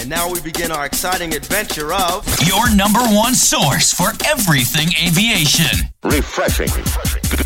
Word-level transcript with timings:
And 0.00 0.08
now 0.08 0.32
we 0.32 0.40
begin 0.40 0.72
our 0.72 0.86
exciting 0.86 1.34
adventure 1.34 1.92
of 1.92 2.26
your 2.46 2.74
number 2.74 3.00
one 3.00 3.34
source 3.34 3.92
for 3.92 4.12
everything 4.24 4.88
aviation. 5.06 5.90
Refreshing. 6.02 6.70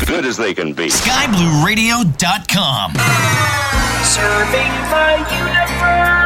Good 0.05 0.25
as 0.25 0.37
they 0.37 0.53
can 0.53 0.71
be. 0.71 0.87
SkyBlueRadio.com. 0.87 2.93
Serving 4.05 4.71
the 4.89 5.17
universe. 5.35 6.24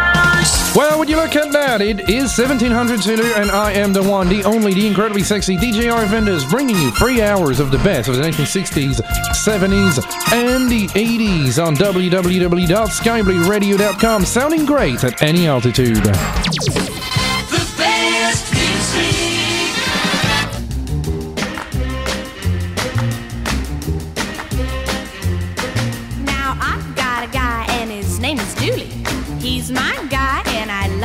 Well, 0.75 0.99
when 0.99 1.07
you 1.07 1.15
look 1.15 1.35
at 1.35 1.51
that, 1.51 1.81
it 1.81 2.09
is 2.09 2.37
1700 2.37 3.01
Zulu, 3.01 3.23
and 3.33 3.49
I 3.49 3.71
am 3.71 3.91
the 3.91 4.03
one, 4.03 4.29
the 4.29 4.43
only, 4.43 4.71
the 4.73 4.85
incredibly 4.85 5.23
sexy 5.23 5.57
DJ 5.57 5.91
Arvandus, 5.91 6.47
bringing 6.49 6.77
you 6.77 6.91
three 6.91 7.23
hours 7.23 7.59
of 7.59 7.71
the 7.71 7.79
best 7.79 8.07
of 8.07 8.15
the 8.15 8.21
1960s, 8.21 9.01
70s, 9.31 9.97
and 10.31 10.69
the 10.69 10.87
80s 10.89 11.65
on 11.65 11.75
www.skyblueradio.com, 11.75 14.25
sounding 14.25 14.65
great 14.65 15.03
at 15.03 15.23
any 15.23 15.47
altitude. 15.47 16.05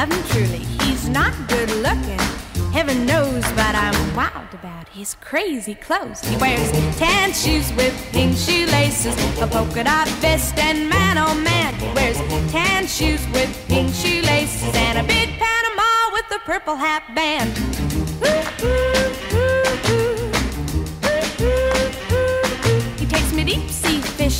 Love 0.04 0.12
him 0.12 0.24
truly. 0.30 0.64
He's 0.84 1.08
not 1.08 1.32
good 1.48 1.70
looking, 1.76 2.18
heaven 2.72 3.06
knows, 3.06 3.42
but 3.52 3.74
I'm 3.74 4.16
wild 4.16 4.52
about 4.52 4.88
his 4.88 5.14
crazy 5.20 5.74
clothes. 5.74 6.20
He 6.22 6.36
wears 6.36 6.70
tan 6.98 7.32
shoes 7.32 7.72
with 7.74 7.94
pink 8.12 8.36
shoelaces, 8.36 9.14
a 9.40 9.46
polka 9.46 9.84
dot 9.84 10.08
vest, 10.20 10.58
and 10.58 10.88
man 10.88 11.16
oh 11.18 11.34
man, 11.34 11.74
he 11.74 11.86
wears 11.94 12.18
tan 12.50 12.86
shoes 12.86 13.26
with 13.28 13.50
pink 13.68 13.94
shoelaces 13.94 14.74
and 14.74 14.98
a 14.98 15.04
big 15.04 15.30
Panama 15.38 16.12
with 16.12 16.26
a 16.32 16.38
purple 16.44 16.76
hat 16.76 17.02
band. 17.14 17.52
He 22.98 23.06
takes 23.06 23.32
me 23.32 23.44
deep 23.44 23.70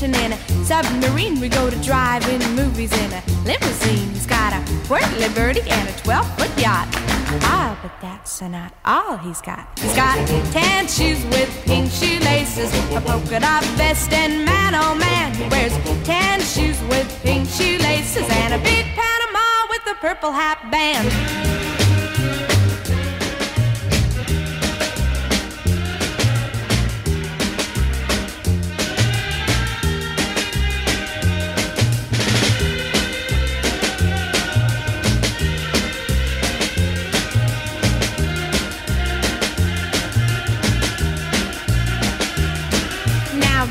in 0.02 0.32
a 0.32 0.38
submarine. 0.64 1.40
We 1.40 1.48
go 1.48 1.70
to 1.70 1.76
drive-in 1.82 2.40
movies 2.56 2.92
in 2.92 3.12
a 3.12 3.22
limousine. 3.44 4.08
He's 4.10 4.26
got 4.26 4.52
a 4.52 4.60
Whirly 4.88 5.28
birdie 5.34 5.60
and 5.60 5.88
a 5.88 5.92
12-foot 5.92 6.60
yacht. 6.60 6.88
Ah, 7.42 7.78
but 7.80 7.92
that's 8.00 8.42
not 8.42 8.74
all 8.84 9.16
he's 9.18 9.40
got. 9.40 9.66
He's 9.78 9.94
got 9.94 10.16
tan 10.52 10.88
shoes 10.88 11.24
with 11.26 11.48
pink 11.64 11.90
shoelaces, 11.90 12.72
a 12.92 13.00
polka 13.00 13.40
dot 13.40 13.64
vest, 13.76 14.12
and 14.12 14.44
man, 14.44 14.74
oh 14.74 14.94
man, 14.94 15.32
he 15.34 15.48
wears 15.48 15.72
tan 16.04 16.40
shoes 16.40 16.80
with 16.88 17.08
pink 17.22 17.48
shoelaces 17.48 18.28
and 18.28 18.54
a 18.54 18.58
big 18.58 18.86
Panama 18.96 19.66
with 19.70 19.86
a 19.86 19.94
purple 20.00 20.32
hat 20.32 20.58
band. 20.70 21.53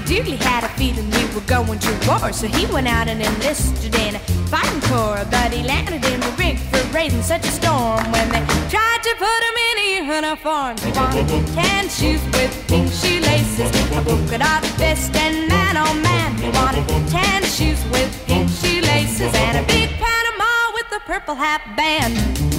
Dooley 0.05 0.35
had 0.35 0.63
a 0.65 0.69
feeling 0.69 1.09
we 1.11 1.23
were 1.33 1.47
going 1.47 1.79
to 1.79 1.91
war, 2.07 2.33
so 2.33 2.47
he 2.47 2.65
went 2.67 2.87
out 2.87 3.07
and 3.07 3.21
enlisted 3.21 3.95
in 3.95 4.15
a 4.15 4.19
fighting 4.51 4.81
corps. 4.81 5.25
But 5.31 5.53
he 5.53 5.63
landed 5.63 6.03
in 6.03 6.19
the 6.19 6.33
rig 6.37 6.57
for 6.57 6.81
raising 6.93 7.23
such 7.23 7.45
a 7.45 7.51
storm 7.51 8.03
when 8.11 8.27
they 8.29 8.43
tried 8.69 9.01
to 9.03 9.13
put 9.17 9.39
him 9.47 9.55
in 9.69 9.75
a 9.79 9.89
uniform. 10.15 10.77
He 10.77 10.91
wanted 10.91 11.27
tan 11.55 11.87
shoes 11.87 12.23
with 12.36 12.52
pink 12.67 12.92
shoelaces, 12.92 13.71
a 13.92 14.02
polka 14.03 14.37
dot 14.39 14.65
vest, 14.77 15.15
and 15.15 15.47
man, 15.47 15.77
oh 15.77 15.93
man, 16.02 16.36
he 16.36 16.49
wanted 16.49 16.86
tan 17.09 17.43
shoes 17.43 17.81
with 17.92 18.11
pink 18.27 18.49
shoelaces 18.49 19.33
and 19.33 19.58
a 19.58 19.63
big 19.67 19.89
Panama 19.92 20.71
with 20.73 20.87
a 20.92 20.99
purple 21.05 21.36
hat 21.36 21.61
band. 21.77 22.52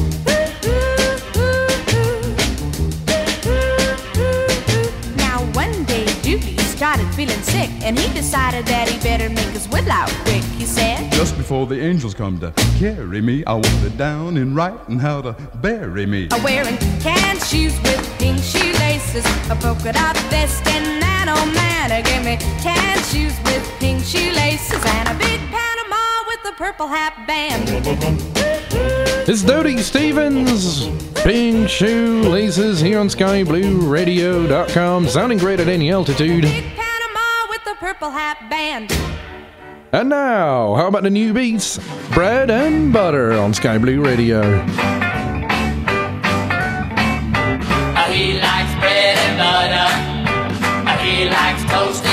Started 6.85 7.15
feeling 7.15 7.41
sick, 7.45 7.71
and 7.83 7.99
he 7.99 8.13
decided 8.13 8.67
that 8.67 8.87
he 8.87 8.99
better 8.99 9.31
make 9.31 9.49
his 9.57 9.67
will 9.71 9.91
out 9.91 10.11
quick. 10.25 10.43
He 10.61 10.67
said, 10.67 11.11
Just 11.13 11.35
before 11.39 11.67
the 11.67 11.81
angels 11.81 12.13
come 12.13 12.39
to 12.41 12.53
carry 12.79 13.23
me, 13.23 13.43
I 13.47 13.55
want 13.55 13.83
it 13.87 13.97
down 13.97 14.37
in 14.37 14.55
writing 14.55 14.99
how 14.99 15.23
to 15.23 15.33
bury 15.63 16.05
me. 16.05 16.29
"I'm 16.31 16.43
wearing 16.43 16.77
tan 17.01 17.39
shoes 17.49 17.75
with 17.87 18.03
pink 18.19 18.37
shoe 18.51 18.59
shoelaces, 18.59 19.25
a 19.49 19.57
polka 19.65 19.93
dot 19.95 20.17
vest, 20.29 20.67
and 20.75 21.01
man, 21.01 21.31
oh 21.31 21.47
man, 21.61 21.89
give 22.05 22.23
me 22.23 22.37
tan 22.61 22.99
shoes 23.11 23.37
with 23.47 23.65
pink 23.81 24.05
shoelaces 24.05 24.85
and 24.97 25.09
a 25.09 25.15
big 25.15 25.41
a 25.41 25.74
purple 26.57 26.89
hat 26.89 27.27
band." 27.27 27.71
It's 29.27 29.43
Dodie 29.43 29.79
Stevens, 29.79 30.87
Pink 31.23 31.69
Shoelaces 31.69 32.81
here 32.81 32.99
on 32.99 33.09
SkyBlueRadio.com, 33.09 35.09
sounding 35.09 35.39
great 35.39 35.61
at 35.61 35.69
any 35.69 35.91
altitude. 35.91 36.43
Big 36.43 36.65
Panama 36.77 37.47
with 37.49 37.67
a 37.67 37.75
purple 37.77 38.11
hat 38.11 38.37
band. 38.51 38.93
And 39.93 40.09
now, 40.09 40.75
how 40.75 40.89
about 40.89 41.05
the 41.05 41.09
Newbeats? 41.09 41.79
Bread 42.13 42.51
and 42.51 42.93
butter 42.93 43.33
on 43.33 43.55
Sky 43.55 43.79
Blue 43.79 44.05
Radio. 44.05 44.43
He 48.11 48.39
likes 48.39 48.75
bread 48.79 49.17
and 49.19 49.39
butter. 49.39 49.89
He 51.03 51.25
likes 51.29 51.63
toast 51.65 52.05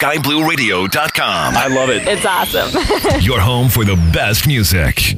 This 0.00 0.18
SkyBlueRadio.com. 0.18 1.56
I 1.56 1.66
love 1.68 1.90
it. 1.90 2.06
It's 2.06 2.24
awesome. 2.24 3.20
Your 3.20 3.40
home 3.40 3.68
for 3.68 3.84
the 3.84 3.96
best 4.12 4.46
music. 4.46 5.14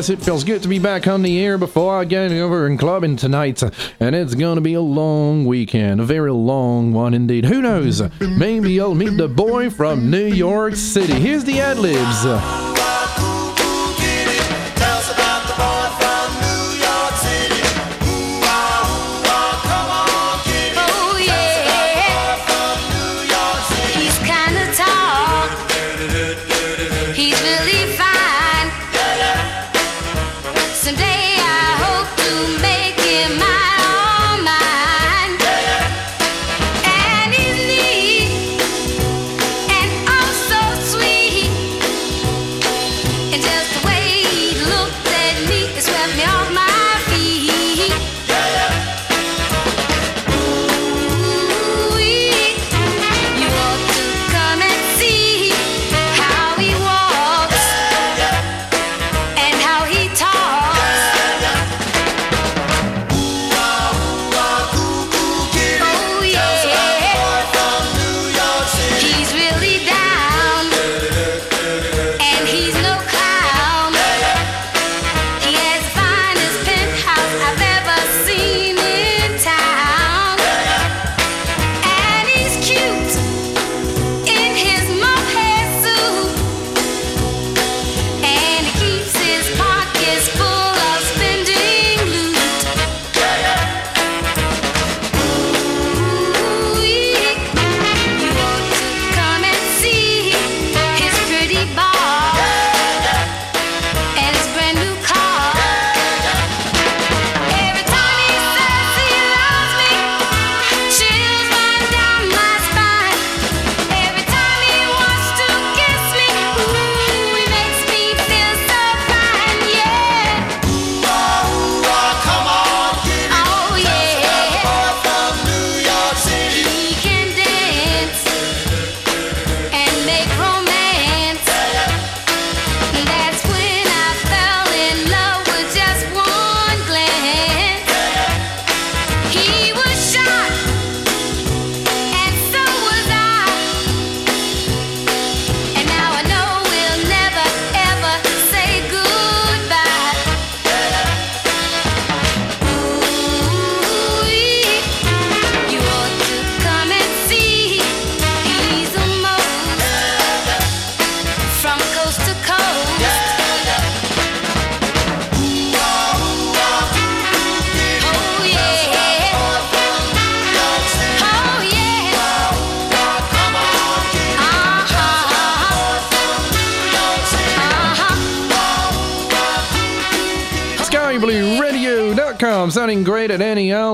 Yes, 0.00 0.08
it 0.08 0.22
feels 0.24 0.44
good 0.44 0.62
to 0.62 0.68
be 0.68 0.78
back 0.78 1.06
on 1.06 1.20
the 1.20 1.38
air 1.44 1.58
before 1.58 1.98
I 1.98 2.06
get 2.06 2.32
over 2.32 2.66
and 2.66 2.78
clubbing 2.78 3.16
tonight. 3.16 3.62
And 4.00 4.14
it's 4.14 4.34
going 4.34 4.54
to 4.54 4.62
be 4.62 4.72
a 4.72 4.80
long 4.80 5.44
weekend, 5.44 6.00
a 6.00 6.04
very 6.04 6.32
long 6.32 6.94
one 6.94 7.12
indeed. 7.12 7.44
Who 7.44 7.60
knows? 7.60 8.02
Maybe 8.18 8.80
I'll 8.80 8.94
meet 8.94 9.18
the 9.18 9.28
boy 9.28 9.68
from 9.68 10.10
New 10.10 10.24
York 10.24 10.74
City. 10.74 11.12
Here's 11.12 11.44
the 11.44 11.60
ad 11.60 11.78
libs. 11.78 12.24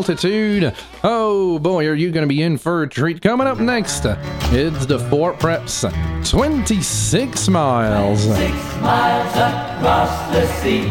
Altitude. 0.08 0.72
Oh 1.02 1.58
boy, 1.58 1.88
are 1.88 1.94
you 1.96 2.12
going 2.12 2.22
to 2.22 2.28
be 2.28 2.40
in 2.40 2.58
for 2.58 2.84
a 2.84 2.88
treat? 2.88 3.20
Coming 3.20 3.48
up 3.48 3.58
next, 3.58 4.04
it's 4.04 4.86
the 4.86 5.00
Four 5.00 5.34
Preps 5.34 5.82
26 6.30 7.48
miles. 7.48 8.28
miles 8.28 9.32
across 9.34 10.32
the 10.32 10.46
sea. 10.62 10.84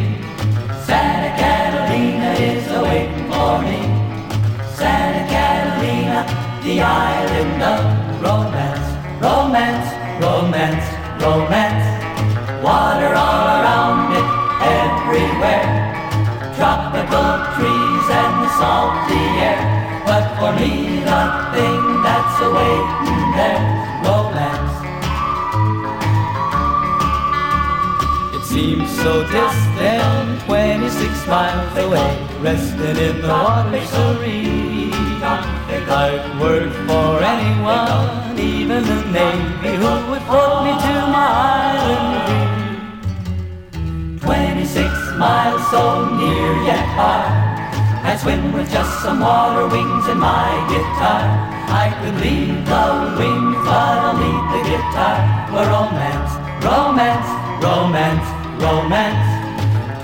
Santa 0.84 1.32
Catalina 1.40 2.34
is 2.34 2.70
awaiting 2.74 3.32
for 3.32 3.62
me. 3.62 3.80
Santa 4.76 5.24
Catalina, 5.32 6.28
the 6.66 6.82
island 6.82 7.64
of 7.64 8.22
romance, 8.22 9.24
romance, 9.24 10.22
romance, 10.26 11.24
romance. 11.24 12.62
Water 12.62 13.16
all 13.16 13.48
around 13.48 14.12
it, 14.12 14.28
everywhere. 14.84 15.64
Tropical 16.58 17.56
trees 17.56 17.85
salty 18.58 19.24
air. 19.50 19.62
But 20.06 20.26
for 20.38 20.52
me, 20.60 20.72
the 21.10 21.22
thing 21.54 21.82
that's 22.06 22.38
awaiting 22.48 23.26
there, 23.38 23.64
romance. 24.06 24.76
It 28.36 28.44
seems 28.44 28.90
so 29.02 29.24
distant, 29.24 30.42
26 30.46 31.28
miles 31.28 31.78
away, 31.78 32.12
resting 32.42 32.98
in 33.08 33.22
the 33.22 33.28
water 33.28 33.86
serene. 33.86 34.76
I'd 35.88 36.40
work 36.40 36.72
for 36.88 37.24
anyone, 37.24 38.38
even 38.38 38.84
the 38.84 39.02
Navy, 39.12 39.76
who 39.78 40.12
would 40.12 40.22
float 40.24 40.64
me 40.66 40.72
to 40.72 40.94
my 41.14 41.28
island 41.72 42.10
dream. 43.72 44.20
26 44.20 45.18
miles 45.18 45.64
so 45.72 45.84
near 46.16 46.64
yet 46.64 46.86
far. 46.96 47.55
I'd 48.06 48.20
swim 48.20 48.54
with 48.54 48.70
just 48.70 49.02
some 49.02 49.20
water 49.20 49.66
wings 49.68 50.06
and 50.08 50.20
my 50.20 50.54
guitar. 50.70 51.26
I 51.74 51.90
could 51.98 52.18
lead 52.22 52.62
the 52.70 52.86
wings, 53.18 53.58
but 53.66 53.98
I'll 54.06 54.14
lead 54.14 54.46
the 54.54 54.62
guitar. 54.70 55.18
For 55.50 55.66
romance, 55.74 56.32
romance, 56.62 57.30
romance, 57.66 58.28
romance. 58.62 59.26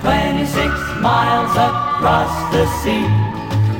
26 0.01 0.74
miles 0.98 1.53
across 1.53 2.34
the 2.50 2.65
sea. 2.81 3.05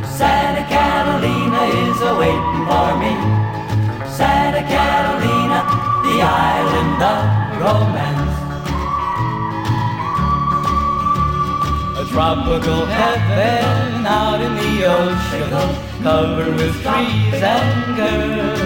Santa 0.06 0.70
Catalina 0.70 1.64
is 1.82 1.98
awaiting 2.06 2.62
for 2.70 2.90
me. 3.02 3.14
Santa 4.06 4.62
Catalina, 4.70 5.66
the 6.06 6.18
island 6.22 7.02
of 7.02 7.22
romance. 7.58 8.31
Tropical 12.12 12.86
heaven 12.86 14.06
out 14.06 14.42
in 14.42 14.54
the 14.54 14.84
ocean, 14.84 15.50
covered 16.04 16.54
with 16.56 16.76
trees 16.84 17.42
and 17.42 17.96
girls. 17.96 18.60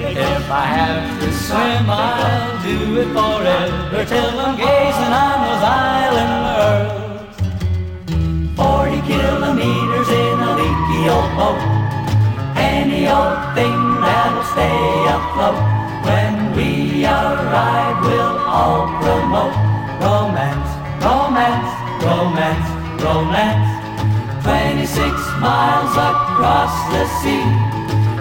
If 0.00 0.50
I 0.50 0.64
have 0.64 1.20
to 1.20 1.28
swim, 1.44 1.90
I'll 1.90 2.56
do 2.64 2.96
it 3.02 3.10
forever 3.12 4.04
till 4.08 4.32
I'm 4.40 4.56
gazing 4.56 5.12
on 5.12 5.36
those 5.44 5.64
island 5.68 6.34
worlds. 6.48 7.36
Forty 8.56 9.00
kilometers 9.04 10.08
in 10.08 10.40
a 10.40 10.50
leaky 10.56 11.00
old 11.12 11.32
boat, 11.36 11.60
any 12.56 13.02
old 13.12 13.40
thing 13.56 13.76
that'll 14.00 14.44
stay 14.56 14.80
afloat. 15.16 15.60
When 16.08 16.56
we 16.56 17.04
arrive, 17.04 18.00
we'll 18.00 18.38
all 18.48 18.88
promote 19.04 19.52
romance, 20.00 20.70
romance, 21.04 21.89
romance, 22.02 22.68
romance. 23.02 23.80
26 24.42 24.96
miles 25.40 25.92
across 25.92 26.72
the 26.92 27.04
sea. 27.20 27.44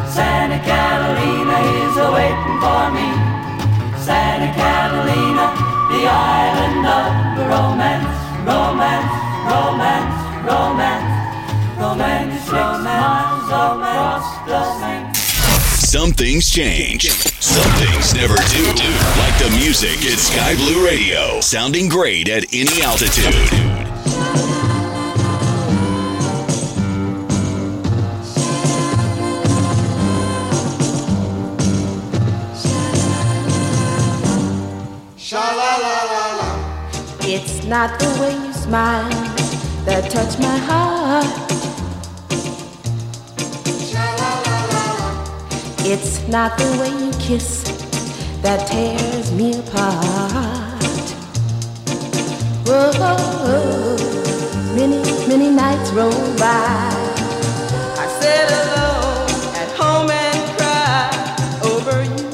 Santa 0.06 0.60
Catalina 0.60 1.60
is 1.84 1.96
awaiting 1.98 2.58
for 2.60 2.92
me. 2.92 3.08
Santa 4.04 4.52
Catalina, 4.54 5.56
the 5.92 6.04
island 6.06 6.86
of 6.86 7.12
romance, 7.48 8.14
romance, 8.46 9.14
romance, 9.48 10.16
romance, 10.44 11.08
romance, 11.80 12.50
romance, 13.50 14.26
the 14.46 14.62
sea. 14.80 15.09
Some 15.90 16.12
things 16.12 16.52
change. 16.52 17.10
Some 17.42 17.72
things 17.80 18.14
never 18.14 18.36
do. 18.36 18.64
Like 19.18 19.36
the 19.40 19.50
music 19.58 19.98
at 20.06 20.20
Sky 20.20 20.54
Blue 20.54 20.86
Radio, 20.86 21.42
sounding 21.42 21.90
great 21.90 22.30
at 22.30 22.46
any 22.54 22.84
altitude. 22.84 23.34
It's 37.24 37.66
not 37.66 38.00
the 38.00 38.16
way 38.22 38.36
you 38.36 38.54
smile 38.54 39.10
that 39.86 40.12
touch 40.12 40.38
my 40.38 40.58
heart. 40.60 41.69
It's 45.82 46.28
not 46.28 46.58
the 46.58 46.66
way 46.80 46.90
you 46.90 47.12
kiss 47.20 47.64
that 48.42 48.68
tears 48.68 49.32
me 49.32 49.58
apart. 49.58 50.80
Whoa, 52.68 53.96
many, 54.76 55.02
many 55.28 55.50
nights 55.50 55.90
roll 55.92 56.12
by. 56.38 56.90
I 57.98 58.08
sit 58.20 58.52
alone 58.62 59.30
at 59.56 59.72
home 59.80 60.10
and 60.12 60.58
cry 60.58 61.10
over 61.72 62.04
you. 62.04 62.28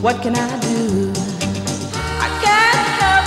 What 0.00 0.22
can 0.22 0.34
I 0.36 0.58
do? 0.60 1.12
I 2.24 2.28
can't 2.42 2.88
help 3.00 3.26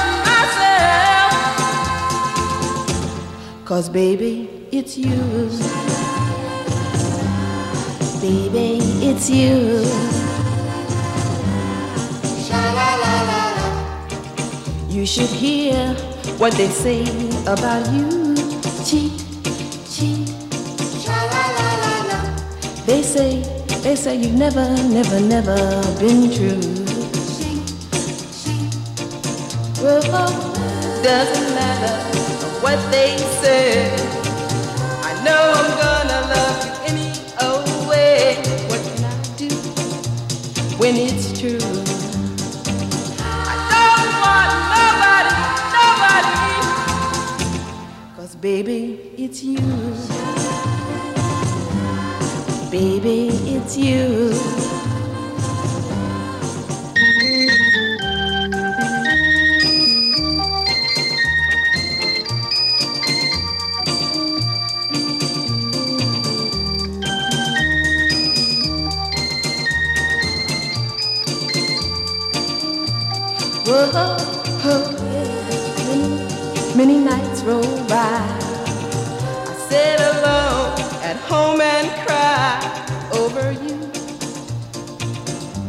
myself. 3.46 3.66
Cause 3.66 3.90
baby, 3.90 4.50
it's 4.72 4.98
you. 4.98 5.93
Baby, 8.24 8.80
it's 9.04 9.30
you. 9.30 9.84
You 14.88 15.06
should 15.06 15.28
hear 15.28 15.94
what 16.38 16.54
they 16.54 16.70
say 16.70 17.04
about 17.46 17.86
you. 17.92 18.34
Cheat, 18.86 19.12
cheat. 19.92 20.28
They 22.86 23.02
say, 23.04 23.42
they 23.84 23.98
say 23.98 24.16
you've 24.16 24.40
never, 24.40 24.70
never, 24.88 25.20
never 25.20 25.58
been 26.00 26.32
true. 26.32 26.64
Well, 29.84 30.32
doesn't 31.04 31.56
matter 31.56 31.96
what 32.64 32.80
they 32.90 33.18
say. 33.44 33.94
I 35.04 35.12
know 35.26 35.42
I'm 35.58 35.78
gonna 35.78 35.93
when 40.84 40.98
it's 40.98 41.40
true? 41.40 41.58
I 43.24 43.56
don't 43.72 44.12
want 44.20 44.52
nobody, 44.76 45.34
nobody. 45.80 46.36
Cause 48.18 48.36
baby, 48.36 48.82
it's 49.18 49.42
you. 49.42 49.64
Baby, 52.70 53.30
it's 53.56 53.78
you. 53.78 54.63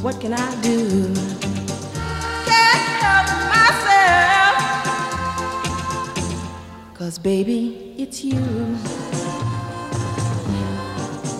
What 0.04 0.20
can 0.20 0.34
I 0.34 0.60
do? 0.60 1.14
Can't 2.44 2.84
help 3.00 3.26
myself. 3.48 4.54
Cause 6.92 7.18
baby, 7.18 7.94
it's 7.96 8.22
you. 8.22 8.42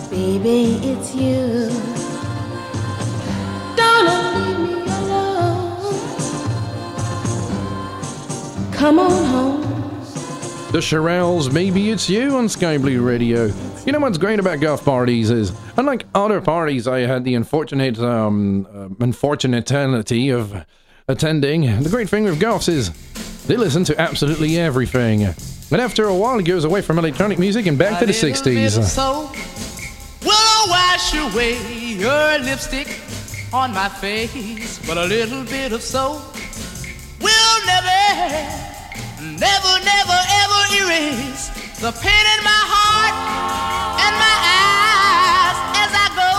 Baby, 0.09 0.79
it's 0.81 1.13
you. 1.13 1.69
Don't 3.77 4.07
leave 4.07 4.59
me 4.59 4.81
alone. 4.81 5.93
Come 8.73 8.97
on 8.97 9.25
home. 9.25 9.61
The 10.71 10.79
Shirelles, 10.79 11.53
baby 11.53 11.91
it's 11.91 12.09
you 12.09 12.35
on 12.35 12.49
Sky 12.49 12.79
Blue 12.79 13.03
Radio. 13.03 13.53
You 13.85 13.91
know 13.91 13.99
what's 13.99 14.17
great 14.17 14.39
about 14.39 14.61
goth 14.61 14.83
parties 14.83 15.29
is, 15.29 15.51
unlike 15.77 16.07
other 16.15 16.41
parties 16.41 16.87
I 16.87 17.01
had 17.01 17.23
the 17.23 17.35
unfortunate, 17.35 17.99
um, 17.99 18.67
uh, 18.73 18.89
unfortunatity 18.99 20.31
of 20.31 20.65
attending, 21.07 21.83
the 21.83 21.89
great 21.89 22.09
thing 22.09 22.23
with 22.23 22.39
goths 22.39 22.67
is 22.67 22.89
they 23.45 23.55
listen 23.55 23.83
to 23.83 24.01
absolutely 24.01 24.57
everything. 24.57 25.25
And 25.25 25.79
after 25.79 26.05
a 26.05 26.15
while, 26.15 26.39
it 26.39 26.45
goes 26.45 26.63
away 26.63 26.81
from 26.81 26.97
electronic 26.97 27.37
music 27.37 27.67
and 27.67 27.77
back 27.77 27.99
to 27.99 28.07
the 28.07 28.11
60s. 28.11 28.83
So 28.85 29.31
will 30.23 30.67
wash 30.67 31.13
away 31.13 31.53
your 31.93 32.39
lipstick 32.39 32.87
on 33.53 33.71
my 33.71 33.87
face, 33.87 34.79
but 34.87 34.97
a 34.97 35.05
little 35.05 35.43
bit 35.43 35.73
of 35.73 35.83
soap 35.83 36.23
will 37.21 37.65
never, 37.67 38.01
never, 39.37 39.85
never, 39.85 40.19
ever 40.41 40.61
erase 40.73 41.54
the 41.79 41.91
pain 41.91 42.25
in 42.37 42.41
my 42.43 42.61
heart 42.71 43.15
and 43.99 44.15
my 44.15 44.37
eyes 44.63 45.57
as 45.83 45.91
I 45.91 46.07
go 46.15 46.31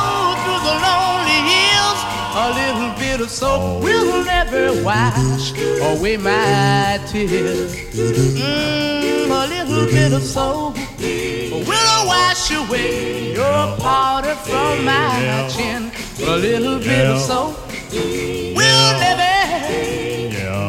through 0.43 0.63
the 0.65 0.77
lonely 0.81 1.41
hills. 1.53 2.01
A 2.33 2.49
little 2.57 2.93
bit 2.99 3.21
of 3.21 3.31
soap 3.31 3.83
will 3.83 4.25
never 4.25 4.83
wash 4.83 5.53
away 5.93 6.17
my 6.17 6.99
tears. 7.07 7.77
Mm, 7.93 9.29
a 9.29 9.47
little 9.47 9.87
bit 9.87 10.13
of 10.15 10.23
soap 10.23 10.77
will 10.99 12.07
wash 12.07 12.51
away 12.51 13.35
your 13.35 13.77
powder 13.77 14.35
from 14.37 14.87
my 14.87 15.49
chin. 15.53 15.93
A 16.27 16.37
little 16.37 16.79
bit 16.79 17.05
of 17.05 17.21
soap 17.21 17.59
will 17.93 18.91
never, 19.05 19.37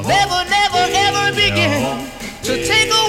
never, 0.03 0.43
never, 0.49 0.83
ever 0.91 1.35
begin 1.35 2.09
to 2.43 2.65
take 2.67 2.89
away 2.91 3.06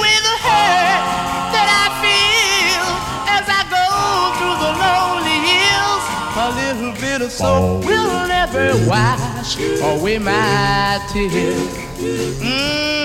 little 7.41 7.79
we'll 7.85 8.27
never 8.27 8.75
wash 8.89 9.59
away 9.81 10.19
my 10.19 10.99
tears. 11.13 11.57
Mm-hmm. 11.99 12.99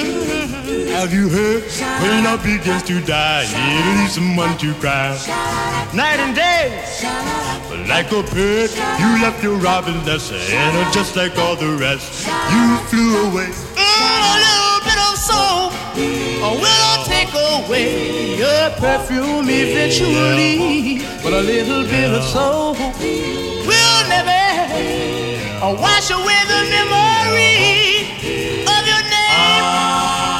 Have 0.89 1.13
you 1.13 1.29
heard? 1.29 1.63
When 2.01 2.23
love 2.23 2.43
begins 2.43 2.81
to 2.83 2.99
die, 3.01 3.45
it 3.45 3.99
leaves 3.99 4.13
someone 4.13 4.57
to 4.57 4.73
cry. 4.75 5.13
Night 5.93 6.19
and 6.19 6.35
day, 6.35 6.83
but 7.69 7.87
like 7.87 8.11
a 8.11 8.23
bird, 8.23 8.71
you 8.99 9.21
left 9.21 9.43
your 9.43 9.57
robin 9.57 10.03
nest, 10.05 10.31
and 10.31 10.93
just 10.93 11.15
like 11.15 11.37
all 11.37 11.55
the 11.55 11.77
rest, 11.77 12.25
you 12.25 12.77
flew 12.89 13.29
away. 13.29 13.51
Mm, 13.77 14.17
a 14.17 14.35
little 14.41 14.81
bit 14.81 14.97
of 14.97 15.15
soap 15.17 15.73
will 16.57 17.03
take 17.05 17.33
away 17.33 18.37
your 18.37 18.69
perfume 18.81 19.47
eventually. 19.47 21.01
But 21.21 21.33
a 21.33 21.41
little 21.41 21.83
bit 21.83 22.11
of 22.11 22.23
never 22.23 23.52
uh, 25.63 25.73
wash 25.79 26.11
away 26.11 26.41
the 26.51 26.61
memory 26.75 28.03
of 28.67 28.83
your 28.83 29.03
name 29.07 29.65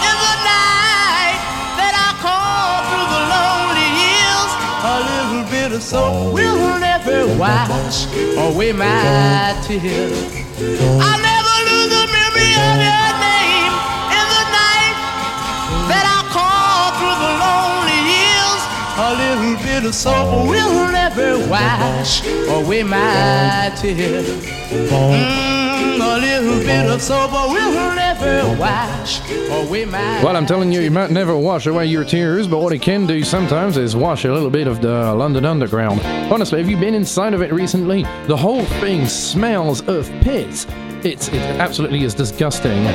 in 0.04 0.16
the 0.20 0.36
night 0.44 1.40
that 1.80 1.96
I 1.96 2.12
call 2.20 2.84
through 2.92 3.08
the 3.16 3.22
lonely 3.32 3.90
hills. 4.04 4.52
A 4.84 4.98
little 5.08 5.46
bit 5.50 5.72
of 5.72 5.82
soap 5.82 6.34
will 6.34 6.78
never 6.78 7.28
wash 7.40 8.06
away 8.36 8.74
my 8.74 9.56
tears. 9.64 10.44
I'll 10.60 11.22
never 11.32 11.56
lose 11.72 11.90
the 11.96 12.06
memory 12.12 12.52
of 12.68 12.76
your 12.84 13.03
little 19.74 19.92
soap 19.92 20.48
will 20.48 20.92
never 20.92 21.40
wash 21.50 22.24
away 22.26 22.84
my 22.84 23.72
tears. 23.76 24.30
Mm, 24.70 25.98
Well, 30.24 30.36
I'm 30.38 30.46
telling 30.46 30.72
you, 30.72 30.80
you 30.82 30.92
might 30.92 31.10
never 31.10 31.36
wash 31.36 31.66
away 31.66 31.88
your 31.88 32.04
tears, 32.06 32.48
but 32.48 32.60
what 32.60 32.72
it 32.72 32.84
can 32.84 33.08
do 33.08 33.24
sometimes 33.24 33.78
is 33.78 33.96
wash 33.96 34.26
a 34.26 34.32
little 34.34 34.52
bit 34.52 34.68
of 34.68 34.80
the 34.80 35.14
London 35.16 35.44
Underground. 35.44 36.02
Honestly, 36.32 36.60
have 36.60 36.70
you 36.70 36.78
been 36.78 36.94
inside 36.94 37.34
of 37.34 37.42
it 37.42 37.52
recently? 37.52 38.04
The 38.28 38.38
whole 38.38 38.66
thing 38.80 39.08
smells 39.08 39.82
of 39.88 40.08
piss. 40.22 40.68
It's, 41.04 41.30
it 41.30 41.42
absolutely 41.60 42.04
is 42.04 42.14
disgusting. 42.14 42.86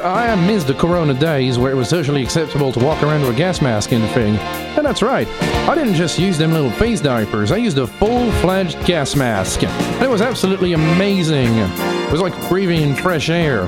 I 0.00 0.34
miss 0.46 0.64
the 0.64 0.74
Corona 0.74 1.14
days 1.14 1.58
where 1.58 1.70
it 1.70 1.74
was 1.74 1.88
socially 1.88 2.22
acceptable 2.22 2.72
to 2.72 2.80
walk 2.80 3.02
around 3.02 3.22
with 3.22 3.30
a 3.34 3.36
gas 3.36 3.60
mask 3.60 3.92
and 3.92 4.08
thing. 4.10 4.36
And 4.76 4.84
that's 4.84 5.02
right, 5.02 5.28
I 5.68 5.74
didn't 5.74 5.94
just 5.94 6.18
use 6.18 6.38
them 6.38 6.52
little 6.52 6.70
face 6.72 7.00
diapers, 7.00 7.50
I 7.52 7.56
used 7.56 7.78
a 7.78 7.86
full 7.86 8.30
fledged 8.40 8.82
gas 8.84 9.14
mask. 9.14 9.62
And 9.62 10.02
it 10.02 10.10
was 10.10 10.22
absolutely 10.22 10.72
amazing. 10.72 11.48
It 11.56 12.12
was 12.12 12.20
like 12.20 12.48
breathing 12.48 12.82
in 12.82 12.94
fresh 12.94 13.28
air. 13.28 13.66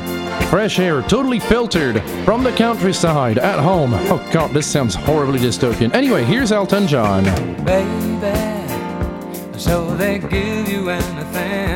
Fresh 0.49 0.79
air, 0.79 1.03
totally 1.03 1.41
filtered 1.41 2.01
from 2.25 2.45
the 2.45 2.53
countryside 2.53 3.39
at 3.39 3.59
home. 3.59 3.93
Oh 3.95 4.25
god, 4.33 4.53
this 4.53 4.67
sounds 4.67 4.95
horribly 4.95 5.39
dystopian. 5.41 5.93
Anyway, 5.93 6.25
here's 6.25 6.53
Elton 6.53 6.87
John. 6.87 7.25
baby. 7.65 8.57
So 9.59 9.97
they 9.97 10.19
give 10.19 10.69
you 10.69 10.91
anything, 10.91 11.76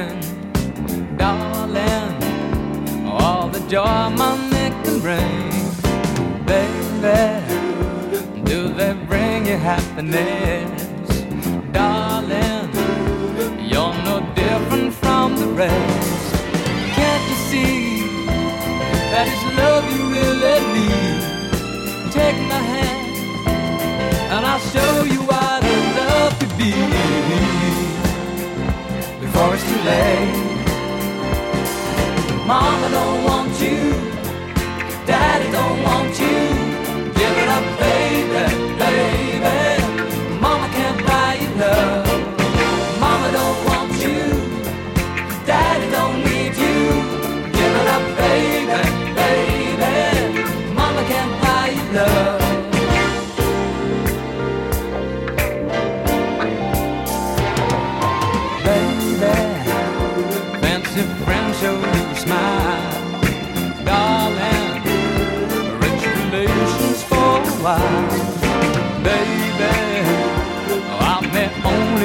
The 3.70 3.76
joy 3.76 4.10
money 4.16 4.66
can 4.82 4.98
bring, 4.98 5.50
baby. 6.44 7.20
Do 8.42 8.74
they 8.74 8.94
bring 9.06 9.46
you 9.46 9.58
happiness, 9.58 10.82
darling? 11.70 12.68
You're 13.60 13.94
no 14.02 14.26
different 14.34 14.92
from 14.94 15.36
the 15.36 15.46
rest. 15.46 16.34
Can't 16.96 17.24
you 17.30 17.36
see 17.48 18.26
that 19.12 19.28
it's 19.30 19.44
love 19.56 19.84
you 19.94 20.02
really 20.18 20.58
need? 20.74 22.10
Take 22.10 22.38
my 22.48 22.62
hand 22.74 23.00
and 24.32 24.46
I'll 24.46 24.58
show 24.74 25.04
you 25.04 25.22
what 25.22 25.62
I 25.62 25.74
love 26.00 26.36
to 26.40 26.46
be 26.58 26.72
before 29.20 29.54
it's 29.54 29.62
too 29.62 29.80
late. 29.84 30.59
Mama 32.50 32.90
don't 32.90 33.24
want 33.26 33.60
you, 33.62 33.78
Daddy 35.06 35.52
don't 35.52 35.84
want 35.84 36.18
you. 36.18 36.49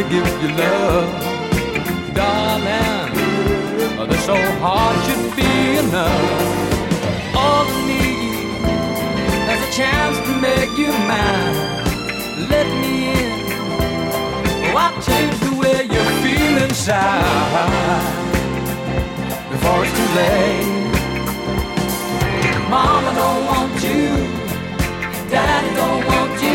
Give 0.10 0.28
you 0.42 0.50
love, 0.56 1.10
darling. 2.14 3.12
Oh, 4.00 4.06
this 4.08 4.28
old 4.30 4.56
heart 4.64 4.96
should 5.06 5.36
be 5.36 5.52
enough. 5.84 7.36
All 7.36 7.66
I 7.66 7.78
need 7.90 8.26
is 9.52 9.62
a 9.68 9.72
chance 9.72 10.18
to 10.28 10.34
make 10.48 10.74
you 10.78 10.92
mine. 11.12 11.56
Let 12.52 12.68
me 12.82 12.94
in. 13.18 13.32
Oh, 14.66 14.84
I'll 14.84 15.02
change 15.02 15.36
the 15.48 15.54
way 15.62 15.80
you 15.94 16.02
feel 16.22 16.56
inside 16.64 18.04
before 19.50 19.80
it's 19.86 19.94
too 19.98 20.10
late. 20.22 20.74
Mama 22.70 23.12
don't 23.22 23.42
want 23.52 23.76
you, 23.84 24.06
Daddy 25.30 25.70
don't 25.76 26.06
want 26.06 26.44
you. 26.44 26.55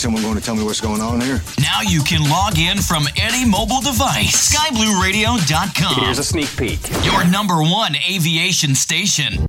Someone 0.00 0.22
going 0.22 0.36
to 0.36 0.40
tell 0.40 0.56
me 0.56 0.64
what's 0.64 0.80
going 0.80 1.00
on 1.00 1.20
here? 1.20 1.42
Now 1.60 1.82
you 1.82 2.02
can 2.02 2.28
log 2.28 2.58
in 2.58 2.78
from 2.78 3.04
any 3.16 3.44
mobile 3.44 3.80
device. 3.82 4.54
SkyBlueRadio.com. 4.54 6.04
Here's 6.04 6.18
a 6.18 6.24
sneak 6.24 6.48
peek. 6.56 6.80
Your 7.04 7.24
number 7.24 7.62
one 7.62 7.94
aviation 8.08 8.74
station. 8.74 9.46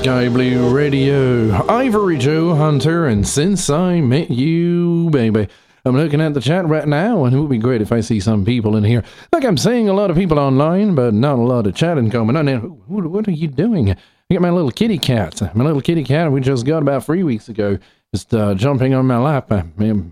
Sky 0.00 0.30
Blue 0.30 0.74
Radio. 0.74 1.52
Ivory 1.66 2.16
Joe 2.16 2.54
Hunter, 2.54 3.06
and 3.06 3.28
since 3.28 3.68
I 3.68 4.00
met 4.00 4.30
you, 4.30 5.10
baby. 5.10 5.46
I'm 5.84 5.94
looking 5.94 6.22
at 6.22 6.32
the 6.32 6.40
chat 6.40 6.66
right 6.66 6.88
now, 6.88 7.26
and 7.26 7.36
it 7.36 7.38
would 7.38 7.50
be 7.50 7.58
great 7.58 7.82
if 7.82 7.92
I 7.92 8.00
see 8.00 8.18
some 8.18 8.42
people 8.46 8.76
in 8.76 8.84
here. 8.84 9.04
Like 9.30 9.44
I'm 9.44 9.58
seeing 9.58 9.90
a 9.90 9.92
lot 9.92 10.10
of 10.10 10.16
people 10.16 10.38
online, 10.38 10.94
but 10.94 11.12
not 11.12 11.38
a 11.38 11.42
lot 11.42 11.66
of 11.66 11.74
chatting 11.74 12.10
coming 12.10 12.34
on. 12.34 12.46
Now, 12.46 12.60
what, 12.60 13.28
are 13.28 13.30
you 13.30 13.48
doing? 13.48 13.90
I 13.90 13.96
got 14.32 14.40
my 14.40 14.48
little 14.48 14.70
kitty 14.70 14.96
cat. 14.96 15.54
My 15.54 15.64
little 15.64 15.82
kitty 15.82 16.02
cat 16.02 16.32
we 16.32 16.40
just 16.40 16.64
got 16.64 16.80
about 16.80 17.04
three 17.04 17.22
weeks 17.22 17.50
ago, 17.50 17.78
just 18.14 18.32
uh, 18.32 18.54
jumping 18.54 18.94
on 18.94 19.06
my 19.06 19.18
lap 19.18 19.52
uh, 19.52 19.64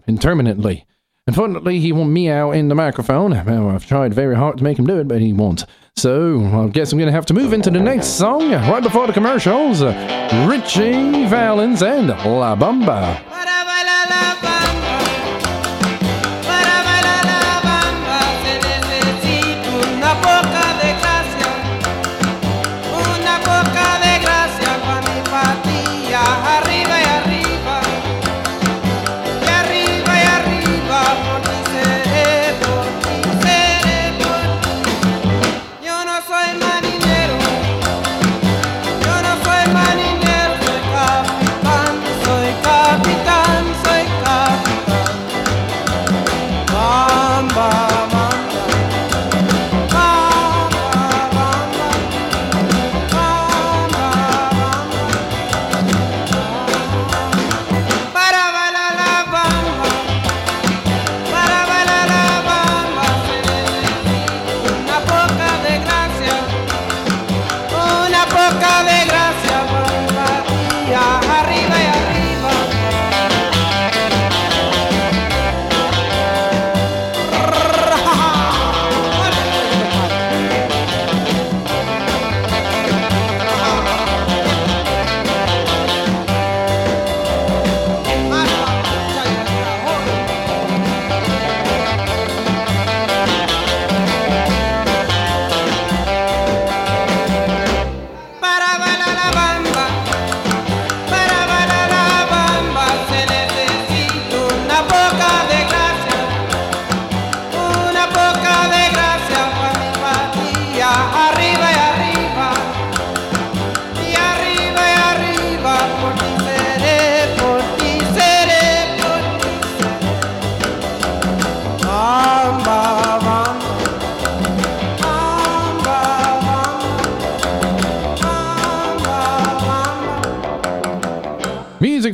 intermittently. 0.07 0.85
Unfortunately, 1.27 1.81
he 1.81 1.93
won't 1.93 2.11
meow 2.11 2.51
in 2.51 2.69
the 2.69 2.75
microphone. 2.75 3.33
I've 3.33 3.87
tried 3.87 4.13
very 4.13 4.37
hard 4.37 4.59
to 4.59 4.65
make 4.65 4.79
him 4.79 4.87
do 4.87 4.99
it, 4.99 5.09
but 5.09 5.23
he 5.23 5.33
won't. 5.33 5.65
So, 5.99 6.41
I 6.45 6.69
guess 6.69 6.93
I'm 6.93 6.99
going 6.99 7.09
to 7.09 7.13
have 7.13 7.27
to 7.27 7.35
move 7.35 7.53
into 7.53 7.73
the 7.73 7.81
next 7.81 8.19
song 8.19 8.53
right 8.53 8.81
before 8.81 9.09
the 9.09 9.13
commercials. 9.13 9.83
Ritchie 9.83 11.27
Valens 11.27 11.83
and 11.83 12.07
La 12.11 12.55
Bamba. 12.55 13.21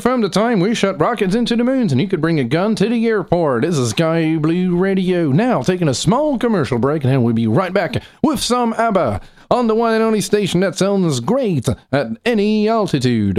From 0.04 0.20
the 0.20 0.28
time 0.28 0.60
we 0.60 0.74
shot 0.74 1.00
rockets 1.00 1.34
into 1.34 1.56
the 1.56 1.64
moons 1.64 1.90
and 1.90 1.98
you 1.98 2.06
could 2.06 2.20
bring 2.20 2.38
a 2.38 2.44
gun 2.44 2.74
to 2.74 2.90
the 2.90 3.06
airport. 3.06 3.62
This 3.62 3.78
is 3.78 3.88
Sky 3.88 4.36
Blue 4.36 4.76
Radio. 4.76 5.32
Now, 5.32 5.62
taking 5.62 5.88
a 5.88 5.94
small 5.94 6.38
commercial 6.38 6.78
break, 6.78 7.04
and 7.04 7.10
then 7.10 7.22
we'll 7.22 7.32
be 7.32 7.46
right 7.46 7.72
back 7.72 8.02
with 8.22 8.38
some 8.38 8.74
ABBA 8.74 9.22
on 9.50 9.66
the 9.66 9.74
one 9.74 9.94
and 9.94 10.02
only 10.02 10.20
station 10.20 10.60
that 10.60 10.76
sounds 10.76 11.20
great 11.20 11.70
at 11.90 12.08
any 12.26 12.68
altitude. 12.68 13.38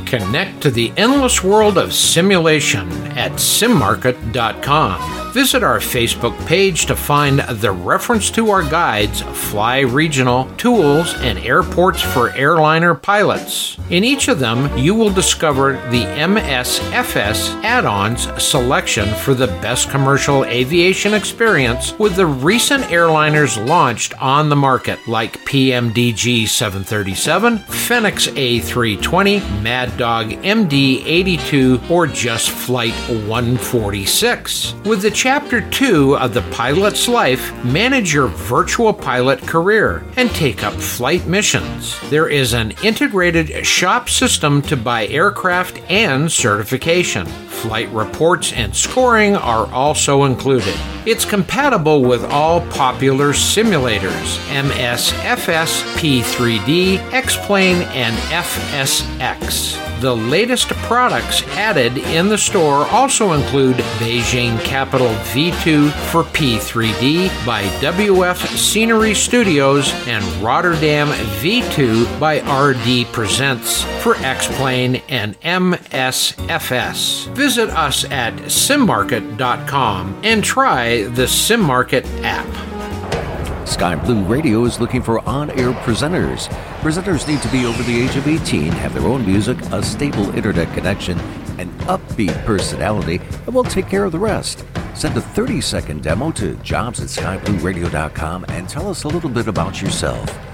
Connect 0.07 0.61
to 0.61 0.71
the 0.71 0.93
endless 0.97 1.43
world 1.43 1.77
of 1.77 1.93
simulation 1.93 2.89
at 3.19 3.33
simmarket.com. 3.33 5.22
Visit 5.33 5.63
our 5.63 5.79
Facebook 5.79 6.39
page 6.47 6.85
to 6.85 6.95
find 6.95 7.39
the 7.41 7.73
reference 7.73 8.31
to 8.33 8.51
our 8.51 8.63
guides, 8.63 9.23
Fly 9.23 9.81
Regional, 9.81 10.45
Tools, 10.59 11.15
and 11.21 11.39
Airports 11.39 12.03
for 12.03 12.33
Airliner 12.33 12.95
Pilots. 12.95 13.79
In 13.89 14.05
each 14.05 14.29
of 14.29 14.39
them, 14.39 14.77
you 14.77 14.95
will 14.95 15.11
discover 15.11 15.73
the 15.91 16.05
MSFS 16.05 17.65
add 17.65 17.87
ons 17.87 18.29
selection 18.43 19.09
for 19.15 19.33
the 19.33 19.47
best 19.47 19.89
commercial 19.89 20.45
aviation 20.45 21.15
experience 21.15 21.99
with 21.99 22.17
the 22.17 22.27
recent 22.27 22.85
airliners 22.85 23.57
launched 23.67 24.13
on 24.21 24.51
the 24.51 24.57
market, 24.57 24.99
like 25.09 25.39
PMDG 25.47 26.47
737, 26.47 27.57
Fenix 27.59 28.27
A320, 28.27 29.63
Mad 29.63 29.97
Dog 29.97 30.29
MD 30.29 31.03
82, 31.07 31.81
or 31.89 32.07
just 32.07 32.51
Flight 32.51 32.93
146. 33.27 34.75
With 34.85 35.01
the 35.01 35.22
Chapter 35.23 35.61
2 35.71 36.17
of 36.17 36.35
The 36.35 36.43
Pilot's 36.51 37.07
Life, 37.07 37.55
manage 37.65 38.13
your 38.13 38.27
virtual 38.27 38.93
pilot 38.93 39.41
career 39.41 40.03
and 40.17 40.29
take 40.31 40.65
up 40.65 40.75
flight 40.75 41.25
missions. 41.29 41.97
There 42.11 42.29
is 42.29 42.55
an 42.55 42.73
integrated 42.83 43.65
shop 43.65 44.09
system 44.09 44.63
to 44.63 44.77
buy 44.77 45.07
aircraft 45.07 45.79
and 45.89 46.31
certification. 46.33 47.29
Flight 47.61 47.89
reports 47.91 48.53
and 48.53 48.75
scoring 48.75 49.37
are 49.37 49.67
also 49.73 50.25
included. 50.25 50.75
It's 51.07 51.25
compatible 51.25 52.03
with 52.03 52.25
all 52.25 52.61
popular 52.69 53.33
simulators 53.33 54.39
MSFS, 54.49 55.83
P3D, 55.97 56.99
X-Plane, 57.13 57.83
and 57.93 58.17
FSX. 58.33 59.79
The 60.03 60.17
latest 60.17 60.69
products 60.89 61.45
added 61.51 61.97
in 61.97 62.29
the 62.29 62.37
store 62.37 62.89
also 62.89 63.35
include 63.35 63.77
Beijing 64.01 64.59
Capital 64.65 65.07
V2 65.07 65.93
for 66.11 66.25
P3D 66.25 67.29
by 67.47 67.63
WF 67.81 68.45
Scenery 68.57 69.15
Studios 69.15 69.93
and 70.09 70.25
Rotterdam 70.43 71.07
V2 71.41 72.19
by 72.19 72.41
RDPresets 72.41 73.85
for 74.01 74.17
X-Plane 74.17 74.97
and 75.09 75.41
MSFS. 75.43 77.33
Visit 77.43 77.71
us 77.71 78.05
at 78.05 78.35
simmarket.com 78.45 80.21
and 80.23 80.45
try 80.45 81.03
the 81.03 81.25
SimMarket 81.25 82.07
app. 82.23 83.67
Sky 83.67 83.97
Blue 83.97 84.23
Radio 84.27 84.65
is 84.65 84.79
looking 84.79 85.03
for 85.03 85.19
on 85.29 85.51
air 85.51 85.73
presenters. 85.73 86.47
Presenters 86.83 87.27
need 87.27 87.43
to 87.43 87.49
be 87.49 87.67
over 87.67 87.83
the 87.83 88.01
age 88.01 88.15
of 88.15 88.29
18, 88.29 88.71
have 88.71 88.95
their 88.95 89.09
own 89.09 89.27
music, 89.27 89.61
a 89.73 89.83
stable 89.83 90.31
internet 90.37 90.73
connection, 90.73 91.19
an 91.59 91.69
upbeat 91.89 92.45
personality, 92.45 93.21
and 93.45 93.53
we'll 93.53 93.65
take 93.65 93.89
care 93.89 94.05
of 94.05 94.13
the 94.13 94.21
rest. 94.21 94.65
Send 94.95 95.17
a 95.17 95.21
30 95.21 95.61
second 95.61 96.05
demo 96.05 96.31
to 96.31 96.55
jobs 96.59 97.01
at 97.01 97.09
skyblueradio.com 97.09 98.45
and 98.51 98.69
tell 98.69 98.89
us 98.89 99.03
a 99.03 99.09
little 99.09 99.31
bit 99.31 99.49
about 99.49 99.83
yourself. 99.83 100.52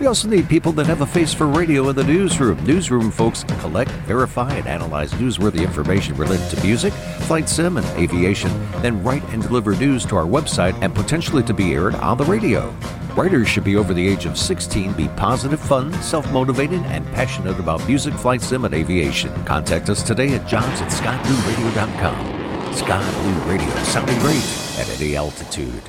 We 0.00 0.06
also 0.06 0.28
need 0.28 0.48
people 0.48 0.72
that 0.72 0.86
have 0.86 1.02
a 1.02 1.06
face 1.06 1.34
for 1.34 1.46
radio 1.46 1.90
in 1.90 1.96
the 1.96 2.02
newsroom. 2.02 2.64
Newsroom 2.64 3.10
folks 3.10 3.44
collect, 3.60 3.90
verify, 4.08 4.50
and 4.54 4.66
analyze 4.66 5.12
newsworthy 5.12 5.60
information 5.60 6.16
related 6.16 6.48
to 6.48 6.64
music, 6.64 6.94
flight 7.28 7.50
sim, 7.50 7.76
and 7.76 7.86
aviation, 7.98 8.50
then 8.80 9.04
write 9.04 9.22
and 9.24 9.42
deliver 9.42 9.76
news 9.76 10.06
to 10.06 10.16
our 10.16 10.24
website 10.24 10.74
and 10.80 10.94
potentially 10.94 11.42
to 11.42 11.52
be 11.52 11.74
aired 11.74 11.94
on 11.96 12.16
the 12.16 12.24
radio. 12.24 12.74
Writers 13.14 13.46
should 13.46 13.62
be 13.62 13.76
over 13.76 13.92
the 13.92 14.08
age 14.08 14.24
of 14.24 14.38
16, 14.38 14.94
be 14.94 15.08
positive, 15.08 15.60
fun, 15.60 15.92
self 16.02 16.30
motivated, 16.32 16.80
and 16.86 17.04
passionate 17.08 17.60
about 17.60 17.86
music, 17.86 18.14
flight 18.14 18.40
sim, 18.40 18.64
and 18.64 18.72
aviation. 18.72 19.30
Contact 19.44 19.90
us 19.90 20.02
today 20.02 20.34
at 20.34 20.48
jobs 20.48 20.80
at 20.80 20.90
skyblueradio.com. 20.90 22.74
Sky 22.74 23.12
Blue 23.20 23.52
Radio, 23.52 23.74
sounding 23.82 24.18
great 24.20 24.36
at 24.78 24.88
any 24.98 25.14
altitude. 25.14 25.82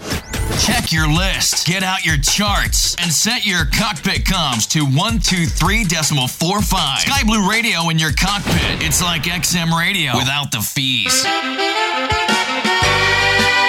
Check 0.59 0.91
your 0.91 1.07
list, 1.11 1.65
get 1.65 1.81
out 1.83 2.05
your 2.05 2.17
charts, 2.17 2.95
and 2.95 3.11
set 3.11 3.45
your 3.45 3.65
cockpit 3.65 4.25
comms 4.25 4.67
to 4.69 4.85
123.45. 4.85 6.97
Sky 6.99 7.23
Blue 7.25 7.49
Radio 7.49 7.89
in 7.89 7.97
your 7.97 8.11
cockpit. 8.11 8.83
It's 8.83 9.01
like 9.01 9.23
XM 9.23 9.75
radio 9.77 10.15
without 10.17 10.51
the 10.51 10.59
fees. 10.59 11.23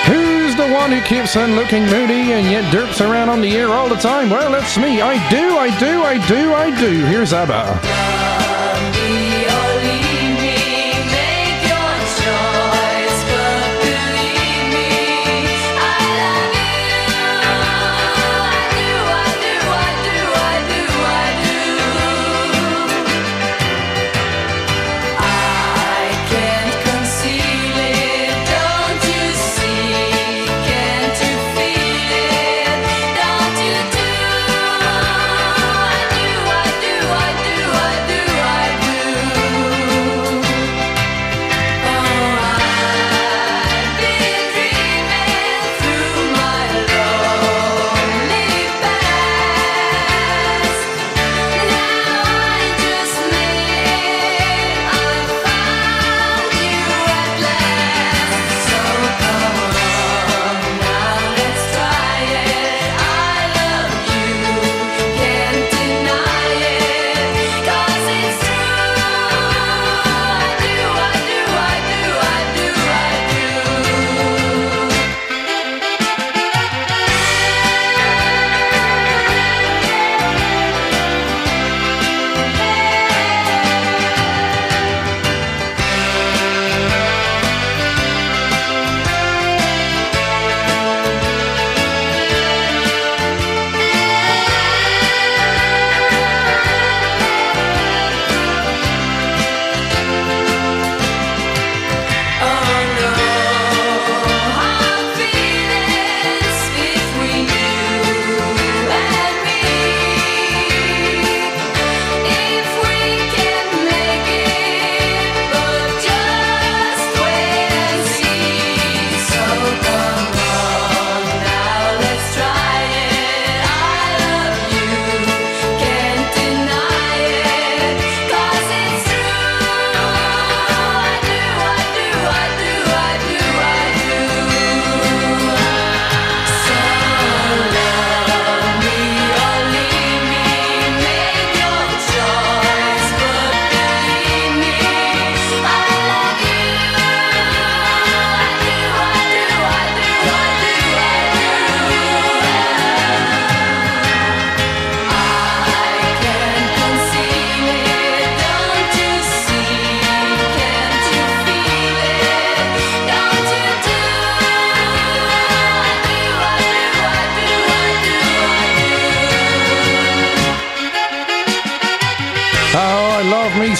Who's 0.06 0.56
the 0.56 0.68
one 0.74 0.90
who 0.92 1.00
keeps 1.02 1.36
on 1.36 1.54
looking 1.54 1.84
moody 1.86 2.32
and 2.32 2.50
yet 2.50 2.64
derps 2.72 3.00
around 3.00 3.28
on 3.28 3.40
the 3.40 3.56
air 3.56 3.68
all 3.68 3.88
the 3.88 3.96
time? 3.96 4.30
Well, 4.30 4.50
that's 4.52 4.76
me. 4.76 5.00
I 5.00 5.14
do, 5.30 5.56
I 5.56 5.70
do, 5.78 6.02
I 6.02 6.26
do, 6.26 6.52
I 6.52 6.80
do. 6.80 7.04
Here's 7.06 7.32
ABBA. 7.32 8.21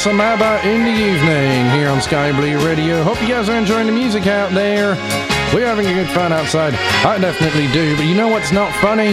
ABBA 0.05 0.69
in 0.69 0.83
the 0.83 0.91
evening 0.91 1.71
here 1.71 1.89
on 1.89 2.03
Sky 2.03 2.33
Blue 2.33 2.59
Radio. 2.67 3.05
Hope 3.05 3.23
you 3.23 3.29
guys 3.29 3.49
are 3.49 3.57
enjoying 3.57 3.87
the 3.87 3.93
music 3.93 4.27
out 4.27 4.53
there. 4.53 4.97
We're 5.55 5.67
having 5.67 5.87
a 5.87 5.95
good 5.95 6.09
fun 6.09 6.33
outside. 6.33 6.75
I 7.07 7.19
definitely 7.19 7.69
do, 7.69 7.97
but 7.97 8.05
you 8.05 8.15
know 8.17 8.27
what's 8.27 8.51
not 8.51 8.75
funny? 8.81 9.13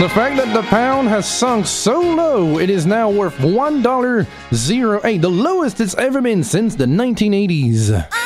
The 0.00 0.08
fact 0.08 0.36
that 0.36 0.54
the 0.54 0.62
pound 0.68 1.08
has 1.08 1.28
sunk 1.28 1.66
so 1.66 2.00
low, 2.00 2.58
it 2.60 2.70
is 2.70 2.86
now 2.86 3.10
worth 3.10 3.36
$1.08, 3.38 5.20
the 5.20 5.28
lowest 5.28 5.80
it's 5.80 5.96
ever 5.96 6.22
been 6.22 6.44
since 6.44 6.76
the 6.76 6.86
1980s. 6.86 8.21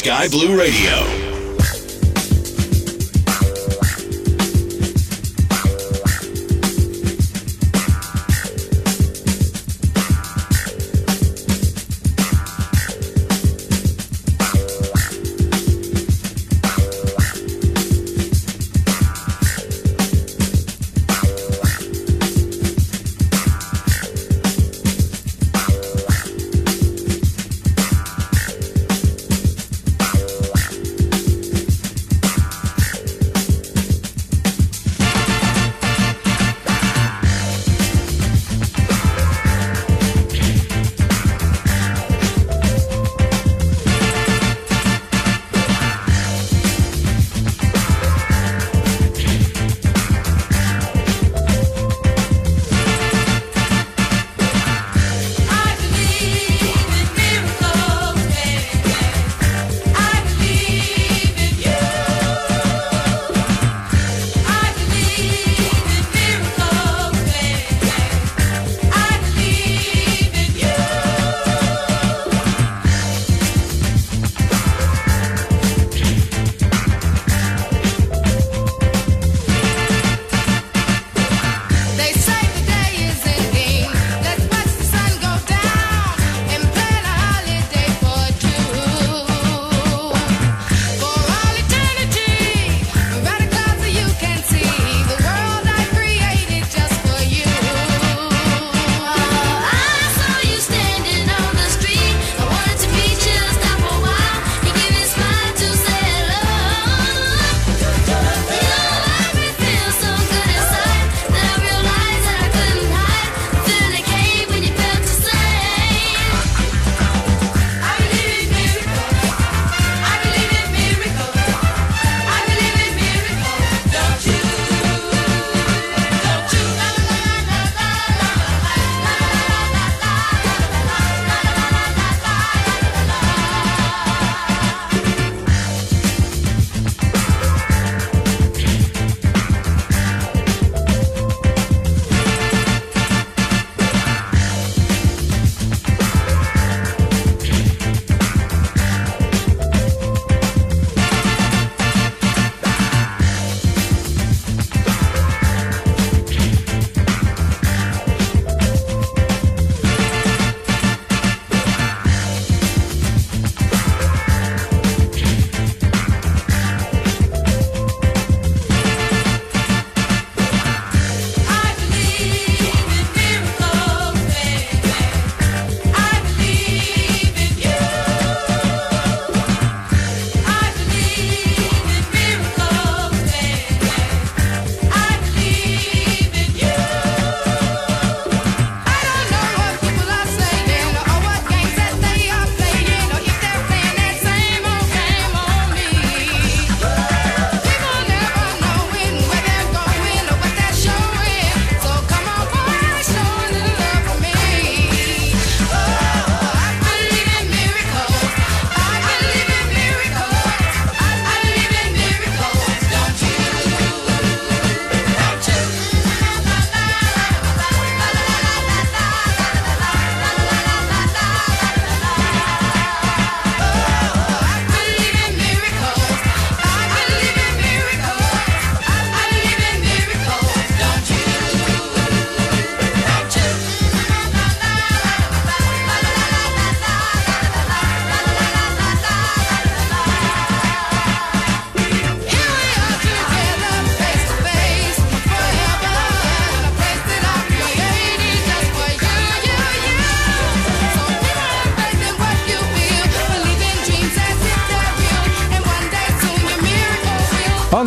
Sky 0.00 0.28
Blue 0.28 0.56
Radio. 0.56 1.19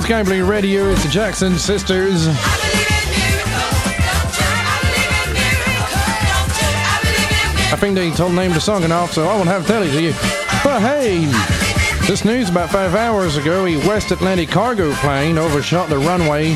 Sky 0.04 0.22
Blue 0.22 0.44
Radio, 0.44 0.90
it's 0.90 1.02
the 1.02 1.10
Jackson 1.10 1.58
Sisters. 1.58 2.28
I 7.72 7.78
think 7.80 7.96
they 7.96 8.12
told 8.12 8.34
the 8.34 8.36
name 8.36 8.52
of 8.52 8.56
the 8.56 8.60
song 8.60 8.84
enough, 8.84 9.14
so 9.14 9.30
I 9.30 9.38
won't 9.38 9.48
have 9.48 9.62
to 9.62 9.68
tell 9.70 9.82
it 9.82 9.92
to 9.92 10.02
you. 10.02 10.12
But 10.62 10.82
hey, 10.82 11.28
this 12.06 12.26
news 12.26 12.50
about 12.50 12.70
five 12.70 12.96
hours 12.96 13.38
ago, 13.38 13.66
a 13.66 13.78
West 13.88 14.12
Atlantic 14.12 14.50
cargo 14.50 14.92
plane 14.96 15.38
overshot 15.38 15.88
the 15.88 16.00
runway 16.00 16.52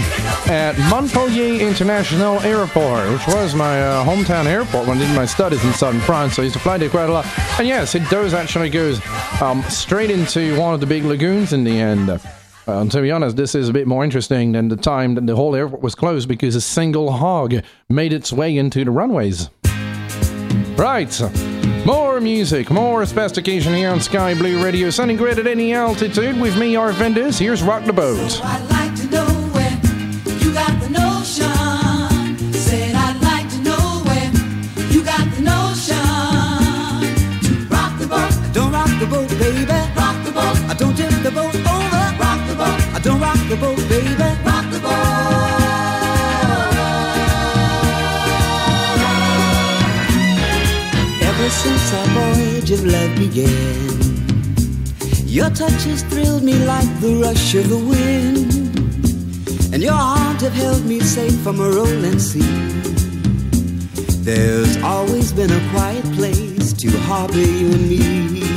at 0.48 0.78
Montpellier 0.89 1.66
International 1.66 2.41
Airport, 2.41 3.10
which 3.10 3.28
was 3.28 3.56
my 3.56 3.82
uh, 3.82 4.04
hometown 4.04 4.45
airport 4.45 4.89
when 4.89 4.98
I 4.98 5.08
did 5.08 5.16
my 5.16 5.26
studies 5.26 5.64
in 5.64 5.72
southern 5.72 6.02
France. 6.02 6.36
So 6.36 6.41
I 6.41 6.45
used 6.45 6.56
to 6.56 6.62
fly 6.62 6.78
there 6.78 6.89
quite 6.89 7.08
a 7.08 7.14
lot. 7.14 7.26
And 7.58 7.66
yes, 7.66 7.95
it 7.95 8.10
does 8.10 8.34
actually 8.34 8.70
goes 8.70 9.00
um, 9.41 9.64
straight 9.70 10.12
into 10.12 10.60
one 10.60 10.74
of 10.74 10.82
the 10.82 10.86
big 10.86 11.06
lagoons 11.06 11.54
in 11.54 11.64
the 11.64 11.80
end. 11.80 12.10
Uh, 12.68 12.82
and 12.82 12.91
to 12.91 13.01
be 13.01 13.11
honest, 13.11 13.38
this 13.38 13.55
is 13.55 13.70
a 13.70 13.74
bit 13.74 13.88
more 13.88 14.03
interesting 14.03 14.51
than 14.51 14.68
the 14.68 14.76
time 14.76 15.15
that 15.15 15.26
the 15.26 15.36
whole 15.36 15.55
airport 15.55 15.82
was 15.82 15.95
closed 15.95 16.28
because 16.28 16.55
a 16.55 16.61
single 16.61 17.11
hog 17.11 17.55
made 17.89 18.11
its 18.11 18.34
way 18.34 18.57
into 18.57 18.84
the 18.84 18.91
runways. 18.91 19.49
Right. 20.76 21.22
More 21.86 22.20
music, 22.20 22.70
more 22.70 23.05
sophistication 23.05 23.74
here 23.74 23.89
on 23.89 24.01
Sky 24.01 24.34
Blue 24.34 24.61
Radio, 24.61 24.89
sounding 24.89 25.15
great 25.15 25.38
at 25.38 25.47
any 25.47 25.74
altitude 25.74 26.39
with 26.39 26.57
me, 26.57 26.74
Arvandus. 26.74 27.39
Here's 27.39 27.63
Rock 27.63 27.86
the 27.86 27.93
Boat. 27.93 28.66
Your 55.60 55.70
touch 55.70 55.84
has 55.86 56.03
thrilled 56.03 56.43
me 56.43 56.53
like 56.66 56.88
the 56.99 57.16
rush 57.16 57.55
of 57.55 57.70
the 57.70 57.78
wind, 57.78 58.53
and 59.74 59.82
your 59.82 59.93
arms 59.93 60.41
have 60.41 60.53
held 60.53 60.84
me 60.86 60.99
safe 60.99 61.39
from 61.41 61.60
a 61.60 61.70
rolling 61.70 62.20
sea. 62.20 62.41
There's 64.24 64.78
always 64.84 65.32
been 65.32 65.51
a 65.51 65.70
quiet 65.72 66.03
place 66.16 66.74
to 66.74 66.89
harbor 67.01 67.38
you 67.38 67.72
and 67.72 67.89
me. 67.89 68.57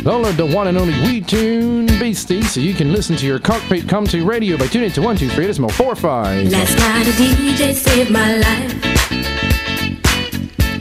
Download 0.00 0.36
the 0.36 0.46
one 0.46 0.68
and 0.68 0.78
only 0.78 0.94
WeTune 0.94 2.00
Beastie 2.00 2.42
so 2.42 2.60
you 2.60 2.74
can 2.74 2.92
listen 2.92 3.14
to 3.16 3.26
your 3.26 3.38
cockpit 3.38 3.88
come 3.88 4.06
to 4.06 4.24
radio 4.24 4.56
by 4.56 4.66
tuning 4.66 4.90
to 4.92 5.00
123 5.00 5.46
Decimal 5.46 5.70
45. 5.70 6.50
Last 6.50 6.76
night 6.78 7.06
a 7.06 7.10
DJ 7.10 7.74
saved 7.74 8.10
my 8.10 8.36
life. 8.36 8.84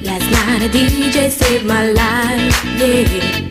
Last 0.03 0.31
night 0.31 0.63
a 0.63 0.69
DJ 0.69 1.29
saved 1.29 1.65
my 1.65 1.91
life, 1.91 2.65
yeah. 2.79 3.49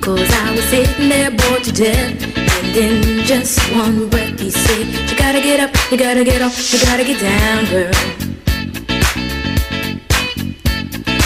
Cause 0.00 0.28
I 0.32 0.54
was 0.54 0.64
sitting 0.64 1.08
there 1.10 1.30
bored 1.30 1.64
to 1.64 1.72
death. 1.72 2.38
And 2.64 2.76
in 2.76 3.24
just 3.24 3.60
one 3.74 4.08
breath 4.08 4.21
said, 4.50 4.86
You 5.10 5.16
gotta 5.16 5.40
get 5.40 5.60
up, 5.60 5.70
you 5.90 5.98
gotta 5.98 6.24
get 6.24 6.42
off, 6.42 6.72
you 6.72 6.78
gotta 6.80 7.04
get 7.04 7.20
down, 7.20 7.64
girl. 7.66 7.92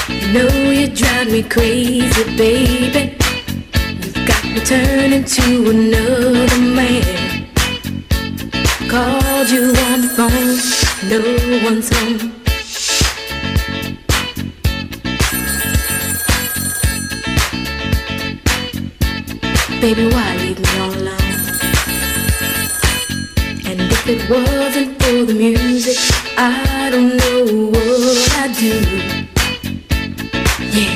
You 0.08 0.32
know 0.32 0.70
you 0.70 0.88
drive 0.88 1.30
me 1.30 1.42
crazy, 1.42 2.24
baby. 2.36 3.16
You've 4.02 4.26
got 4.26 4.44
me 4.44 4.60
turning 4.60 5.24
to 5.24 5.70
another 5.70 6.60
man. 6.60 7.48
Called 8.88 9.50
you 9.50 9.64
on 9.88 10.00
the 10.02 10.10
phone, 10.16 10.58
no 11.08 11.20
one's 11.64 11.88
home. 11.96 12.32
Baby, 19.80 20.08
why 20.08 20.36
leave 20.36 20.58
me 20.58 20.65
if 24.08 24.22
it 24.22 24.30
wasn't 24.30 25.02
for 25.02 25.24
the 25.24 25.34
music, 25.34 25.96
I 26.38 26.90
don't 26.90 27.16
know 27.16 27.70
what 27.70 28.36
I'd 28.38 28.54
do. 28.54 28.74
Yeah. 30.76 30.94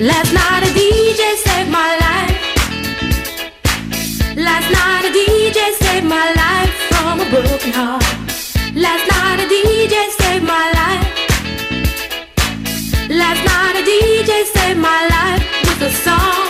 Last 0.00 0.32
night 0.34 0.62
a 0.64 0.70
DJ 0.78 1.22
saved 1.36 1.70
my 1.70 1.96
life. 2.06 2.38
Last 4.36 4.68
night 4.70 5.04
a 5.08 5.12
DJ 5.18 5.72
saved 5.80 6.06
my 6.06 6.28
life 6.44 6.74
from 6.90 7.20
a 7.20 7.30
broken 7.30 7.72
heart. 7.72 8.04
Last 8.74 9.04
night 9.12 9.40
a 9.40 9.46
DJ 9.48 10.10
saved 10.20 10.44
my 10.44 10.66
life. 10.80 11.08
Last 13.08 13.42
night 13.50 13.76
a 13.80 13.82
DJ 13.90 14.44
saved 14.44 14.80
my 14.80 15.08
life 15.08 15.44
with 15.62 15.82
a 15.82 15.90
song. 16.04 16.49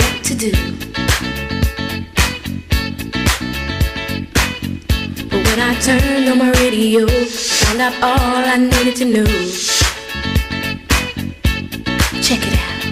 to 0.31 0.37
do. 0.37 0.51
But 5.29 5.41
when 5.45 5.59
I 5.59 5.75
turned 5.81 6.29
on 6.29 6.37
my 6.37 6.51
radio, 6.63 7.05
found 7.07 7.81
out 7.81 7.93
all 8.01 8.43
I 8.53 8.57
needed 8.57 8.95
to 9.01 9.05
know. 9.05 9.25
Check 12.27 12.41
it 12.47 12.55
out. 12.65 12.83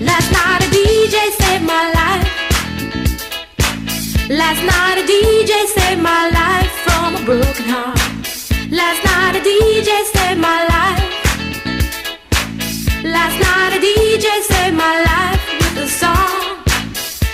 Last 0.00 0.28
night 0.32 0.62
a 0.66 0.68
DJ 0.76 1.16
saved 1.40 1.64
my 1.64 1.84
life. 2.00 2.28
Last 4.30 4.62
night 4.72 4.96
a 5.02 5.04
DJ 5.12 5.52
saved 5.76 6.02
my 6.02 6.30
life 6.40 6.72
from 6.84 7.16
a 7.16 7.22
broken 7.26 7.66
heart. 7.74 7.98
Last 8.70 9.04
night 9.04 9.36
a 9.36 9.42
DJ 9.48 9.90
saved 10.14 10.40
my 10.40 10.60
life. 10.74 11.04
Last 13.04 13.36
night 13.46 13.72
a 13.76 13.80
DJ 13.86 14.26
saved 14.50 14.76
my 14.76 15.02
life. 15.02 15.47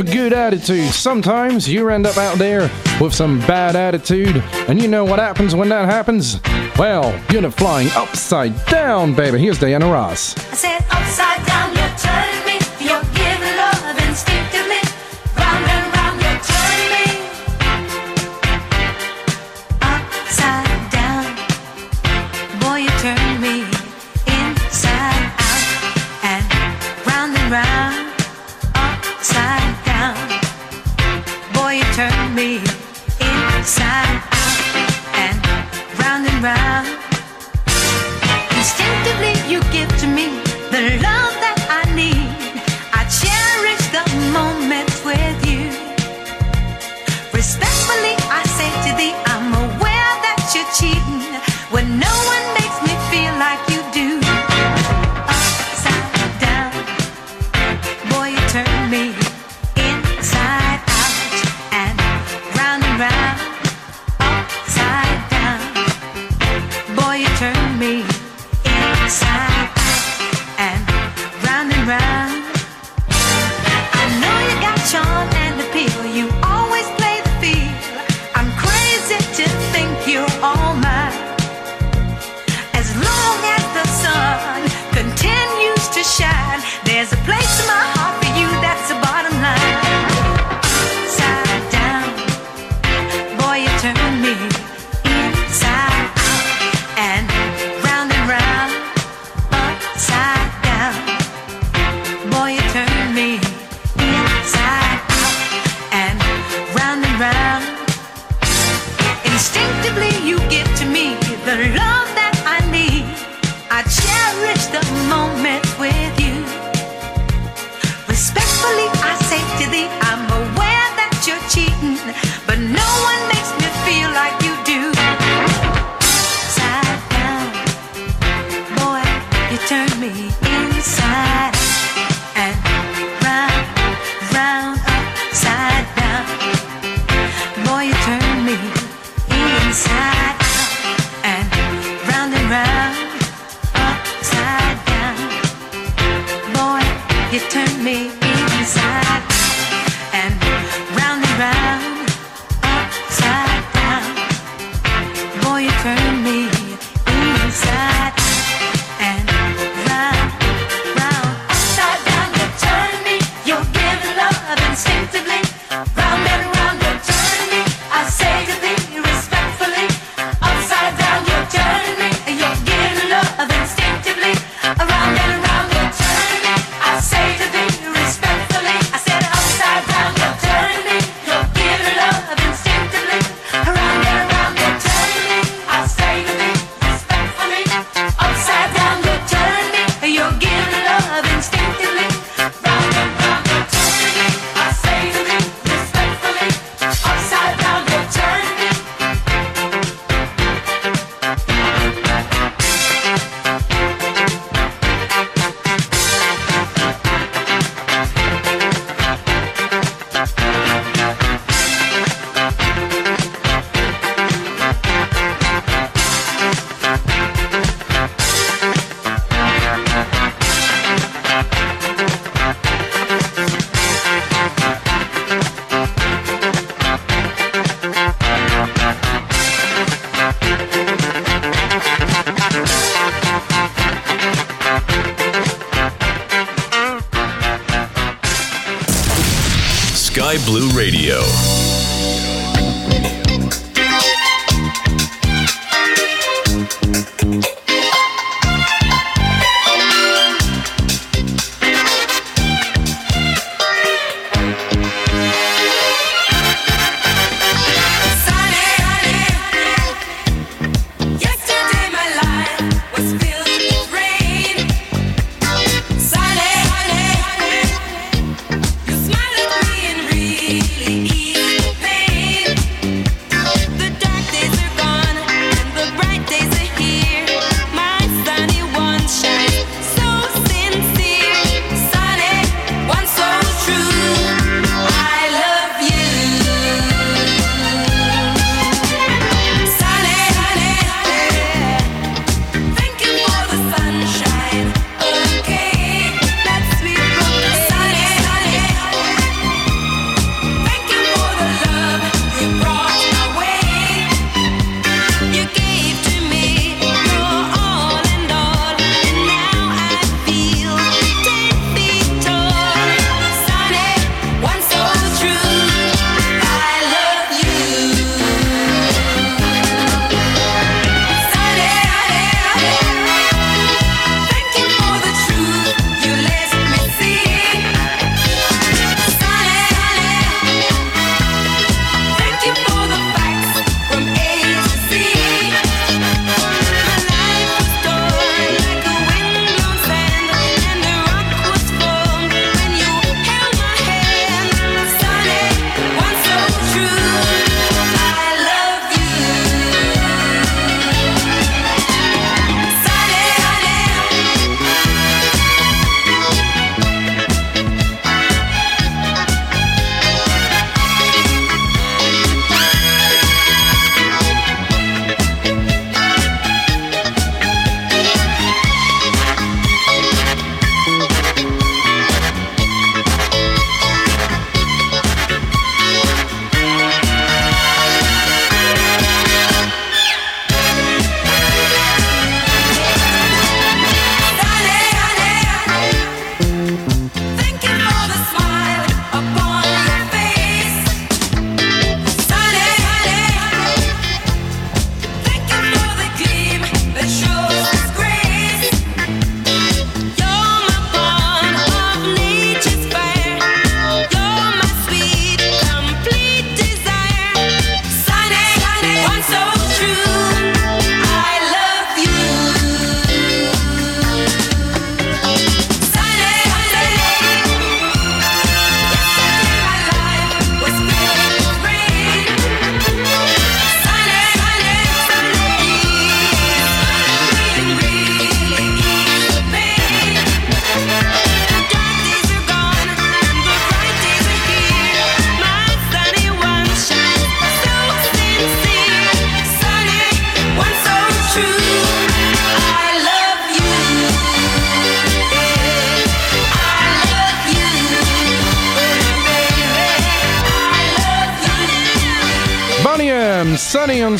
A 0.00 0.02
good 0.02 0.32
attitude. 0.32 0.90
Sometimes 0.92 1.68
you 1.68 1.88
end 1.88 2.06
up 2.06 2.16
out 2.16 2.38
there 2.38 2.62
with 3.00 3.14
some 3.14 3.38
bad 3.40 3.76
attitude, 3.76 4.42
and 4.68 4.82
you 4.82 4.88
know 4.88 5.04
what 5.04 5.20
happens 5.20 5.54
when 5.54 5.68
that 5.68 5.84
happens? 5.84 6.40
Well, 6.76 7.16
you're 7.30 7.48
flying 7.52 7.88
upside 7.92 8.52
down, 8.66 9.14
baby. 9.14 9.38
Here's 9.38 9.60
Diana 9.60 9.86
Ross. 9.86 10.36
I 10.36 10.54
said 10.56 10.84
upside 10.90 11.46
down, 11.46 11.53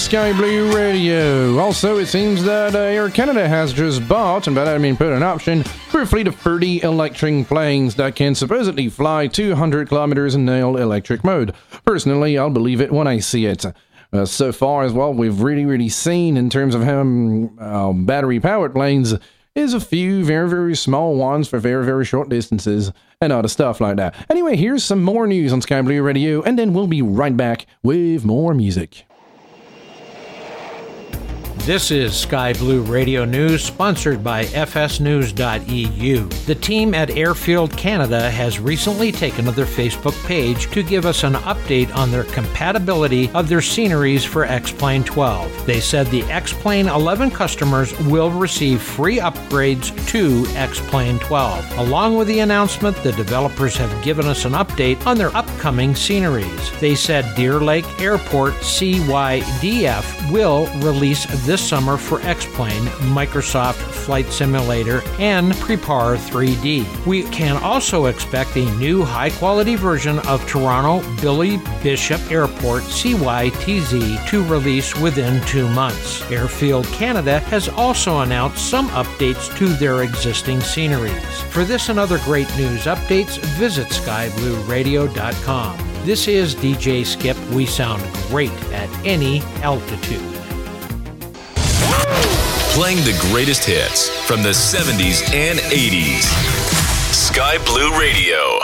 Sky 0.04 0.34
Blue 0.34 0.76
Radio. 0.76 1.58
Also, 1.58 1.96
it 1.96 2.06
seems 2.06 2.44
that 2.44 2.74
uh, 2.74 2.78
Air 2.78 3.08
Canada 3.08 3.48
has 3.48 3.72
just 3.72 4.06
bought, 4.06 4.46
and 4.46 4.54
by 4.54 4.62
that 4.62 4.74
I 4.74 4.78
mean 4.78 4.98
put 4.98 5.14
an 5.14 5.22
option, 5.22 5.62
for 5.62 6.02
a 6.02 6.06
fleet 6.06 6.26
of 6.26 6.36
30 6.36 6.82
electric 6.82 7.46
planes 7.46 7.94
that 7.94 8.14
can 8.14 8.34
supposedly 8.34 8.90
fly 8.90 9.28
200 9.28 9.88
kilometers 9.88 10.34
in 10.34 10.44
nail 10.44 10.76
electric 10.76 11.24
mode. 11.24 11.54
Personally, 11.86 12.36
I'll 12.36 12.50
believe 12.50 12.82
it 12.82 12.92
when 12.92 13.06
I 13.06 13.18
see 13.18 13.46
it. 13.46 13.64
Uh, 14.12 14.26
so 14.26 14.52
far 14.52 14.84
as 14.84 14.92
well, 14.92 15.14
we've 15.14 15.40
really, 15.40 15.64
really 15.64 15.88
seen 15.88 16.36
in 16.36 16.50
terms 16.50 16.74
of 16.74 16.82
how 16.82 17.00
um, 17.00 17.58
uh, 17.58 17.90
battery 17.94 18.38
powered 18.38 18.74
planes 18.74 19.14
is 19.54 19.72
a 19.72 19.80
few 19.80 20.22
very, 20.22 20.50
very 20.50 20.76
small 20.76 21.16
ones 21.16 21.48
for 21.48 21.58
very, 21.58 21.84
very 21.84 22.04
short 22.04 22.28
distances 22.28 22.92
and 23.22 23.32
other 23.32 23.48
stuff 23.48 23.80
like 23.80 23.96
that. 23.96 24.14
Anyway, 24.28 24.54
here's 24.54 24.84
some 24.84 25.02
more 25.02 25.26
news 25.26 25.50
on 25.50 25.62
Sky 25.62 25.80
Blue 25.80 26.02
Radio, 26.02 26.42
and 26.42 26.58
then 26.58 26.74
we'll 26.74 26.86
be 26.86 27.00
right 27.00 27.36
back 27.36 27.64
with 27.82 28.22
more 28.26 28.52
music. 28.52 29.06
This 31.64 31.90
is 31.90 32.14
Sky 32.14 32.52
Blue 32.52 32.82
Radio 32.82 33.24
News, 33.24 33.64
sponsored 33.64 34.22
by 34.22 34.44
FSNews.eu. 34.44 36.28
The 36.44 36.54
team 36.56 36.92
at 36.92 37.08
Airfield 37.08 37.74
Canada 37.74 38.30
has 38.30 38.60
recently 38.60 39.10
taken 39.10 39.46
to 39.46 39.50
their 39.50 39.64
Facebook 39.64 40.12
page 40.26 40.70
to 40.72 40.82
give 40.82 41.06
us 41.06 41.24
an 41.24 41.32
update 41.32 41.96
on 41.96 42.10
their 42.10 42.24
compatibility 42.24 43.30
of 43.30 43.48
their 43.48 43.62
sceneries 43.62 44.26
for 44.26 44.44
X 44.44 44.72
Plane 44.72 45.04
12. 45.04 45.64
They 45.64 45.80
said 45.80 46.06
the 46.08 46.24
X 46.24 46.52
Plane 46.52 46.86
11 46.86 47.30
customers 47.30 47.98
will 48.00 48.30
receive 48.30 48.82
free 48.82 49.16
upgrades 49.16 49.88
to 50.08 50.44
X 50.58 50.80
Plane 50.90 51.18
12. 51.20 51.78
Along 51.78 52.14
with 52.18 52.28
the 52.28 52.40
announcement, 52.40 52.94
the 52.98 53.12
developers 53.12 53.74
have 53.74 54.04
given 54.04 54.26
us 54.26 54.44
an 54.44 54.52
update 54.52 55.06
on 55.06 55.16
their 55.16 55.34
upcoming 55.34 55.94
sceneries. 55.94 56.78
They 56.78 56.94
said 56.94 57.34
Deer 57.36 57.58
Lake 57.58 57.86
Airport 58.02 58.52
CYDF 58.56 60.30
will 60.30 60.66
release 60.82 61.24
this 61.46 61.53
summer 61.62 61.96
for 61.96 62.20
X-Plane, 62.22 62.84
Microsoft 63.14 63.74
Flight 63.74 64.26
Simulator, 64.26 65.02
and 65.18 65.52
Prepar 65.54 66.16
3D. 66.16 67.06
We 67.06 67.22
can 67.24 67.56
also 67.62 68.06
expect 68.06 68.56
a 68.56 68.70
new 68.76 69.04
high-quality 69.04 69.76
version 69.76 70.18
of 70.20 70.46
Toronto 70.48 71.02
Billy 71.20 71.58
Bishop 71.82 72.20
Airport 72.30 72.82
CYTZ 72.84 74.28
to 74.28 74.44
release 74.44 74.94
within 74.96 75.44
two 75.46 75.68
months. 75.68 76.22
Airfield 76.30 76.86
Canada 76.86 77.40
has 77.40 77.68
also 77.68 78.20
announced 78.20 78.70
some 78.70 78.88
updates 78.90 79.54
to 79.58 79.68
their 79.68 80.02
existing 80.02 80.60
sceneries. 80.60 81.40
For 81.50 81.64
this 81.64 81.88
and 81.88 81.98
other 81.98 82.18
great 82.20 82.48
news 82.56 82.84
updates, 82.84 83.38
visit 83.56 83.88
skyblueradio.com. 83.88 85.78
This 86.04 86.28
is 86.28 86.54
DJ 86.54 87.06
Skip. 87.06 87.38
We 87.50 87.64
sound 87.64 88.02
great 88.28 88.52
at 88.72 88.90
any 89.06 89.40
altitude. 89.62 90.33
Playing 92.74 93.04
the 93.04 93.16
greatest 93.30 93.64
hits 93.64 94.08
from 94.26 94.42
the 94.42 94.48
70s 94.48 95.32
and 95.32 95.60
80s. 95.60 96.24
Sky 97.14 97.56
Blue 97.58 97.96
Radio. 97.96 98.58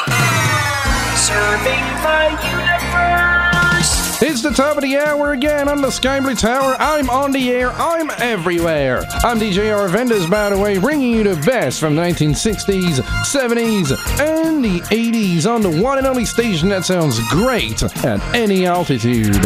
Serving 1.15 1.87
the 2.03 2.31
universe. 2.43 4.21
It's 4.21 4.43
the 4.43 4.51
top 4.51 4.77
of 4.79 4.83
the 4.83 4.99
hour 4.99 5.31
again 5.31 5.69
on 5.69 5.81
the 5.81 5.93
Sky 5.93 6.19
Blue 6.19 6.35
Tower. 6.35 6.75
I'm 6.81 7.09
on 7.09 7.31
the 7.31 7.53
air. 7.53 7.71
I'm 7.71 8.11
everywhere. 8.19 9.05
I'm 9.23 9.39
DJ 9.39 9.71
Arvandus, 9.71 10.29
by 10.29 10.51
the 10.51 10.59
way, 10.59 10.79
bringing 10.79 11.13
you 11.13 11.23
the 11.23 11.41
best 11.47 11.79
from 11.79 11.95
the 11.95 12.03
1960s, 12.03 13.03
70s, 13.23 13.93
and 14.19 14.65
the 14.65 14.81
80s 14.81 15.47
on 15.47 15.63
the 15.63 15.81
one 15.81 15.99
and 15.99 16.07
only 16.09 16.25
station 16.25 16.69
that 16.71 16.85
sounds 16.85 17.21
great 17.31 17.81
at 18.05 18.21
any 18.35 18.67
altitude. 18.67 19.37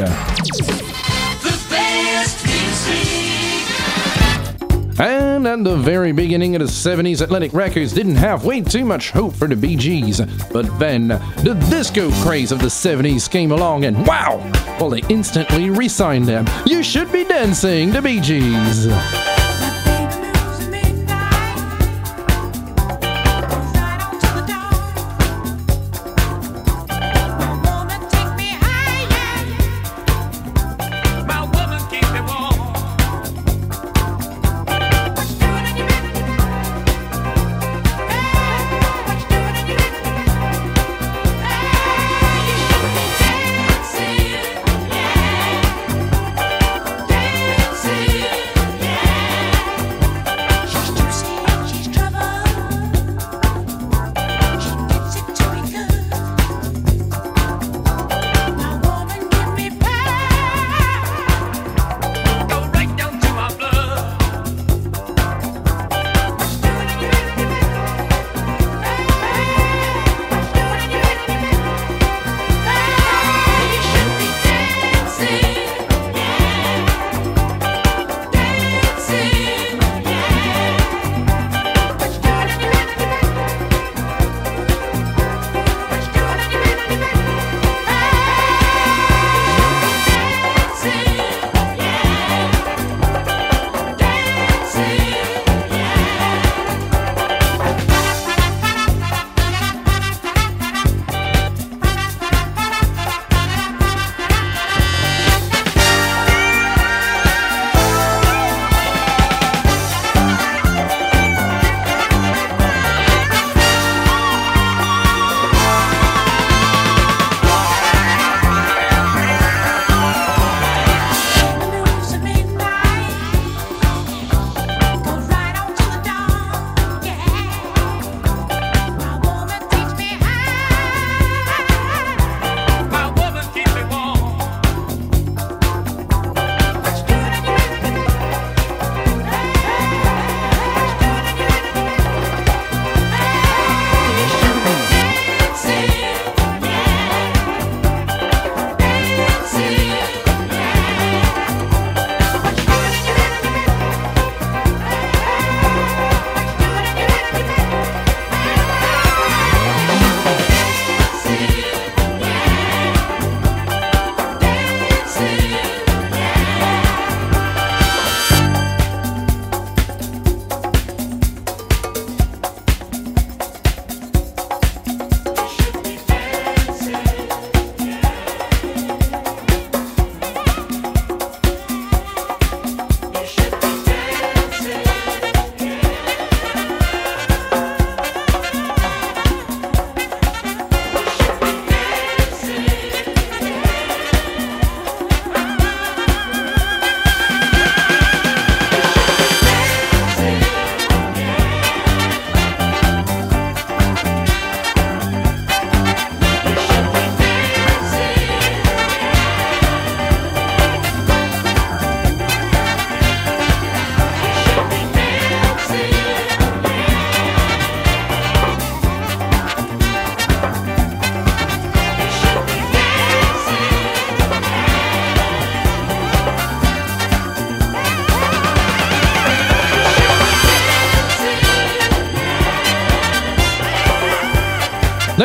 And 4.99 5.47
at 5.47 5.65
the 5.65 5.77
very 5.77 6.13
beginning 6.13 6.55
of 6.55 6.61
the 6.61 6.69
70s, 6.69 7.21
Atlantic 7.21 7.53
Records 7.53 7.93
didn't 7.93 8.15
have 8.17 8.45
way 8.45 8.61
too 8.61 8.85
much 8.85 9.11
hope 9.11 9.35
for 9.35 9.49
the 9.49 9.57
Bee 9.57 9.77
Gees. 9.77 10.21
But 10.53 10.79
then, 10.79 11.09
the 11.09 11.55
disco 11.69 12.11
craze 12.23 12.53
of 12.53 12.61
the 12.61 12.69
70s 12.69 13.29
came 13.29 13.51
along 13.51 13.87
and 13.87 14.07
wow! 14.07 14.39
Well, 14.79 14.91
they 14.91 15.03
instantly 15.09 15.71
re 15.71 15.89
signed 15.89 16.27
them. 16.27 16.47
You 16.67 16.83
should 16.83 17.11
be 17.11 17.25
dancing, 17.25 17.91
the 17.91 18.03
Bee 18.03 18.21
Gees. 18.21 19.34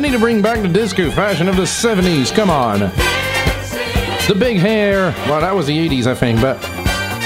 Need 0.09 0.15
to 0.15 0.19
bring 0.19 0.41
back 0.41 0.59
the 0.63 0.67
disco 0.67 1.11
fashion 1.11 1.47
of 1.47 1.55
the 1.55 1.61
70s. 1.61 2.33
Come 2.33 2.49
on. 2.49 2.79
The 2.79 4.35
big 4.35 4.57
hair. 4.57 5.13
Well, 5.27 5.39
that 5.41 5.53
was 5.53 5.67
the 5.67 5.77
80s, 5.77 6.07
I 6.07 6.15
think, 6.15 6.41
but 6.41 6.59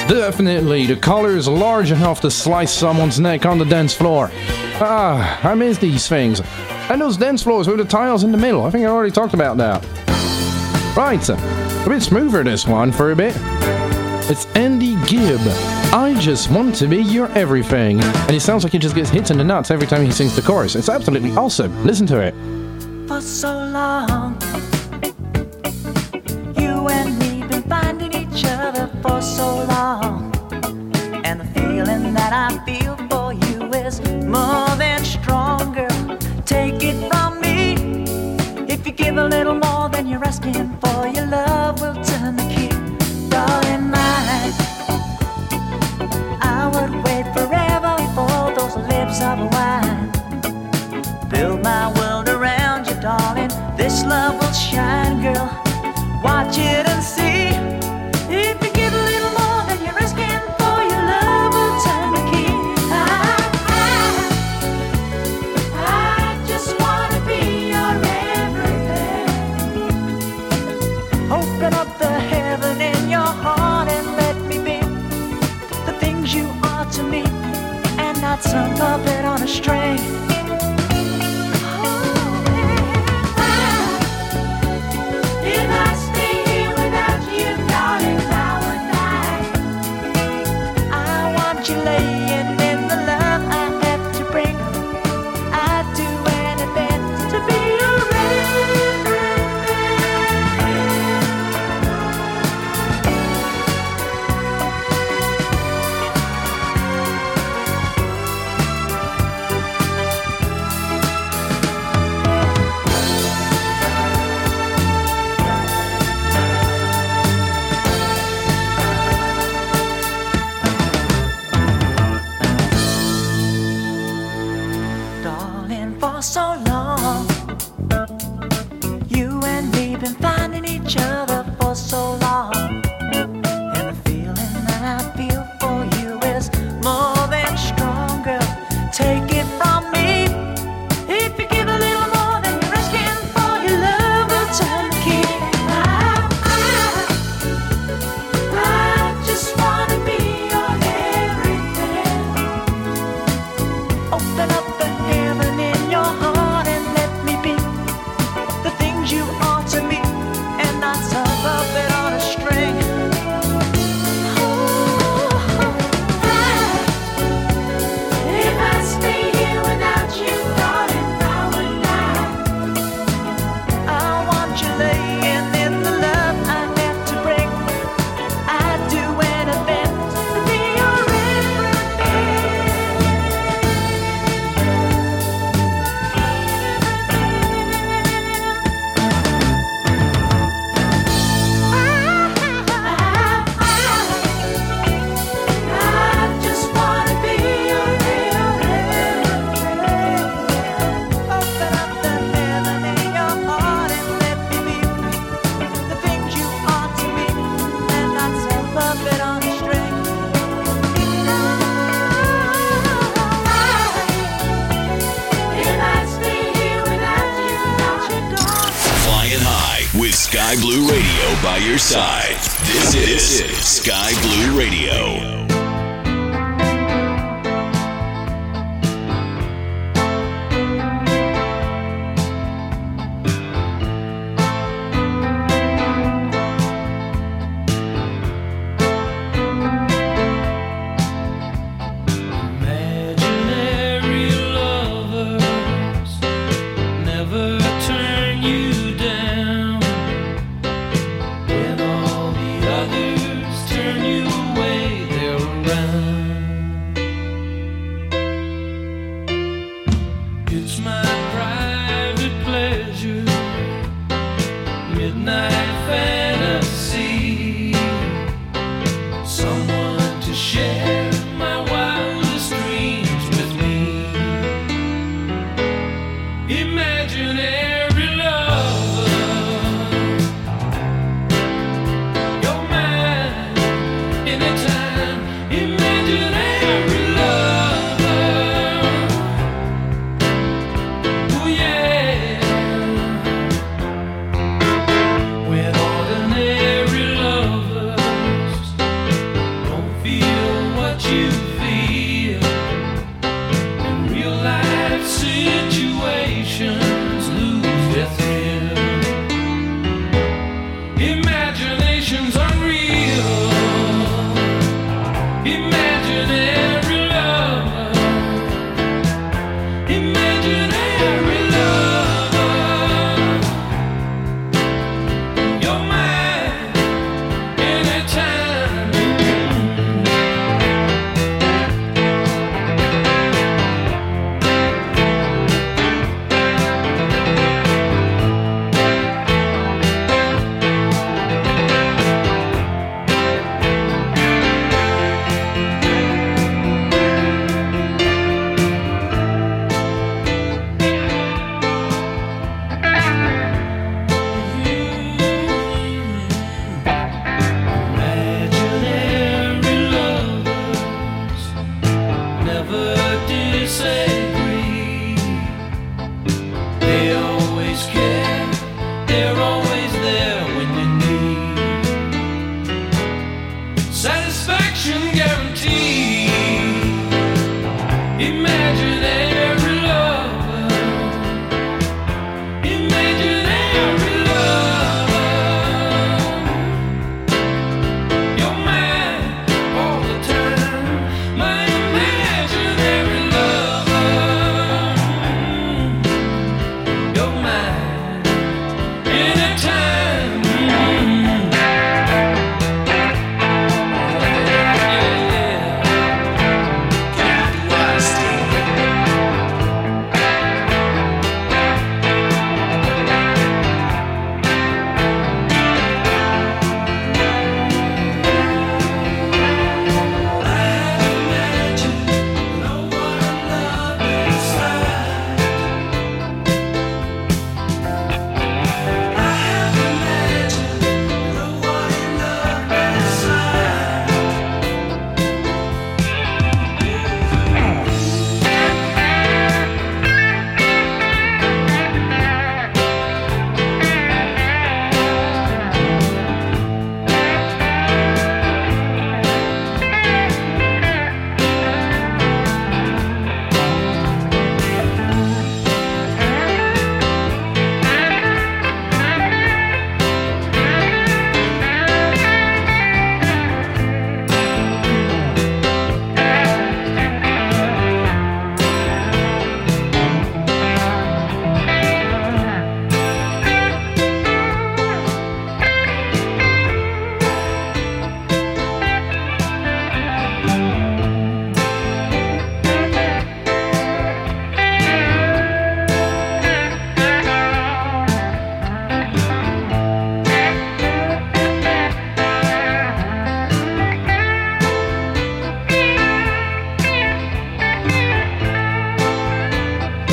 definitely 0.09 0.85
the 0.87 0.97
collar 0.97 1.37
is 1.37 1.47
large 1.47 1.91
enough 1.91 2.19
to 2.21 2.29
slice 2.31 2.73
someone's 2.73 3.21
neck 3.21 3.45
on 3.45 3.57
the 3.57 3.63
dance 3.63 3.93
floor. 3.93 4.29
Ah, 4.81 5.39
I 5.49 5.55
miss 5.55 5.77
these 5.77 6.09
things. 6.09 6.41
And 6.89 6.99
those 6.99 7.15
dance 7.15 7.41
floors 7.41 7.69
with 7.69 7.77
the 7.77 7.85
tiles 7.85 8.25
in 8.25 8.33
the 8.33 8.37
middle. 8.37 8.65
I 8.65 8.69
think 8.69 8.85
I 8.85 8.89
already 8.89 9.13
talked 9.13 9.33
about 9.33 9.55
that. 9.57 9.81
Right, 10.97 11.29
a 11.29 11.85
bit 11.87 12.01
smoother 12.01 12.43
this 12.43 12.67
one 12.67 12.91
for 12.91 13.11
a 13.11 13.15
bit. 13.15 13.33
It's 14.29 14.45
Andy 14.57 14.95
Gibb. 15.05 15.39
I 15.93 16.17
just 16.19 16.51
want 16.51 16.75
to 16.75 16.87
be 16.87 16.97
your 16.97 17.31
everything. 17.31 18.01
And 18.01 18.31
he 18.31 18.39
sounds 18.39 18.65
like 18.65 18.73
he 18.73 18.79
just 18.79 18.95
gets 18.95 19.09
hit 19.09 19.31
in 19.31 19.37
the 19.37 19.43
nuts 19.45 19.71
every 19.71 19.87
time 19.87 20.03
he 20.03 20.11
sings 20.11 20.35
the 20.35 20.41
chorus. 20.41 20.75
It's 20.75 20.89
absolutely 20.89 21.31
awesome. 21.31 21.85
Listen 21.85 22.05
to 22.07 22.19
it. 22.19 22.35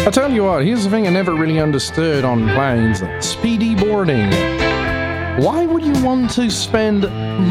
I 0.03 0.11
tell 0.11 0.33
you 0.33 0.45
what, 0.45 0.65
here's 0.65 0.85
the 0.85 0.91
thing 0.91 1.07
I 1.07 1.11
never 1.11 1.35
really 1.35 1.61
understood 1.61 2.25
on 2.25 2.49
planes 2.55 3.03
speedy 3.25 3.75
boarding. 3.75 4.31
Why 5.41 5.67
would 5.67 5.85
you 5.85 5.93
want 6.03 6.31
to 6.33 6.51
spend 6.51 7.03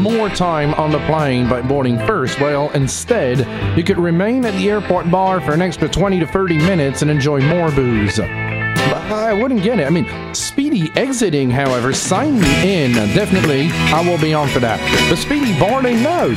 more 0.02 0.28
time 0.28 0.74
on 0.74 0.90
the 0.90 0.98
plane 1.06 1.48
by 1.48 1.62
boarding 1.62 1.96
first? 2.06 2.40
Well, 2.40 2.68
instead, 2.70 3.46
you 3.78 3.84
could 3.84 3.98
remain 3.98 4.44
at 4.44 4.54
the 4.54 4.68
airport 4.68 5.10
bar 5.12 5.40
for 5.40 5.52
an 5.52 5.62
extra 5.62 5.88
20 5.88 6.18
to 6.20 6.26
30 6.26 6.58
minutes 6.58 7.02
and 7.02 7.10
enjoy 7.10 7.40
more 7.40 7.70
booze. 7.70 8.18
I 8.18 9.32
wouldn't 9.32 9.62
get 9.62 9.78
it. 9.78 9.86
I 9.86 9.90
mean, 9.90 10.34
speedy 10.60 10.92
exiting, 10.94 11.50
however, 11.50 11.90
sign 11.90 12.38
me 12.38 12.84
in. 12.84 12.92
Definitely, 13.14 13.70
I 13.94 14.06
will 14.06 14.20
be 14.20 14.34
on 14.34 14.46
for 14.48 14.58
that. 14.58 14.78
But 15.08 15.16
speedy 15.16 15.58
boarding, 15.58 16.02
no. 16.02 16.34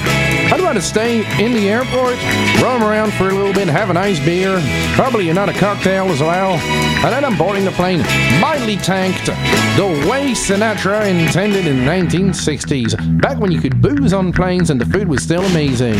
I'd 0.49 0.61
rather 0.61 0.79
stay 0.79 1.25
in 1.43 1.51
the 1.51 1.67
airport, 1.67 2.15
roam 2.63 2.83
around 2.83 3.11
for 3.15 3.27
a 3.27 3.33
little 3.33 3.51
bit, 3.51 3.67
have 3.67 3.89
a 3.89 3.93
nice 3.93 4.23
beer, 4.23 4.61
probably 4.95 5.27
another 5.27 5.51
cocktail 5.51 6.05
as 6.09 6.21
well, 6.21 6.53
and 6.53 7.11
then 7.11 7.25
I'm 7.25 7.37
boarding 7.37 7.65
the 7.65 7.71
plane, 7.71 7.99
mildly 8.39 8.77
tanked, 8.77 9.25
the 9.25 10.07
way 10.09 10.31
Sinatra 10.31 11.05
intended 11.09 11.67
in 11.67 11.79
the 11.79 11.83
1960s, 11.83 13.19
back 13.19 13.39
when 13.39 13.51
you 13.51 13.59
could 13.59 13.81
booze 13.81 14.13
on 14.13 14.31
planes 14.31 14.69
and 14.69 14.79
the 14.79 14.85
food 14.85 15.09
was 15.09 15.21
still 15.21 15.43
amazing. 15.43 15.99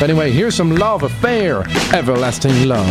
But 0.00 0.08
anyway, 0.08 0.30
here's 0.30 0.54
some 0.54 0.74
love 0.74 1.02
affair, 1.02 1.64
everlasting 1.92 2.66
love. 2.66 2.88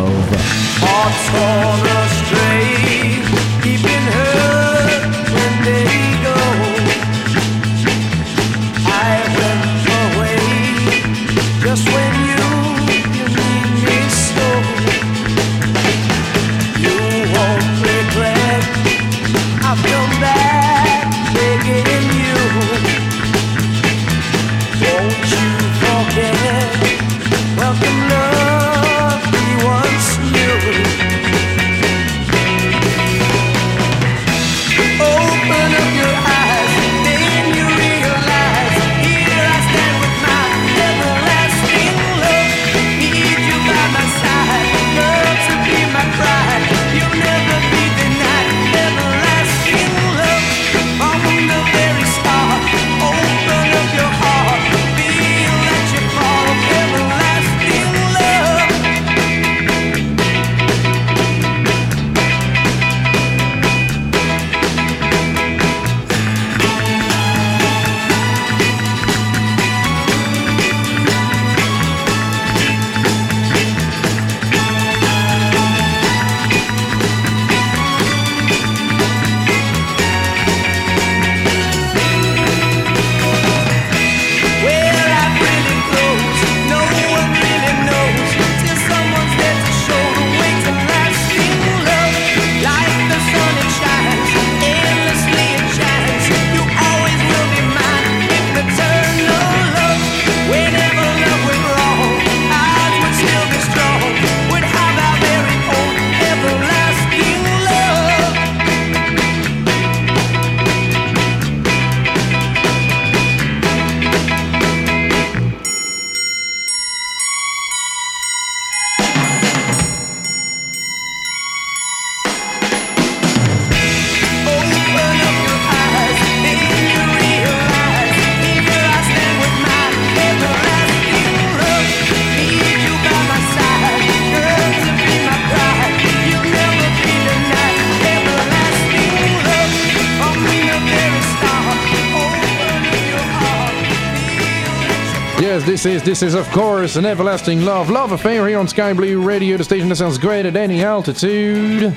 Yes, 145.84 146.04
this 146.04 146.22
is, 146.22 146.36
of 146.36 146.48
course, 146.52 146.96
an 146.96 147.08
everlasting 147.08 147.66
love, 147.66 147.90
love 147.90 148.12
affair 148.12 148.48
here 148.48 148.60
on 148.60 148.68
Sky 148.68 148.94
Blue 148.94 149.20
Radio, 149.20 149.58
the 149.58 149.64
station 149.64 149.90
that 149.90 149.96
sounds 149.96 150.20
great 150.20 150.46
at 150.46 150.56
any 150.56 150.84
altitude. 150.84 151.96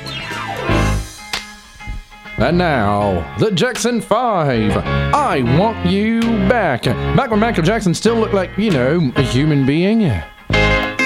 And 2.38 2.56
now, 2.56 3.36
the 3.38 3.50
Jackson 3.50 4.00
5. 4.00 4.78
I 4.78 5.42
Want 5.58 5.86
You 5.86 6.22
Back. 6.48 6.84
Back 6.84 7.30
when 7.30 7.40
Michael 7.40 7.62
Jackson 7.62 7.92
still 7.92 8.16
looked 8.16 8.32
like, 8.32 8.56
you 8.56 8.70
know, 8.70 9.12
a 9.16 9.22
human 9.22 9.66
being. 9.66 10.08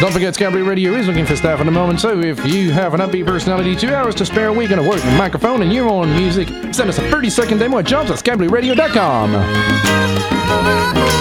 Don't 0.00 0.12
forget, 0.12 0.38
Blue 0.38 0.64
Radio 0.64 0.92
is 0.92 1.08
looking 1.08 1.26
for 1.26 1.34
staff 1.34 1.58
at 1.58 1.66
the 1.66 1.72
moment, 1.72 1.98
so 1.98 2.20
if 2.20 2.46
you 2.46 2.70
have 2.70 2.94
an 2.94 3.00
upbeat 3.00 3.26
personality, 3.26 3.74
two 3.74 3.92
hours 3.92 4.14
to 4.14 4.24
spare, 4.24 4.52
we're 4.52 4.68
going 4.68 4.80
to 4.80 4.88
work 4.88 5.02
the 5.02 5.10
microphone 5.18 5.62
and 5.62 5.72
your 5.72 5.88
own 5.88 6.14
music. 6.14 6.46
Send 6.72 6.88
us 6.88 6.98
a 6.98 7.10
30 7.10 7.28
second 7.28 7.58
demo 7.58 7.78
at 7.78 7.86
jobs 7.86 8.12
at 8.12 8.18
skyblueradio.com. 8.18 11.17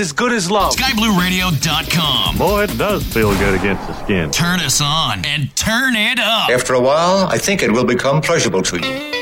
is 0.00 0.08
as 0.08 0.12
good 0.12 0.32
as 0.32 0.50
love. 0.50 0.74
SkyBlueRadio.com. 0.74 2.38
Boy, 2.38 2.64
it 2.64 2.78
does 2.78 3.04
feel 3.12 3.32
good 3.38 3.54
against 3.58 3.86
the 3.86 3.94
skin. 4.04 4.30
Turn 4.30 4.60
us 4.60 4.80
on 4.80 5.24
and 5.24 5.54
turn 5.56 5.96
it 5.96 6.18
up. 6.18 6.50
After 6.50 6.74
a 6.74 6.80
while, 6.80 7.26
I 7.26 7.38
think 7.38 7.62
it 7.62 7.72
will 7.72 7.84
become 7.84 8.20
pleasurable 8.20 8.62
to 8.62 8.76
you. 8.76 9.17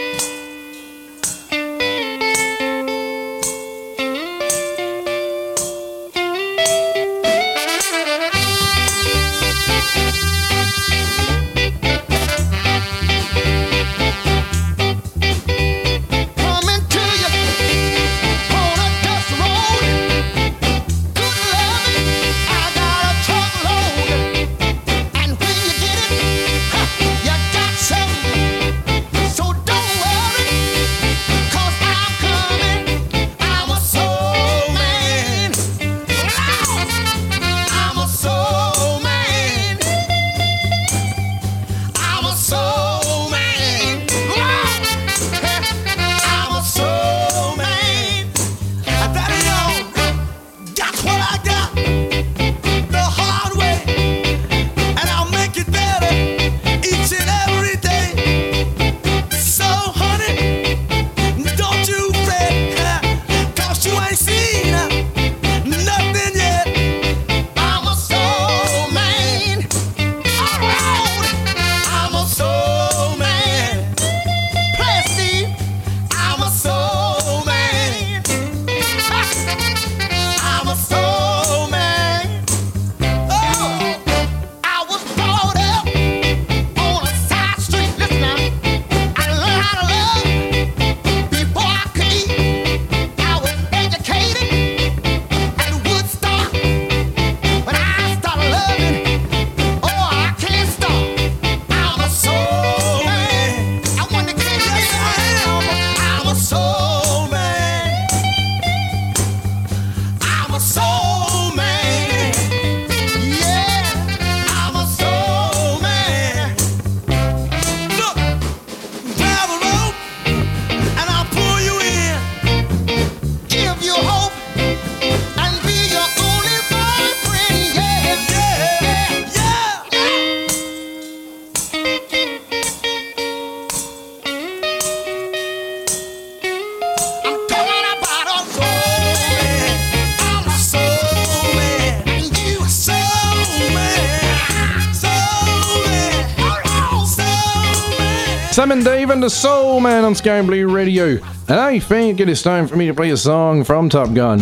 Man 149.86 150.04
on 150.04 150.16
Sky 150.16 150.42
Blue 150.42 150.68
Radio. 150.68 151.10
And 151.46 151.60
I 151.60 151.78
think 151.78 152.18
it 152.18 152.28
is 152.28 152.42
time 152.42 152.66
for 152.66 152.74
me 152.74 152.88
to 152.88 152.94
play 152.94 153.10
a 153.10 153.16
song 153.16 153.62
from 153.62 153.88
Top 153.88 154.12
Gun. 154.12 154.40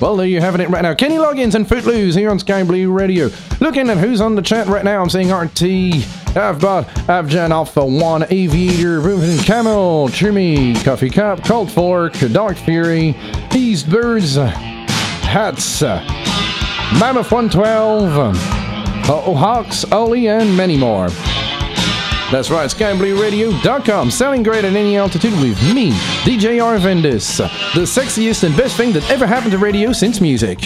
Well, 0.00 0.16
there 0.16 0.26
you 0.26 0.40
have 0.40 0.58
it 0.58 0.70
right 0.70 0.80
now. 0.80 0.94
Kenny 0.94 1.16
Loggins 1.16 1.54
and 1.54 1.68
Footloose 1.68 2.14
here 2.14 2.30
on 2.30 2.38
Sky 2.38 2.62
Blue 2.64 2.90
Radio. 2.90 3.28
Looking 3.60 3.90
at 3.90 3.98
who's 3.98 4.22
on 4.22 4.36
the 4.36 4.40
chat 4.40 4.66
right 4.66 4.86
now, 4.86 5.02
I'm 5.02 5.10
seeing 5.10 5.30
RT, 5.30 5.62
I've 6.34 6.60
Avjan 6.60 7.50
Alpha 7.50 7.84
1, 7.84 8.26
Aviator, 8.30 9.00
Reuben 9.00 9.36
Camel, 9.44 10.08
Jimmy, 10.08 10.72
Coffee 10.76 11.10
Cup, 11.10 11.44
Cold 11.44 11.70
Fork, 11.70 12.14
Dark 12.32 12.56
Fury, 12.56 13.14
East 13.54 13.90
Birds, 13.90 14.36
Hats, 14.36 15.82
Mammoth 15.82 17.30
112, 17.30 18.18
uh, 18.18 19.34
Hawks, 19.34 19.84
Oli, 19.92 20.28
and 20.28 20.56
many 20.56 20.78
more. 20.78 21.10
That's 22.30 22.50
right, 22.50 22.68
skyblueradio.com. 22.68 24.10
Sounding 24.10 24.42
great 24.42 24.64
at 24.64 24.74
any 24.74 24.98
altitude 24.98 25.32
with 25.40 25.58
me, 25.74 25.92
DJ 26.24 26.58
Arvandus. 26.58 27.38
The 27.74 27.82
sexiest 27.82 28.44
and 28.44 28.54
best 28.54 28.76
thing 28.76 28.92
that 28.92 29.10
ever 29.10 29.26
happened 29.26 29.52
to 29.52 29.58
radio 29.58 29.92
since 29.92 30.20
music. 30.20 30.58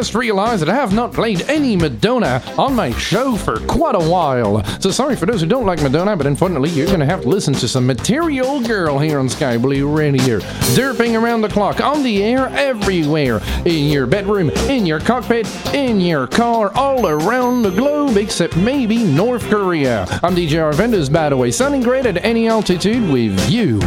Just 0.00 0.14
realized 0.14 0.62
that 0.62 0.70
I 0.70 0.76
have 0.76 0.94
not 0.94 1.12
played 1.12 1.42
any 1.42 1.76
Madonna 1.76 2.42
on 2.56 2.74
my 2.74 2.90
show 2.92 3.36
for 3.36 3.60
quite 3.66 3.94
a 3.94 3.98
while. 3.98 4.64
So 4.80 4.90
sorry 4.90 5.14
for 5.14 5.26
those 5.26 5.42
who 5.42 5.46
don't 5.46 5.66
like 5.66 5.82
Madonna, 5.82 6.16
but 6.16 6.26
unfortunately, 6.26 6.70
you're 6.70 6.86
going 6.86 7.00
to 7.00 7.04
have 7.04 7.20
to 7.20 7.28
listen 7.28 7.52
to 7.52 7.68
some 7.68 7.86
Material 7.86 8.62
Girl 8.62 8.98
here 8.98 9.18
on 9.18 9.28
Sky 9.28 9.58
Blue 9.58 9.86
Radio. 9.94 10.38
Derping 10.72 11.20
around 11.20 11.42
the 11.42 11.50
clock, 11.50 11.82
on 11.82 12.02
the 12.02 12.24
air, 12.24 12.46
everywhere. 12.46 13.42
In 13.66 13.92
your 13.92 14.06
bedroom, 14.06 14.48
in 14.70 14.86
your 14.86 15.00
cockpit, 15.00 15.46
in 15.74 16.00
your 16.00 16.26
car, 16.26 16.72
all 16.74 17.06
around 17.06 17.60
the 17.60 17.70
globe, 17.70 18.16
except 18.16 18.56
maybe 18.56 19.04
North 19.04 19.50
Korea. 19.50 20.06
I'm 20.22 20.34
DJ 20.34 20.72
Arvandus, 20.72 21.12
by 21.12 21.28
the 21.28 21.36
way, 21.36 21.50
sounding 21.50 21.82
great 21.82 22.06
at 22.06 22.24
any 22.24 22.48
altitude 22.48 23.06
with 23.12 23.50
you. 23.50 23.80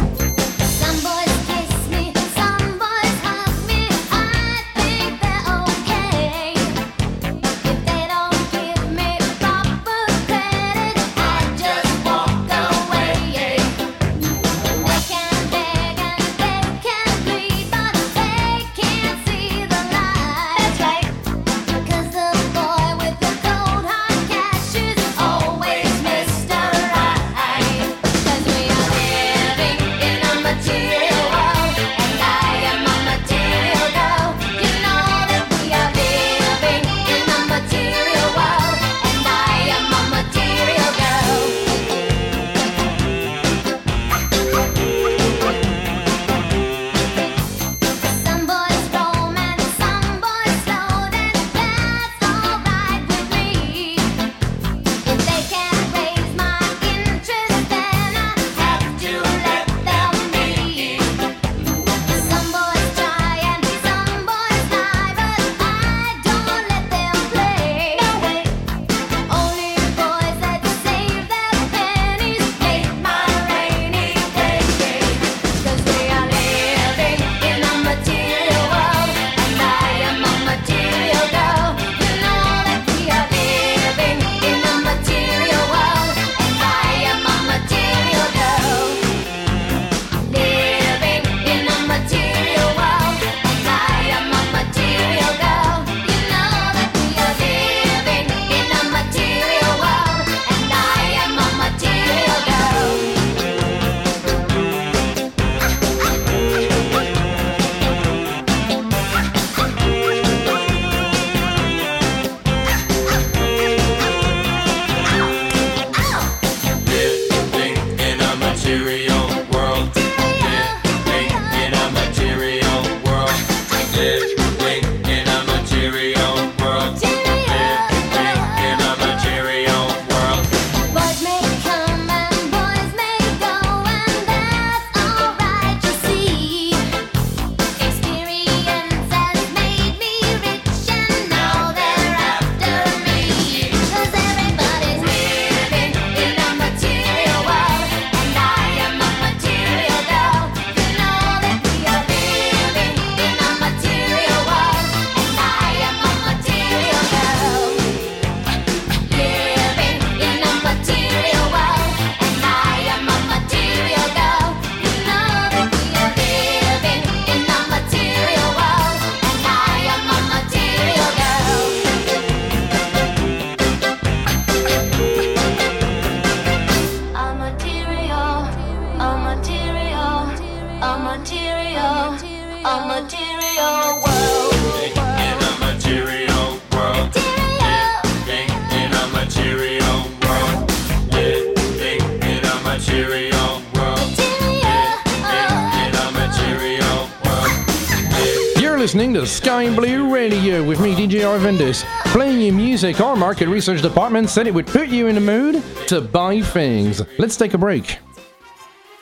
Blue 199.72 200.12
Radio 200.12 200.62
with 200.62 200.80
me, 200.80 200.94
DJ 200.94 201.20
Arvandus. 201.20 201.84
Playing 202.12 202.40
you 202.40 202.52
music, 202.52 203.00
our 203.00 203.16
market 203.16 203.48
research 203.48 203.80
department 203.80 204.28
said 204.28 204.46
it 204.46 204.52
would 204.52 204.66
put 204.66 204.88
you 204.88 205.06
in 205.06 205.14
the 205.14 205.20
mood 205.20 205.62
to 205.86 206.00
buy 206.00 206.42
things. 206.42 207.02
Let's 207.18 207.36
take 207.36 207.54
a 207.54 207.58
break. 207.58 207.98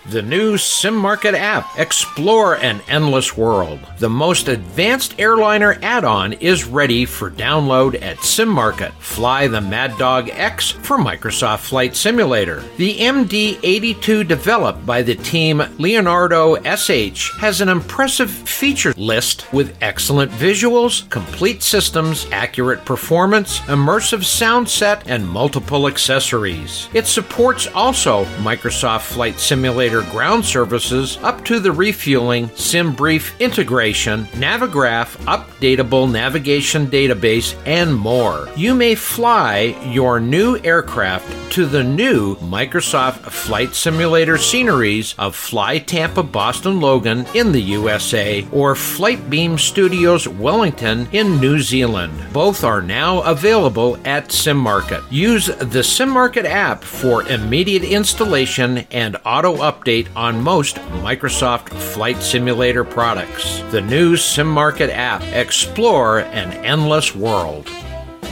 The 0.06 0.20
new 0.20 0.59
Sim 0.59 0.97
Market 0.97 1.36
app, 1.36 1.78
Explore 1.78 2.56
an 2.56 2.80
Endless 2.89 3.36
World. 3.36 3.78
The 4.01 4.10
most 4.10 4.48
advanced 4.48 5.14
airliner 5.20 5.78
add 5.80 6.05
on 6.05 6.32
is 6.32 6.64
ready 6.64 7.05
for 7.05 7.30
download 7.30 8.02
at 8.02 8.18
Sim 8.20 8.48
Market. 8.48 8.93
Fly 8.94 9.47
the 9.47 9.60
Mad 9.60 9.97
Dog 9.98 10.28
X 10.30 10.70
for 10.70 10.98
Microsoft 10.98 11.60
Flight 11.60 11.94
Simulator. 11.94 12.64
The 12.78 12.98
MD 12.98 13.60
82 13.62 14.24
developed 14.24 14.84
by 14.84 15.02
the 15.02 15.14
team 15.14 15.62
Leonardo 15.78 16.56
SH 16.64 17.39
has 17.39 17.60
an 17.60 17.68
impressive 17.68 18.41
feature 18.62 18.94
list 18.97 19.52
with 19.52 19.76
excellent 19.80 20.30
visuals, 20.30 21.10
complete 21.10 21.64
systems, 21.64 22.28
accurate 22.30 22.84
performance, 22.84 23.59
immersive 23.62 24.22
sound 24.22 24.68
set, 24.68 25.02
and 25.09 25.28
multiple 25.28 25.89
accessories. 25.89 26.89
It 26.94 27.09
supports 27.09 27.66
also 27.74 28.24
Microsoft 28.44 29.01
Flight 29.01 29.40
Simulator 29.40 30.02
ground 30.12 30.44
services 30.44 31.18
up 31.24 31.44
to 31.47 31.59
the 31.59 31.72
refueling 31.72 32.47
SimBrief 32.51 33.36
integration, 33.40 34.26
Navigraph 34.26 35.16
updatable 35.24 36.09
navigation 36.09 36.86
database, 36.86 37.60
and 37.66 37.93
more. 37.93 38.48
You 38.55 38.76
may 38.76 38.94
fly 38.94 39.76
your 39.90 40.20
new 40.20 40.56
aircraft 40.59 41.51
to 41.55 41.66
the 41.66 41.82
new 41.82 42.36
Microsoft 42.36 43.28
Flight 43.32 43.74
Simulator 43.74 44.39
sceneries 44.39 45.16
of 45.18 45.34
Fly 45.34 45.80
Tampa 45.80 46.22
Boston 46.22 46.80
Logan 46.80 47.26
in 47.34 47.51
the 47.51 47.60
USA 47.60 48.47
or 48.52 48.74
Flightbeam 48.74 49.58
Studios 49.58 50.28
Wellington 50.28 51.08
in 51.12 51.40
New 51.40 51.58
Zealand. 51.58 52.12
Both 52.32 52.64
are 52.64 52.82
now 52.82 53.22
available 53.22 53.98
at 54.04 54.28
SimMarket. 54.28 55.04
Use 55.10 55.46
the 55.46 55.80
SimMarket 55.80 56.44
app 56.44 56.84
for 56.84 57.26
immediate 57.28 57.84
installation 57.84 58.78
and 58.90 59.16
auto 59.24 59.56
update 59.56 60.08
on 60.14 60.42
most 60.42 60.76
Microsoft 61.02 61.70
Flight 61.70 62.18
Simulator 62.18 62.84
products. 62.84 63.60
The 63.70 63.80
new 63.80 64.14
SimMarket 64.14 64.90
app. 64.90 65.22
Explore 65.22 66.20
an 66.20 66.52
endless 66.64 67.14
world. 67.14 67.68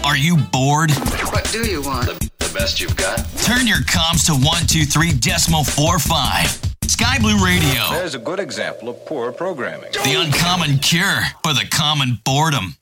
Are 0.04 0.16
you 0.16 0.36
bored? 0.36 0.90
What 1.32 1.48
do 1.52 1.66
you 1.68 1.82
want? 1.82 2.06
The 2.06 2.50
best 2.54 2.80
you've 2.80 2.96
got? 2.96 3.18
Turn 3.42 3.66
your 3.66 3.78
comms 3.78 4.26
to 4.26 4.32
123 4.32 5.12
decimal 5.12 5.64
45. 5.64 6.69
Sky 6.90 7.20
Blue 7.20 7.42
Radio. 7.44 7.88
There's 7.90 8.16
a 8.16 8.18
good 8.18 8.40
example 8.40 8.88
of 8.88 9.06
poor 9.06 9.30
programming. 9.30 9.92
The 9.92 10.20
uncommon 10.20 10.78
cure 10.78 11.22
for 11.44 11.54
the 11.54 11.64
common 11.70 12.18
boredom. 12.24 12.74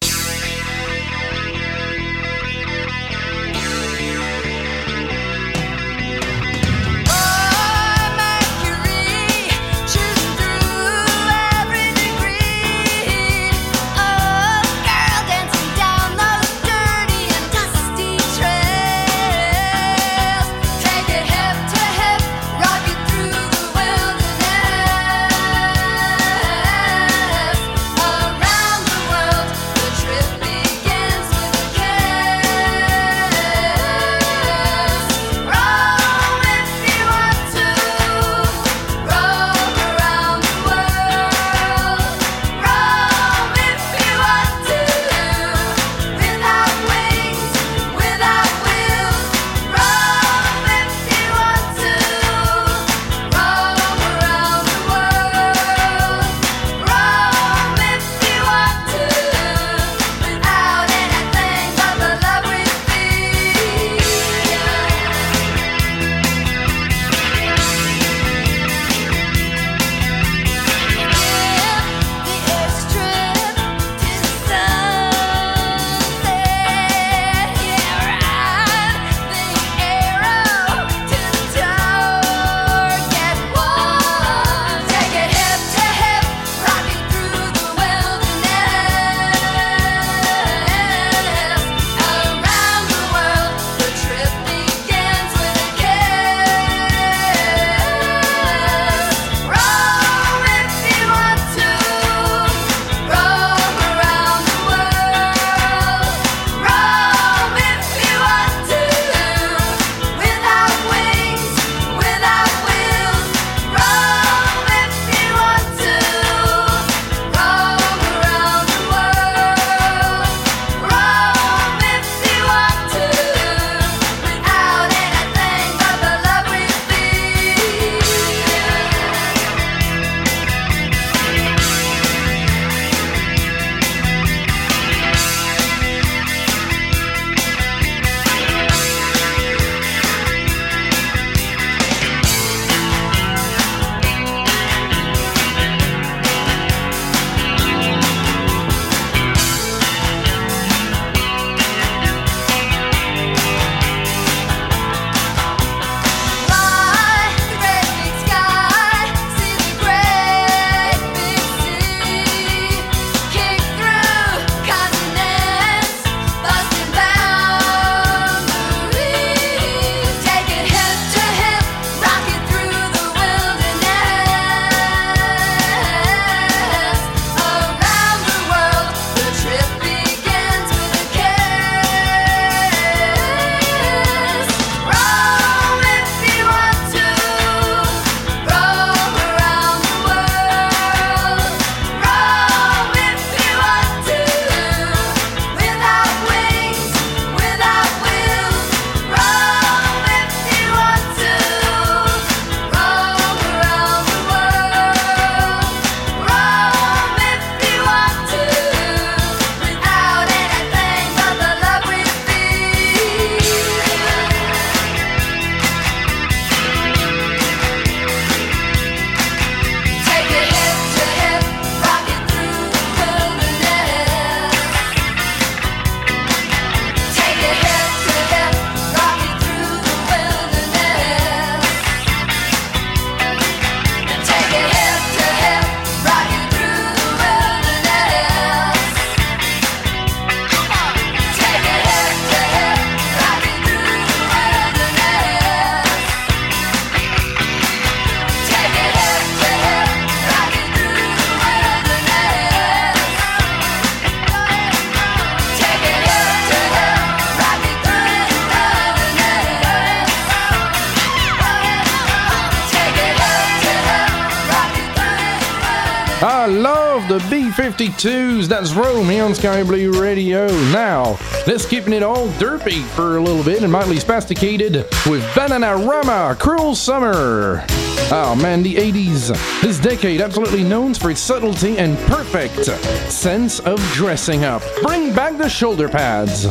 That's 268.48 268.72
Rome 268.72 269.10
here 269.10 269.24
on 269.24 269.34
Sky 269.34 269.62
Blue 269.62 270.00
Radio. 270.00 270.46
Now, 270.72 271.18
let's 271.46 271.66
keep 271.66 271.86
it 271.86 272.02
all 272.02 272.28
derpy 272.30 272.82
for 272.82 273.18
a 273.18 273.20
little 273.20 273.44
bit 273.44 273.62
and 273.62 273.70
mildly 273.70 273.96
spasticated 273.96 274.84
with 275.10 275.22
Bananarama, 275.34 276.38
Cruel 276.38 276.74
Summer. 276.74 277.62
Oh 278.10 278.34
man, 278.40 278.62
the 278.62 278.76
80s. 278.76 279.60
This 279.60 279.78
decade 279.78 280.22
absolutely 280.22 280.64
known 280.64 280.94
for 280.94 281.10
its 281.10 281.20
subtlety 281.20 281.76
and 281.76 281.98
perfect 282.06 282.64
sense 283.12 283.60
of 283.60 283.78
dressing 283.92 284.44
up. 284.44 284.62
Bring 284.82 285.14
back 285.14 285.36
the 285.36 285.50
shoulder 285.50 285.90
pads. 285.90 286.46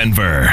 Denver. 0.00 0.49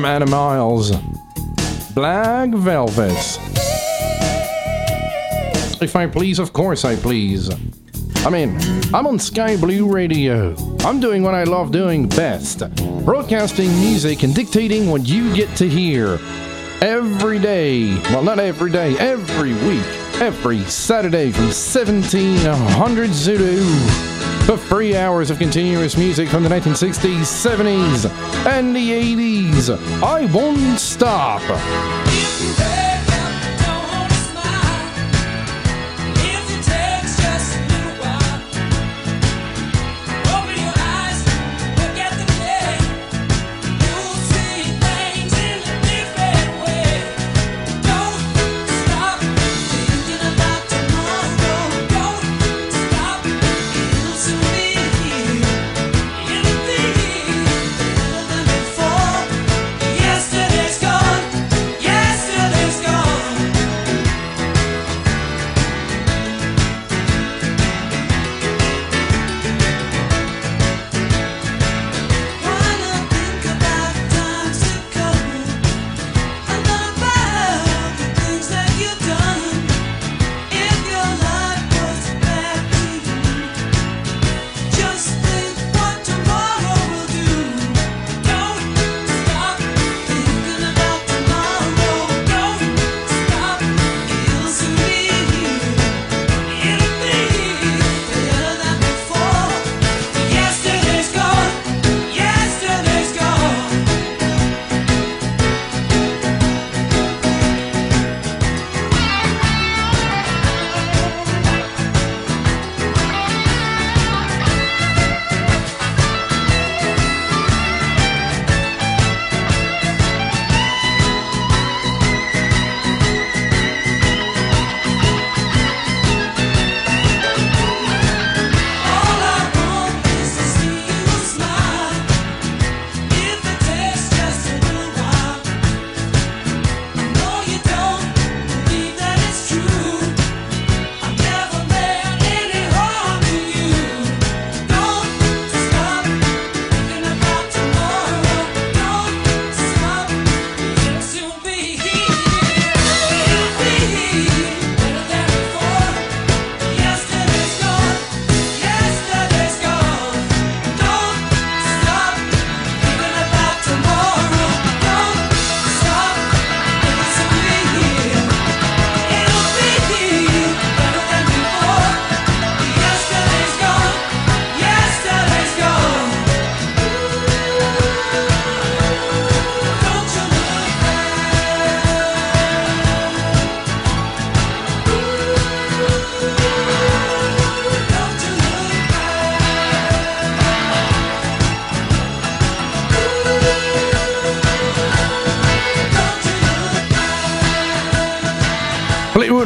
From 0.00 0.30
Myles, 0.30 0.92
Black 1.92 2.50
Velvet. 2.50 3.10
If 5.82 5.96
I 5.96 6.06
please, 6.06 6.38
of 6.38 6.52
course 6.52 6.84
I 6.84 6.94
please. 6.94 7.50
I 8.24 8.30
mean, 8.30 8.56
I'm 8.94 9.08
on 9.08 9.18
Sky 9.18 9.56
Blue 9.56 9.90
Radio. 9.90 10.54
I'm 10.84 11.00
doing 11.00 11.24
what 11.24 11.34
I 11.34 11.42
love 11.42 11.72
doing 11.72 12.08
best 12.08 12.62
broadcasting 13.04 13.70
music 13.80 14.22
and 14.22 14.32
dictating 14.32 14.88
what 14.88 15.04
you 15.08 15.34
get 15.34 15.56
to 15.56 15.68
hear 15.68 16.20
every 16.80 17.40
day. 17.40 18.00
Well, 18.12 18.22
not 18.22 18.38
every 18.38 18.70
day, 18.70 18.96
every 18.98 19.54
week, 19.66 19.86
every 20.20 20.60
Saturday 20.66 21.32
from 21.32 21.46
1700 21.46 23.10
Zulu 23.10 24.07
for 24.48 24.56
three 24.56 24.96
hours 24.96 25.30
of 25.30 25.38
continuous 25.38 25.98
music 25.98 26.26
from 26.26 26.42
the 26.42 26.48
1960s, 26.48 27.20
70s, 27.20 28.10
and 28.46 28.74
the 28.74 28.90
80s. 28.90 29.68
I 30.02 30.24
won't 30.32 30.80
stop. 30.80 31.42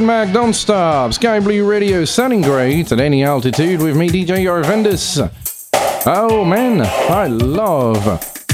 Fleetwood 0.03 0.27
Mac, 0.27 0.35
don't 0.35 0.53
stop. 0.53 1.13
Sky 1.13 1.39
Blue 1.39 1.65
Radio 1.65 2.05
sounding 2.05 2.43
great 2.43 2.91
at 2.91 2.99
any 2.99 3.23
altitude 3.23 3.81
with 3.81 3.97
me, 3.97 4.09
DJ 4.09 4.47
Arvandus. 4.47 5.31
Oh 6.05 6.45
man, 6.45 6.81
I 6.83 7.29
love 7.29 8.05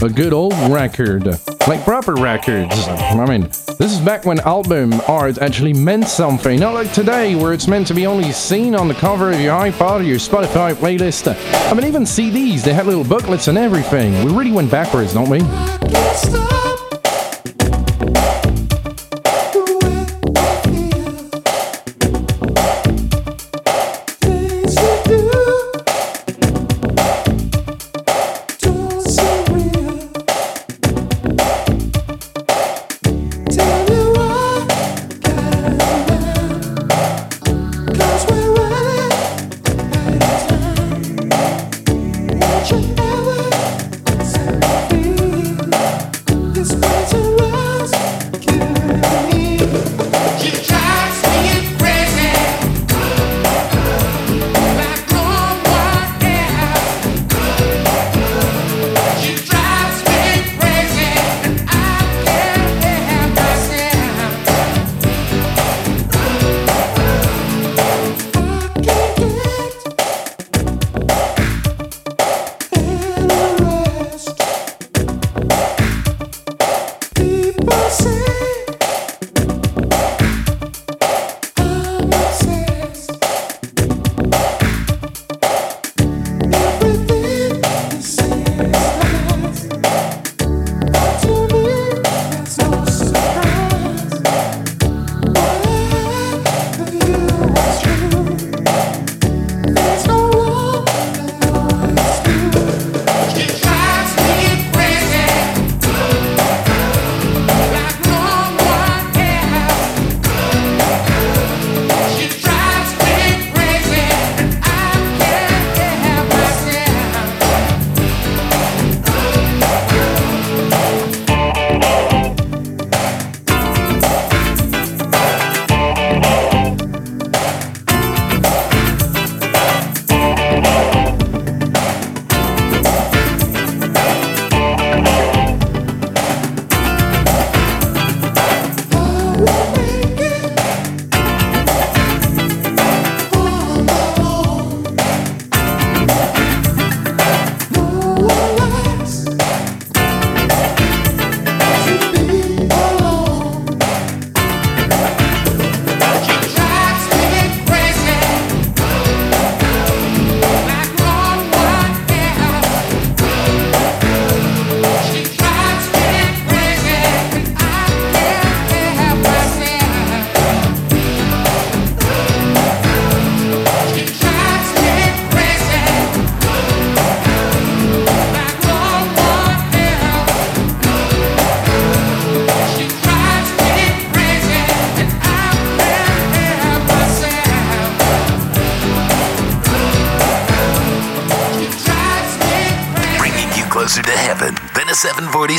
a 0.02 0.08
good 0.10 0.34
old 0.34 0.52
record. 0.70 1.26
Like 1.66 1.82
proper 1.84 2.14
records. 2.14 2.86
I 2.88 3.24
mean, 3.24 3.42
this 3.78 3.92
is 3.92 4.00
back 4.00 4.26
when 4.26 4.40
album 4.40 5.00
art 5.08 5.38
actually 5.38 5.72
meant 5.72 6.08
something. 6.08 6.60
Not 6.60 6.74
like 6.74 6.92
today, 6.92 7.34
where 7.34 7.54
it's 7.54 7.66
meant 7.66 7.86
to 7.86 7.94
be 7.94 8.06
only 8.06 8.30
seen 8.32 8.74
on 8.74 8.86
the 8.86 8.94
cover 8.94 9.32
of 9.32 9.40
your 9.40 9.58
iPod 9.58 10.00
or 10.00 10.02
your 10.02 10.18
Spotify 10.18 10.74
playlist. 10.74 11.34
I 11.70 11.72
mean, 11.72 11.86
even 11.86 12.02
CDs, 12.02 12.62
they 12.62 12.74
had 12.74 12.84
little 12.84 13.04
booklets 13.04 13.48
and 13.48 13.56
everything. 13.56 14.22
We 14.22 14.32
really 14.34 14.52
went 14.52 14.70
backwards, 14.70 15.14
don't 15.14 15.30
we? 15.30 15.38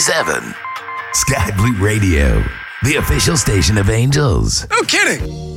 7. 0.09 0.55
Sky 1.13 1.51
Blue 1.55 1.77
Radio, 1.79 2.43
the 2.81 2.95
official 2.95 3.37
station 3.37 3.77
of 3.77 3.91
Angels. 3.91 4.67
No 4.71 4.81
kidding. 4.81 5.48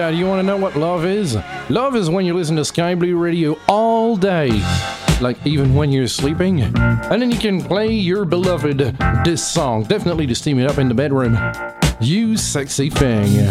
Yeah, 0.00 0.10
do 0.10 0.16
you 0.16 0.26
want 0.26 0.38
to 0.38 0.42
know 0.42 0.56
what 0.56 0.76
love 0.76 1.04
is? 1.04 1.36
Love 1.68 1.94
is 1.94 2.08
when 2.08 2.24
you 2.24 2.32
listen 2.32 2.56
to 2.56 2.64
Sky 2.64 2.94
Blue 2.94 3.18
Radio 3.18 3.58
all 3.68 4.16
day, 4.16 4.48
like 5.20 5.36
even 5.46 5.74
when 5.74 5.92
you're 5.92 6.08
sleeping. 6.08 6.62
And 6.62 7.20
then 7.20 7.30
you 7.30 7.36
can 7.36 7.62
play 7.62 7.92
your 7.92 8.24
beloved 8.24 8.78
this 9.26 9.46
song, 9.46 9.82
definitely 9.82 10.26
to 10.28 10.34
steam 10.34 10.58
it 10.58 10.70
up 10.70 10.78
in 10.78 10.88
the 10.88 10.94
bedroom. 10.94 11.36
You 12.00 12.38
Sexy 12.38 12.88
Thing. 12.88 13.46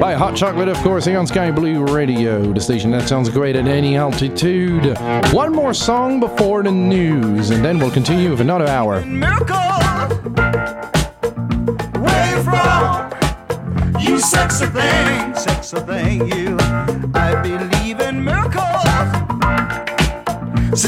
By 0.00 0.14
Hot 0.14 0.34
Chocolate, 0.34 0.68
of 0.68 0.78
course, 0.78 1.04
here 1.04 1.18
on 1.18 1.26
Sky 1.26 1.50
Blue 1.50 1.84
Radio, 1.84 2.50
the 2.50 2.60
station 2.60 2.90
that 2.92 3.06
sounds 3.06 3.28
great 3.28 3.54
at 3.54 3.66
any 3.66 3.94
altitude. 3.94 4.96
One 5.34 5.52
more 5.52 5.74
song 5.74 6.18
before 6.18 6.62
the 6.62 6.72
news, 6.72 7.50
and 7.50 7.62
then 7.62 7.78
we'll 7.78 7.90
continue 7.90 8.30
with 8.30 8.40
another 8.40 8.66
hour. 8.66 9.04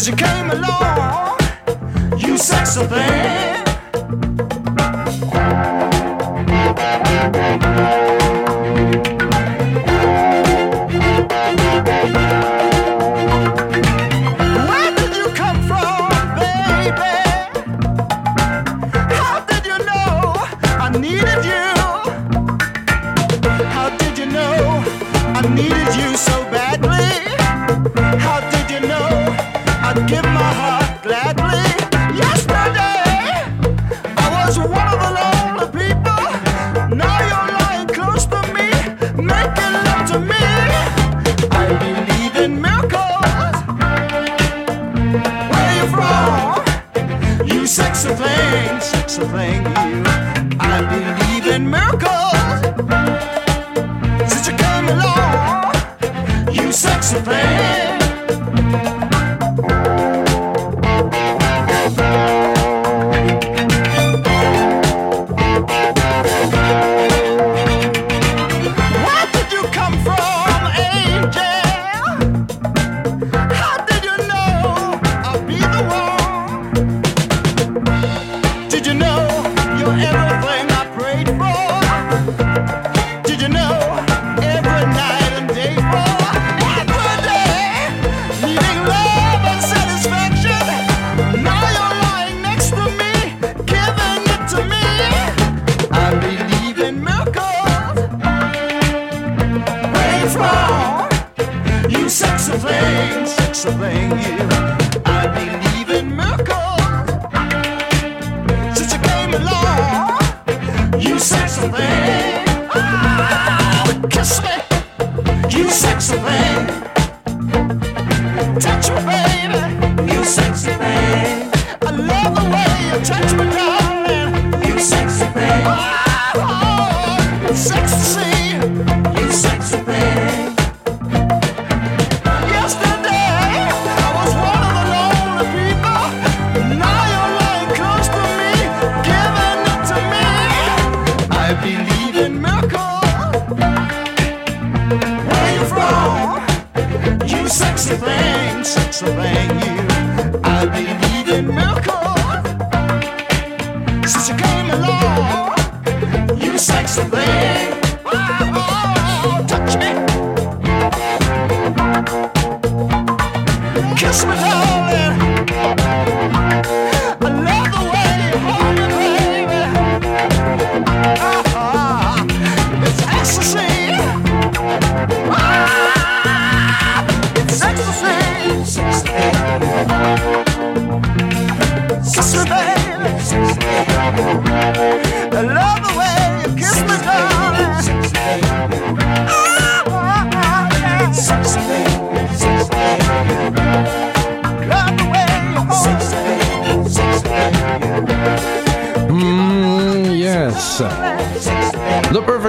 You 0.07 0.15
came 0.17 0.51
along, 0.51 1.39
you 2.19 2.37
sexy 2.37 2.85
thing. 2.89 3.24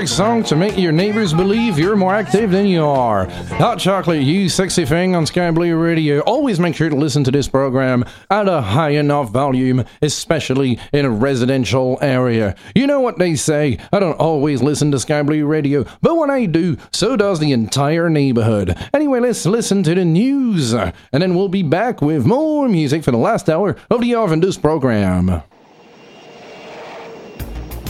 Perfect 0.06 0.18
song 0.18 0.44
to 0.44 0.56
make 0.56 0.77
your 0.77 0.91
neighbors 0.91 1.34
believe 1.34 1.80
you're 1.80 1.95
more 1.95 2.14
active 2.14 2.52
than 2.52 2.68
you 2.68 2.86
are. 2.86 3.26
Hot 3.57 3.80
Chocolate, 3.80 4.22
you 4.22 4.48
sexy 4.48 4.86
thing 4.86 5.15
on 5.15 5.26
Sky 5.26 5.49
Blue 5.49 5.76
Radio. 5.76 6.19
Always 6.19 6.60
make 6.60 6.76
sure 6.76 6.90
to 6.90 6.95
listen 6.95 7.23
to 7.23 7.32
this 7.32 7.48
program 7.48 8.06
at 8.30 8.48
a 8.48 8.61
high 8.61 8.91
enough 8.91 9.32
volume, 9.32 9.84
especially 10.03 10.80
in 10.94 11.06
a 11.06 11.10
residential 11.10 11.98
area. 12.02 12.56
You 12.76 12.86
know 12.86 12.99
what 12.99 13.18
they 13.18 13.36
say, 13.36 13.80
I 13.91 13.98
don't 13.99 14.19
always 14.19 14.61
listen 14.61 14.91
to 14.91 14.99
Sky 14.99 15.23
Blue 15.23 15.48
Radio, 15.48 15.86
but 16.03 16.18
when 16.18 16.30
I 16.30 16.45
do, 16.45 16.77
so 16.94 17.15
does 17.15 17.40
the 17.40 17.52
entire 17.52 18.07
neighborhood. 18.07 18.77
Anyway, 18.94 19.22
let's 19.22 19.48
listen 19.48 19.82
to 19.84 19.95
the 19.95 20.06
news, 20.06 20.73
and 20.73 20.94
then 21.11 21.34
we'll 21.34 21.48
be 21.48 21.64
back 21.64 22.03
with 22.03 22.27
more 22.27 22.69
music 22.69 23.03
for 23.03 23.11
the 23.11 23.18
last 23.18 23.49
hour 23.49 23.76
of 23.90 24.02
the 24.02 24.40
Deuce 24.40 24.57
program. 24.57 25.41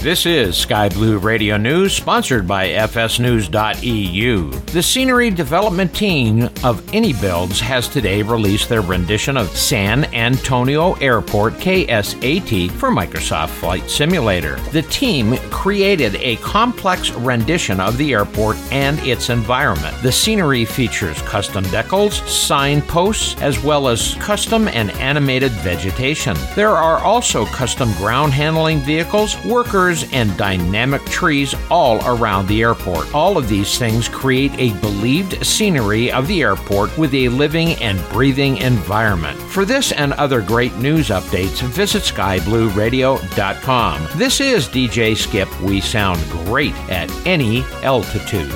This 0.05 0.27
is 0.27 0.55
Sky 0.55 0.87
Blue 0.87 1.17
Radio 1.17 1.57
News, 1.57 1.91
sponsored 1.91 2.47
by 2.47 2.67
FSNews.eu. 2.67 4.51
The 4.51 4.83
scenery 4.83 5.31
development 5.31 5.95
team 5.95 6.43
of 6.63 6.85
Anybuilds 6.91 7.59
has 7.59 7.87
today 7.87 8.21
released 8.21 8.69
their 8.69 8.81
rendition 8.81 9.35
of 9.35 9.49
San 9.57 10.03
Antonio 10.13 10.93
Airport 11.01 11.53
KSAT 11.53 12.69
for 12.73 12.89
Microsoft 12.89 13.49
Flight 13.49 13.89
Simulator. 13.89 14.57
The 14.73 14.83
team 14.83 15.37
created 15.49 16.13
a 16.17 16.35
complex 16.35 17.09
rendition 17.09 17.79
of 17.79 17.97
the 17.97 18.13
airport 18.13 18.57
and 18.71 18.99
its 18.99 19.31
environment. 19.31 19.99
The 20.03 20.11
scenery 20.11 20.65
features 20.65 21.19
custom 21.23 21.63
decals, 21.65 22.23
signposts, 22.27 23.41
as 23.41 23.63
well 23.63 23.87
as 23.87 24.13
custom 24.19 24.67
and 24.67 24.91
animated 24.91 25.51
vegetation. 25.51 26.37
There 26.53 26.69
are 26.69 26.99
also 26.99 27.47
custom 27.47 27.91
ground 27.93 28.33
handling 28.33 28.81
vehicles, 28.81 29.43
workers, 29.45 29.94
flowers 29.95 30.13
and 30.13 30.37
dynamic 30.37 31.03
trees 31.05 31.55
all 31.69 31.99
around 32.05 32.47
the 32.47 32.61
airport. 32.61 33.13
All 33.13 33.37
of 33.37 33.47
these 33.47 33.77
things 33.77 34.09
create 34.09 34.51
a 34.57 34.73
believed 34.79 35.45
scenery 35.45 36.11
of 36.11 36.27
the 36.27 36.41
airport 36.41 36.97
with 36.97 37.13
a 37.13 37.29
living 37.29 37.73
and 37.81 37.99
breathing 38.09 38.57
environment. 38.57 39.39
For 39.39 39.63
this 39.65 39.91
and 39.91 40.13
other 40.13 40.41
great 40.41 40.75
news 40.77 41.09
updates, 41.09 41.61
visit 41.61 42.01
skyblueradio.com. 42.03 44.07
This 44.17 44.41
is 44.41 44.67
DJ 44.67 45.15
Skip. 45.15 45.61
We 45.61 45.81
sound 45.81 46.19
great 46.45 46.73
at 46.89 47.11
any 47.25 47.63
altitude. 47.83 48.51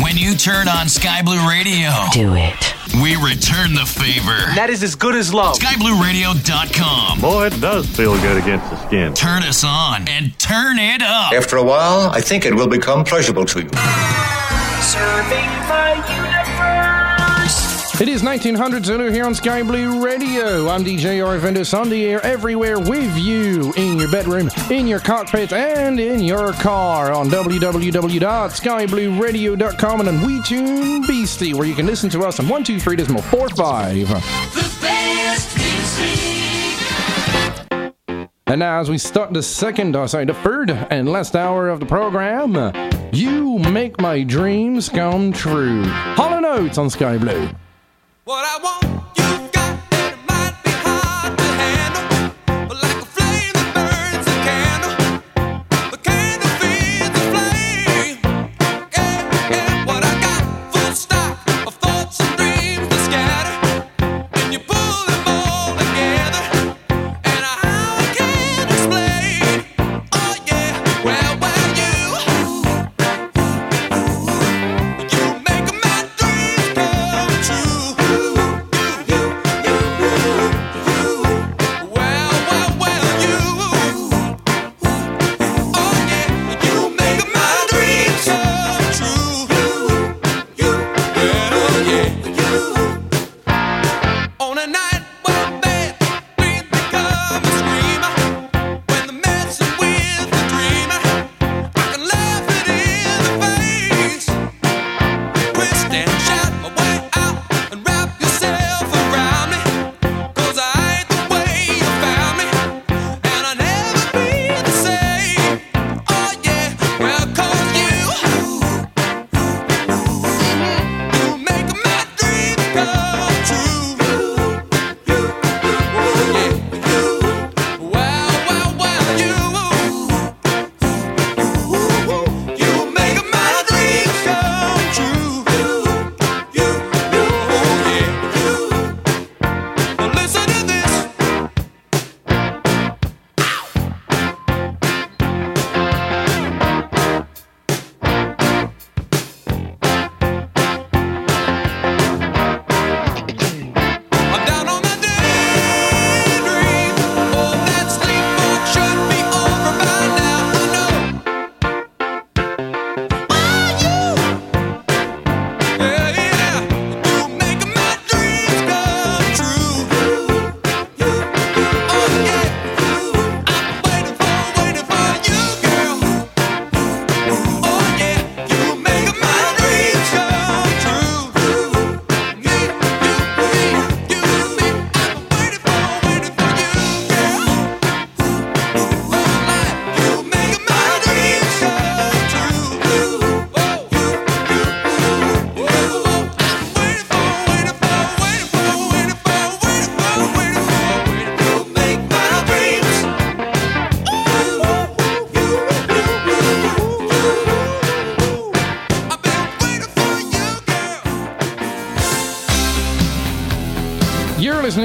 When 0.00 0.16
you 0.16 0.34
turn 0.34 0.68
on 0.68 0.88
Sky 0.88 1.22
Blue 1.22 1.48
Radio, 1.48 1.90
Do 2.12 2.34
it. 2.34 2.77
We 3.02 3.16
return 3.16 3.74
the 3.74 3.86
favor. 3.86 4.36
That 4.54 4.68
is 4.70 4.82
as 4.82 4.94
good 4.94 5.14
as 5.14 5.32
love. 5.32 5.56
SkyBlueRadio.com. 5.56 7.20
Boy, 7.20 7.46
it 7.46 7.60
does 7.60 7.86
feel 7.86 8.16
good 8.20 8.36
against 8.42 8.70
the 8.70 8.76
skin. 8.86 9.14
Turn 9.14 9.42
us 9.42 9.64
on 9.64 10.08
and 10.08 10.36
turn 10.38 10.78
it 10.78 11.02
up. 11.02 11.32
After 11.32 11.56
a 11.56 11.64
while, 11.64 12.10
I 12.10 12.20
think 12.20 12.44
it 12.46 12.54
will 12.54 12.68
become 12.68 13.04
pleasurable 13.04 13.44
to 13.46 13.60
you. 13.60 13.68
Serving 14.80 15.50
the 15.68 16.02
universe. 16.08 16.27
It 18.00 18.08
is 18.08 18.22
1900 18.22 18.86
Zulu 18.86 19.10
here 19.10 19.24
on 19.24 19.34
Sky 19.34 19.60
Blue 19.60 20.00
Radio. 20.00 20.68
I'm 20.68 20.84
DJ 20.84 21.18
Arvandus 21.18 21.76
on 21.76 21.90
the 21.90 22.06
air 22.06 22.24
everywhere 22.24 22.78
with 22.78 23.18
you 23.18 23.72
in 23.76 23.98
your 23.98 24.08
bedroom, 24.08 24.48
in 24.70 24.86
your 24.86 25.00
cockpit, 25.00 25.52
and 25.52 25.98
in 25.98 26.20
your 26.20 26.52
car 26.52 27.10
on 27.10 27.28
www.skyblueradio.com 27.28 30.00
and 30.00 30.08
on 30.08 30.18
WeTune 30.18 31.08
Beastie, 31.08 31.54
where 31.54 31.66
you 31.66 31.74
can 31.74 31.86
listen 31.86 32.08
to 32.10 32.20
us 32.20 32.38
on 32.38 32.48
123 32.48 32.94
decimal 32.94 33.20
45. 33.20 33.96
The 33.96 34.78
best 34.80 35.58
music. 35.58 36.06
And 38.46 38.60
now, 38.60 38.78
as 38.78 38.88
we 38.88 38.98
start 38.98 39.32
the 39.32 39.42
second, 39.42 39.96
or 39.96 40.06
sorry, 40.06 40.24
the 40.24 40.34
third 40.34 40.70
and 40.70 41.08
last 41.08 41.34
hour 41.34 41.68
of 41.68 41.80
the 41.80 41.86
program, 41.86 42.72
you 43.12 43.58
make 43.58 44.00
my 44.00 44.22
dreams 44.22 44.88
come 44.88 45.32
true. 45.32 45.82
Hall 45.82 46.34
and 46.34 46.46
Oates 46.46 46.78
on 46.78 46.90
Sky 46.90 47.18
Blue. 47.18 47.48
What 48.28 48.44
I 48.44 48.58
want, 48.62 48.97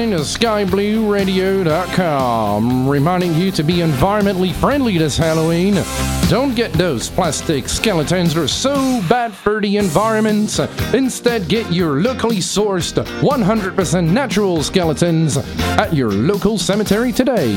Listening 0.04 0.18
to 0.18 0.24
SkyBlueRadio.com, 0.46 2.86
reminding 2.86 3.32
you 3.36 3.50
to 3.52 3.62
be 3.62 3.76
environmentally 3.76 4.52
friendly 4.52 4.98
this 4.98 5.16
Halloween. 5.16 5.82
Don't 6.28 6.54
get 6.54 6.74
those 6.74 7.08
plastic 7.08 7.70
skeletons 7.70 8.34
that 8.34 8.42
are 8.42 8.46
so 8.46 8.74
bad 9.08 9.32
for 9.32 9.62
the 9.62 9.78
environment. 9.78 10.58
Instead, 10.92 11.48
get 11.48 11.72
your 11.72 12.02
locally 12.02 12.36
sourced 12.36 13.02
100% 13.22 14.10
natural 14.10 14.62
skeletons 14.62 15.38
at 15.38 15.94
your 15.94 16.10
local 16.10 16.58
cemetery 16.58 17.10
today. 17.10 17.54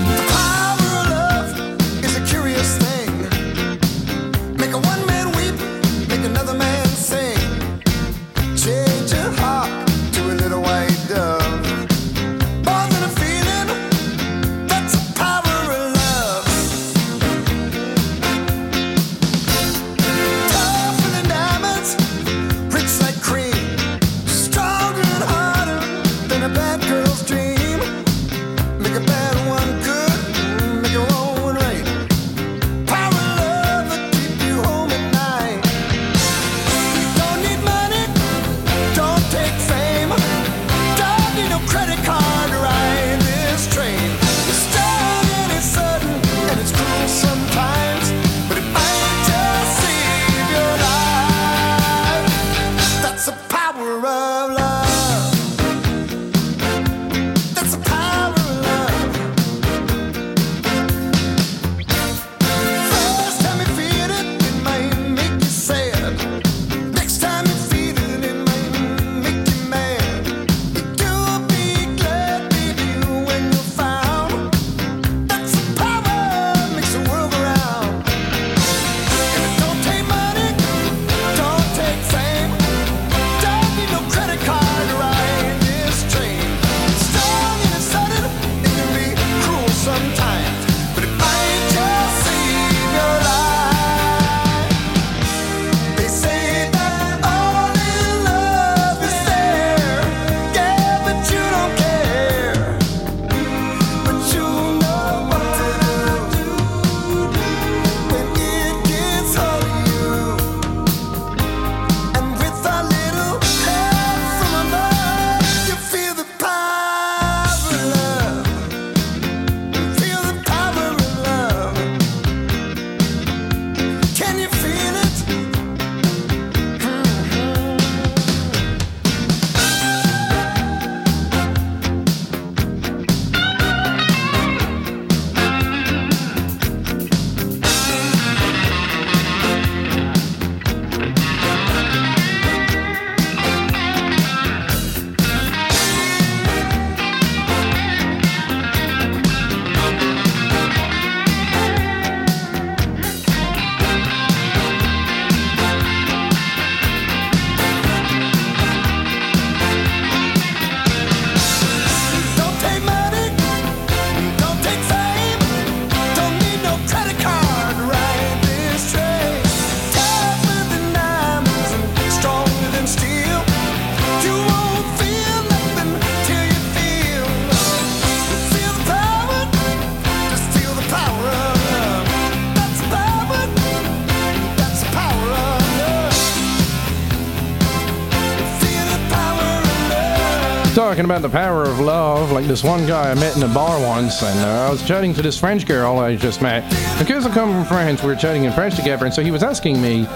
Talking 190.97 191.11
about 191.11 191.21
the 191.21 191.29
power 191.29 191.61
of 191.61 191.79
love. 191.79 192.31
Like 192.31 192.47
this 192.47 192.63
one 192.63 192.87
guy 192.87 193.11
I 193.11 193.13
met 193.13 193.37
in 193.37 193.43
a 193.43 193.47
bar 193.47 193.79
once, 193.79 194.23
and 194.23 194.39
uh, 194.39 194.67
I 194.67 194.71
was 194.71 194.83
chatting 194.83 195.13
to 195.13 195.21
this 195.21 195.39
French 195.39 195.67
girl 195.67 195.99
I 195.99 196.15
just 196.15 196.41
met. 196.41 196.63
Because 196.97 197.23
I 197.23 197.31
come 197.31 197.51
from 197.51 197.65
France, 197.65 198.01
we 198.01 198.07
were 198.07 198.15
chatting 198.15 198.45
in 198.45 198.51
French 198.51 198.75
together, 198.75 199.05
and 199.05 199.13
so 199.13 199.21
he 199.21 199.29
was 199.29 199.43
asking 199.43 199.79
me, 199.79 200.07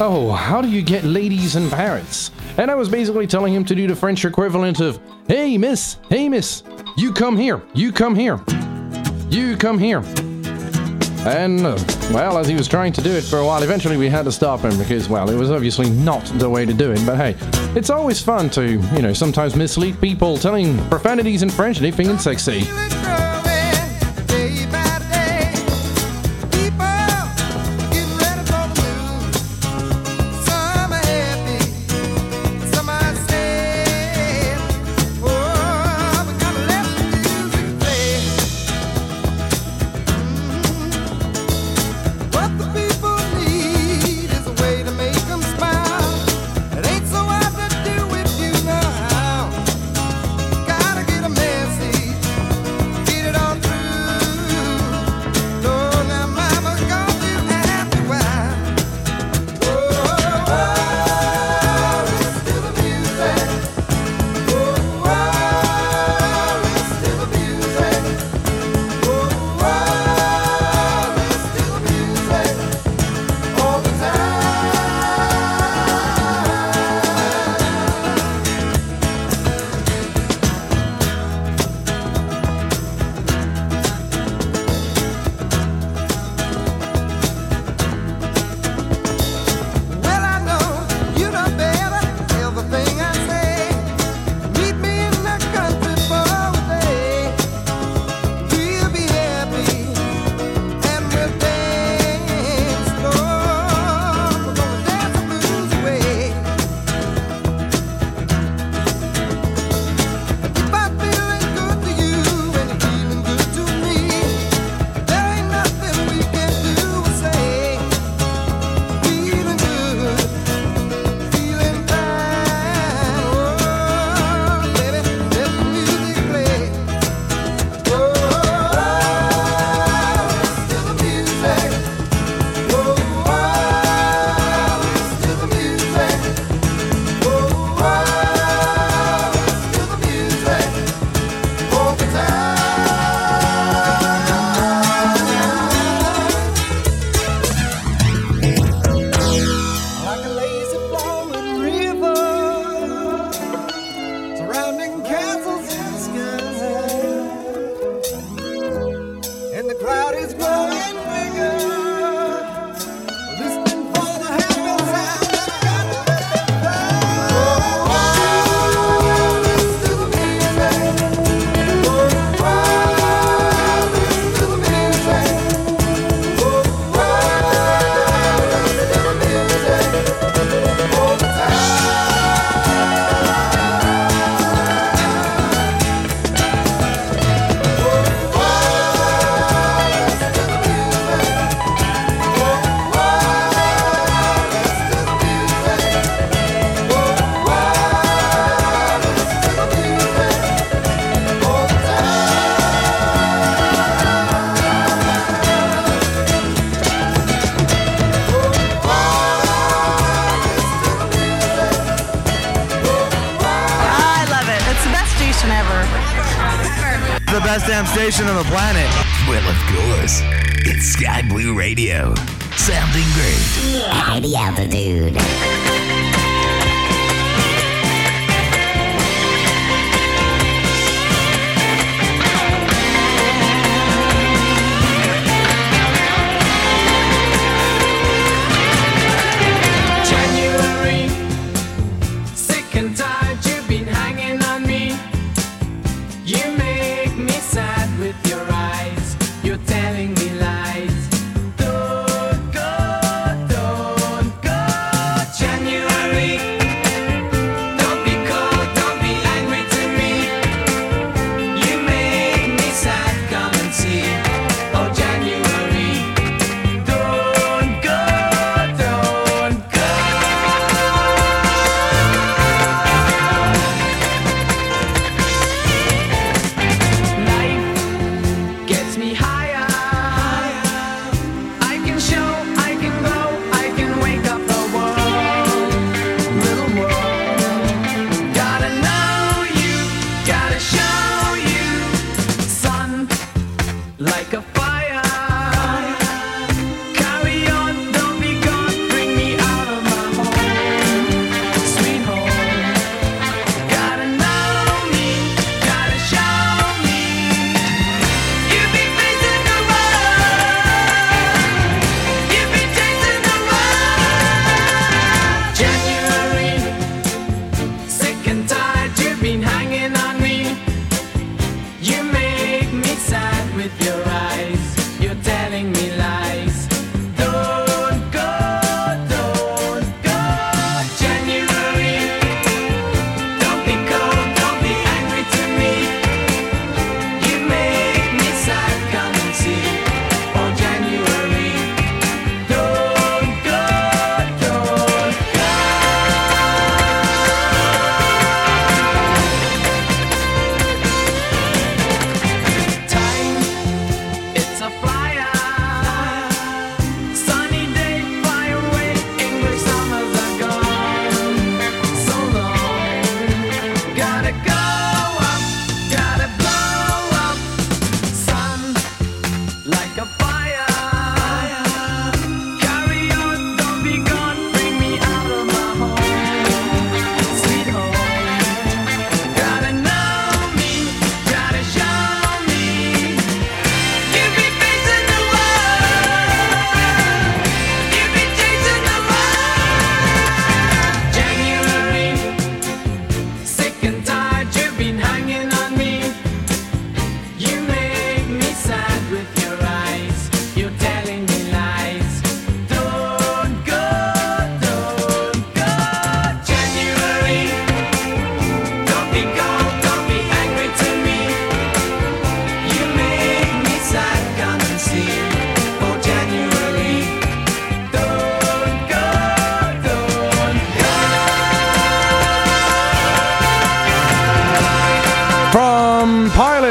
Oh, 0.00 0.32
how 0.32 0.62
do 0.62 0.70
you 0.70 0.80
get 0.80 1.04
ladies 1.04 1.56
in 1.56 1.68
Paris? 1.68 2.30
And 2.56 2.70
I 2.70 2.74
was 2.74 2.88
basically 2.88 3.26
telling 3.26 3.52
him 3.52 3.66
to 3.66 3.74
do 3.74 3.86
the 3.86 3.94
French 3.94 4.24
equivalent 4.24 4.80
of, 4.80 4.98
Hey, 5.26 5.58
miss, 5.58 5.98
hey, 6.08 6.30
miss, 6.30 6.62
you 6.96 7.12
come 7.12 7.36
here, 7.36 7.60
you 7.74 7.92
come 7.92 8.14
here, 8.14 8.40
you 9.28 9.58
come 9.58 9.78
here. 9.78 10.02
And, 11.26 11.66
uh, 11.66 11.76
well, 12.12 12.38
as 12.38 12.48
he 12.48 12.54
was 12.54 12.66
trying 12.66 12.94
to 12.94 13.02
do 13.02 13.10
it 13.10 13.24
for 13.24 13.40
a 13.40 13.44
while, 13.44 13.62
eventually 13.62 13.98
we 13.98 14.08
had 14.08 14.24
to 14.24 14.32
stop 14.32 14.60
him 14.60 14.78
because, 14.78 15.10
well, 15.10 15.28
it 15.28 15.36
was 15.36 15.50
obviously 15.50 15.90
not 15.90 16.24
the 16.38 16.48
way 16.48 16.64
to 16.64 16.72
do 16.72 16.92
it. 16.92 17.04
But 17.04 17.16
hey, 17.16 17.57
it's 17.78 17.90
always 17.90 18.20
fun 18.20 18.50
to, 18.50 18.72
you 18.72 19.02
know, 19.02 19.12
sometimes 19.12 19.54
mislead 19.54 20.00
people 20.00 20.36
telling 20.36 20.76
profanities 20.88 21.42
in 21.42 21.48
French 21.48 21.78
and 21.78 22.20
sexy. 22.20 22.87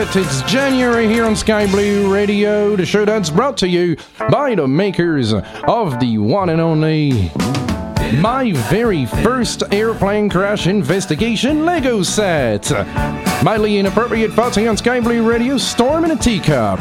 it. 0.10 0.16
It's 0.16 0.42
January 0.44 1.08
here 1.08 1.26
on 1.26 1.36
Sky 1.36 1.66
Blue 1.68 2.14
Radio, 2.14 2.76
the 2.76 2.86
show 2.86 3.06
that's 3.06 3.30
brought 3.30 3.58
to 3.58 3.68
you 3.68 3.98
by 4.30 4.56
the 4.56 4.68
makers 4.68 5.34
of 5.34 6.00
the 6.00 6.18
one 6.18 6.50
and 6.50 6.62
only 6.62 7.32
My 8.16 8.52
Very 8.70 9.06
First 9.06 9.64
Airplane 9.72 10.30
Crash 10.30 10.68
Investigation 10.68 11.66
Lego 11.66 12.04
Set. 12.04 12.70
Mildly 13.44 13.78
inappropriate 13.78 14.36
party 14.36 14.68
on 14.68 14.78
Sky 14.78 15.00
Blue 15.00 15.28
Radio, 15.28 15.58
Storm 15.58 16.06
in 16.06 16.12
a 16.12 16.16
Teacup. 16.16 16.80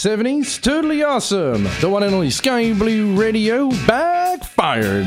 70s. 0.00 0.58
Totally 0.62 1.02
awesome. 1.02 1.64
The 1.82 1.88
one 1.90 2.02
and 2.02 2.14
only 2.14 2.30
Sky 2.30 2.72
Blue 2.72 3.14
Radio 3.20 3.68
backfired. 3.86 5.06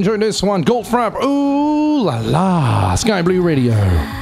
enjoyed 0.00 0.20
this 0.20 0.42
one. 0.42 0.64
Goldfrapp. 0.64 1.22
Ooh 1.22 2.02
la 2.04 2.20
la. 2.20 2.94
Sky 2.94 3.20
Blue 3.20 3.42
Radio. 3.42 4.19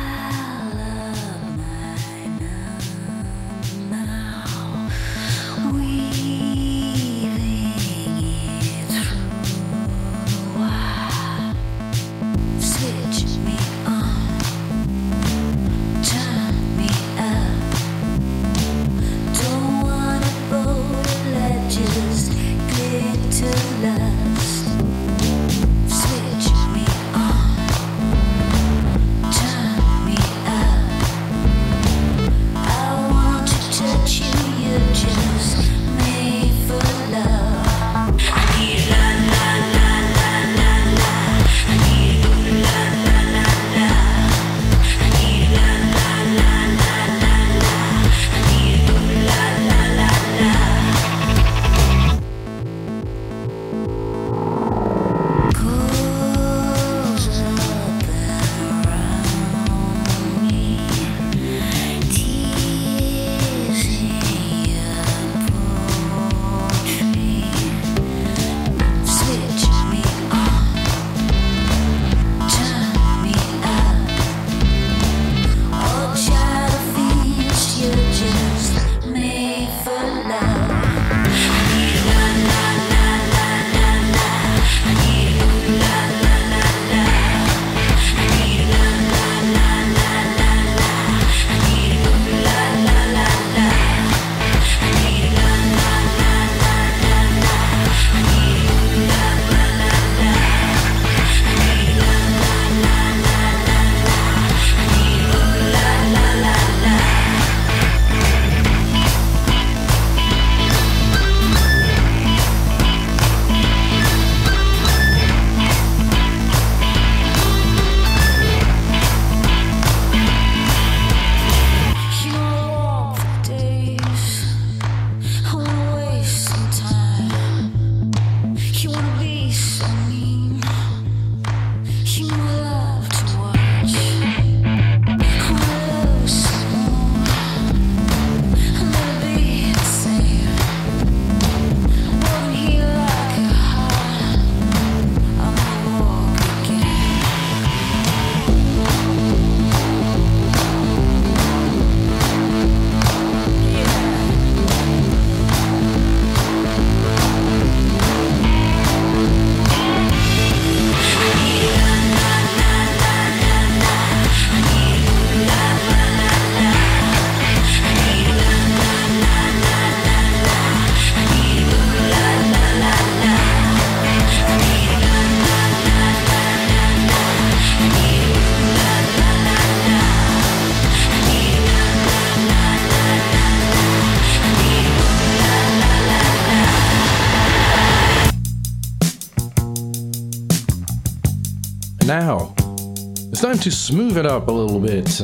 to 193.62 193.70
smooth 193.70 194.16
it 194.16 194.26
up 194.26 194.48
a 194.48 194.52
little 194.52 194.78
bit. 194.78 195.20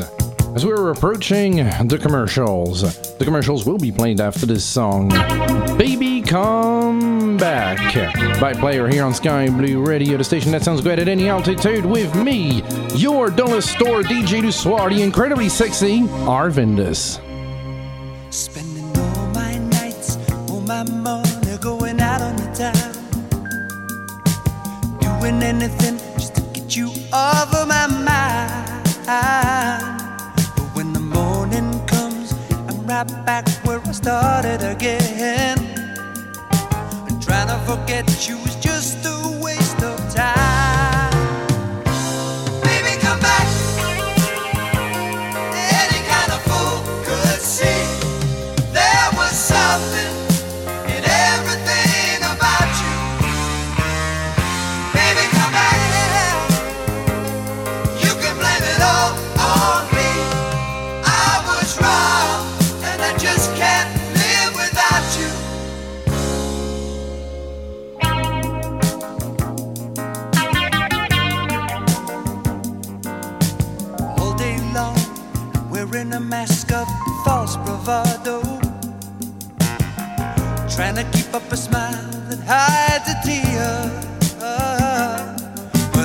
As 0.54 0.64
we're 0.64 0.90
approaching 0.90 1.56
the 1.56 1.98
commercials, 2.00 2.82
the 3.18 3.24
commercials 3.24 3.64
will 3.66 3.78
be 3.78 3.90
played 3.90 4.20
after 4.20 4.46
this 4.46 4.64
song, 4.64 5.08
Baby 5.78 6.20
Come 6.22 7.36
Back, 7.36 7.78
by 8.40 8.52
player 8.52 8.88
here 8.88 9.04
on 9.04 9.14
Sky 9.14 9.48
Blue 9.48 9.84
Radio, 9.84 10.16
the 10.16 10.24
station 10.24 10.52
that 10.52 10.62
sounds 10.62 10.80
great 10.80 10.98
at 10.98 11.08
any 11.08 11.28
altitude, 11.28 11.84
with 11.84 12.14
me, 12.14 12.62
your 12.94 13.30
dullest 13.30 13.70
store 13.70 14.02
DJ 14.02 14.42
Du 14.42 14.52
Soir, 14.52 14.90
the 14.90 15.02
incredibly 15.02 15.48
sexy 15.48 16.02
Arvandus. 16.26 17.23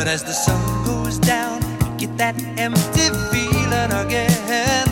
as 0.10 0.24
the 0.24 0.34
sun 0.34 0.86
goes 0.86 1.20
down, 1.20 1.62
get 1.98 2.18
that 2.18 2.36
empty 2.58 3.10
feeling 3.30 3.92
again. 4.06 4.89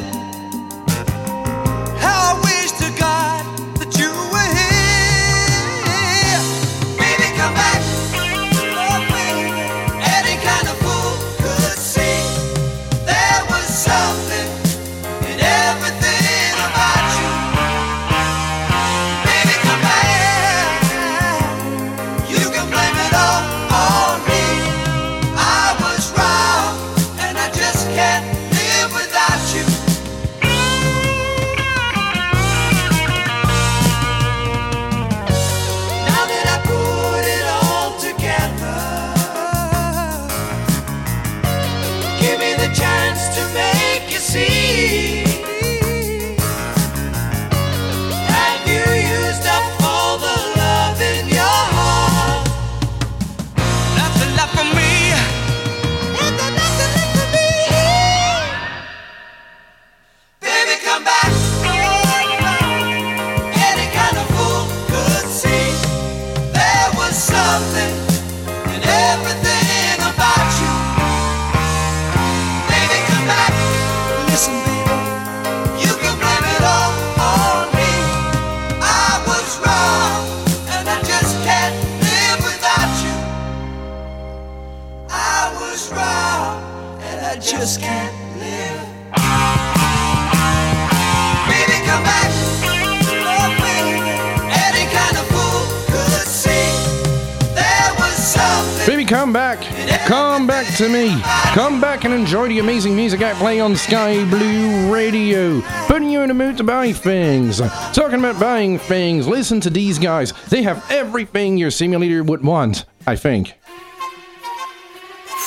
And 102.08 102.22
enjoy 102.22 102.48
the 102.48 102.60
amazing 102.60 102.96
music 102.96 103.22
I 103.22 103.34
play 103.34 103.60
on 103.60 103.76
Sky 103.76 104.24
Blue 104.30 104.94
Radio. 104.94 105.60
Putting 105.88 106.10
you 106.10 106.22
in 106.22 106.30
the 106.30 106.34
mood 106.34 106.56
to 106.56 106.64
buy 106.64 106.94
things. 106.94 107.58
Talking 107.92 108.20
about 108.20 108.40
buying 108.40 108.80
things, 108.80 109.28
listen 109.28 109.60
to 109.60 109.70
these 109.70 110.00
guys. 110.00 110.32
They 110.48 110.64
have 110.64 110.90
everything 110.90 111.58
your 111.58 111.70
simulator 111.70 112.24
would 112.24 112.46
want, 112.46 112.86
I 113.06 113.18
think. 113.18 113.56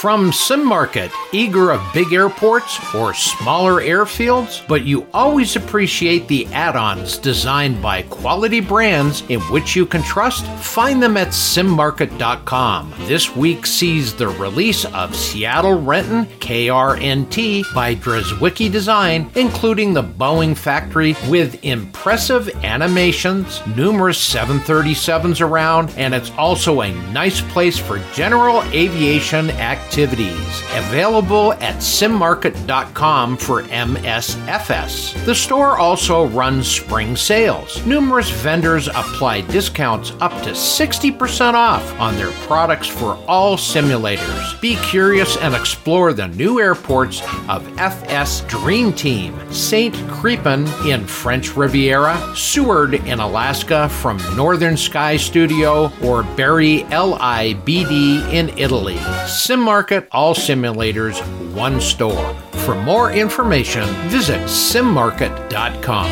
From 0.00 0.34
Sim 0.34 0.66
Market, 0.66 1.10
eager 1.32 1.70
of 1.70 1.80
big 1.94 2.12
airports 2.12 2.78
or 2.94 3.14
smaller 3.14 3.80
airfields, 3.82 4.66
but 4.66 4.84
you 4.84 5.06
always 5.14 5.56
appreciate 5.56 6.26
the 6.26 6.46
add 6.48 6.76
ons 6.76 7.18
designed 7.18 7.80
by 7.80 8.02
quality 8.02 8.60
brands 8.60 9.22
in 9.28 9.40
which 9.42 9.76
you 9.76 9.86
can 9.86 10.02
trust? 10.02 10.44
Find 10.62 11.02
them 11.02 11.16
at 11.16 11.28
simmarket.com. 11.28 12.94
This 13.00 13.36
week 13.36 13.66
sees 13.66 14.14
the 14.14 14.28
release 14.28 14.84
of 14.86 15.14
Seattle 15.14 15.80
Renton 15.80 16.26
KRNT 16.40 17.72
by 17.74 17.94
Drzewiecki 17.94 18.72
Design, 18.72 19.30
including 19.34 19.92
the 19.92 20.02
Boeing 20.02 20.56
factory 20.56 21.14
with 21.28 21.64
impressive 21.64 22.48
animations, 22.64 23.60
numerous 23.76 24.18
737s 24.18 25.40
around, 25.40 25.90
and 25.96 26.14
it's 26.14 26.30
also 26.32 26.80
a 26.80 26.92
nice 27.12 27.40
place 27.40 27.78
for 27.78 27.98
general 28.14 28.62
aviation 28.72 29.50
activities. 29.50 30.62
Available 30.74 31.19
at 31.20 31.76
simmarket.com 31.76 33.36
for 33.36 33.62
MSFS. 33.62 35.24
The 35.24 35.34
store 35.34 35.78
also 35.78 36.26
runs 36.28 36.66
spring 36.66 37.14
sales. 37.14 37.84
Numerous 37.84 38.30
vendors 38.30 38.88
apply 38.88 39.42
discounts 39.42 40.12
up 40.20 40.32
to 40.42 40.50
60% 40.50 41.54
off 41.54 42.00
on 42.00 42.16
their 42.16 42.30
products 42.46 42.86
for 42.86 43.22
all 43.28 43.56
simulators. 43.56 44.60
Be 44.60 44.76
curious 44.76 45.36
and 45.36 45.54
explore 45.54 46.12
the 46.12 46.28
new 46.28 46.58
airports 46.58 47.22
of 47.48 47.66
FS 47.78 48.40
Dream 48.42 48.92
Team, 48.92 49.38
St. 49.52 49.94
Crepin 50.08 50.66
in 50.86 51.06
French 51.06 51.56
Riviera, 51.56 52.16
Seward 52.34 52.94
in 52.94 53.20
Alaska 53.20 53.88
from 53.88 54.18
Northern 54.36 54.76
Sky 54.76 55.16
Studio, 55.16 55.92
or 56.02 56.22
Bari 56.22 56.84
LIBD 56.90 58.32
in 58.32 58.48
Italy. 58.58 58.96
SimMarket, 59.26 60.06
all 60.12 60.34
simulators, 60.34 61.09
one 61.54 61.80
store. 61.80 62.34
For 62.64 62.74
more 62.74 63.12
information, 63.12 63.84
visit 64.08 64.40
simmarket.com. 64.42 66.10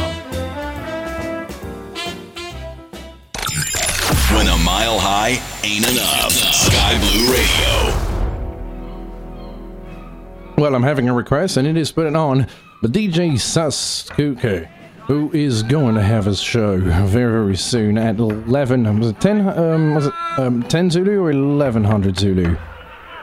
When 4.36 4.46
a 4.46 4.56
mile 4.58 4.98
high 4.98 5.40
ain't 5.64 5.88
enough. 5.90 6.32
Sky 6.32 6.98
Blue 6.98 7.32
Radio. 7.32 8.08
Well, 10.56 10.74
I'm 10.74 10.82
having 10.82 11.08
a 11.08 11.14
request, 11.14 11.56
and 11.56 11.66
it 11.68 11.76
is 11.76 11.92
put 11.92 12.06
it 12.06 12.16
on. 12.16 12.48
But 12.82 12.92
DJ 12.92 13.32
Sasuke, 13.32 14.68
who 15.06 15.30
is 15.32 15.62
going 15.62 15.94
to 15.94 16.02
have 16.02 16.24
his 16.26 16.40
show 16.40 16.78
very, 16.78 17.32
very 17.32 17.56
soon 17.56 17.96
at 17.96 18.18
11. 18.18 18.98
Was 18.98 19.10
it 19.10 19.20
10? 19.20 19.48
Um, 19.58 19.94
was 19.94 20.06
it 20.06 20.14
um, 20.36 20.62
10 20.64 20.90
Zulu 20.90 21.20
or 21.20 21.32
1100 21.32 22.18
Zulu? 22.18 22.56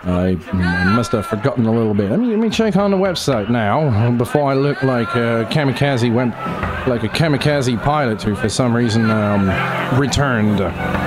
I, 0.06 0.38
I 0.54 0.96
must 0.96 1.12
have 1.14 1.26
forgotten 1.26 1.66
a 1.66 1.72
little 1.72 1.96
bit. 1.96 2.12
Let 2.12 2.20
me, 2.20 2.28
let 2.28 2.40
me 2.40 2.50
check 2.50 2.76
on 2.76 2.92
the 2.92 2.98
website 2.98 3.50
now 3.50 4.12
before 4.12 4.52
I 4.52 4.54
look 4.54 4.84
like 4.84 5.10
a 5.16 5.48
kamikaze 5.52 6.14
went 6.14 6.36
like 6.88 7.04
a 7.04 7.10
kamikaze 7.10 7.82
pilot 7.84 8.22
who, 8.22 8.36
for 8.36 8.48
some 8.48 8.76
reason, 8.76 9.10
um, 9.10 9.50
returned 10.00 10.60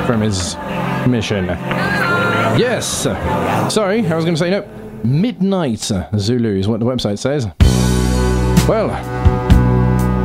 from 0.06 0.20
his 0.20 0.56
mission. 1.06 1.46
Yes. 2.56 3.02
Sorry, 3.72 4.04
I 4.06 4.16
was 4.16 4.24
going 4.24 4.34
to 4.34 4.38
say 4.38 4.50
no. 4.50 4.68
Midnight 5.04 5.78
Zulu 6.16 6.58
is 6.58 6.66
what 6.66 6.80
the 6.80 6.86
website 6.86 7.18
says. 7.18 7.46
Well, 8.68 8.88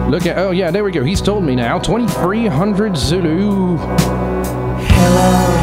look 0.10 0.26
at. 0.26 0.38
Oh, 0.38 0.52
yeah, 0.52 0.72
there 0.72 0.84
we 0.84 0.92
go. 0.92 1.04
He's 1.04 1.22
told 1.22 1.44
me 1.44 1.56
now. 1.56 1.78
2300 1.78 2.98
Zulu. 2.98 3.76
Is 3.76 5.63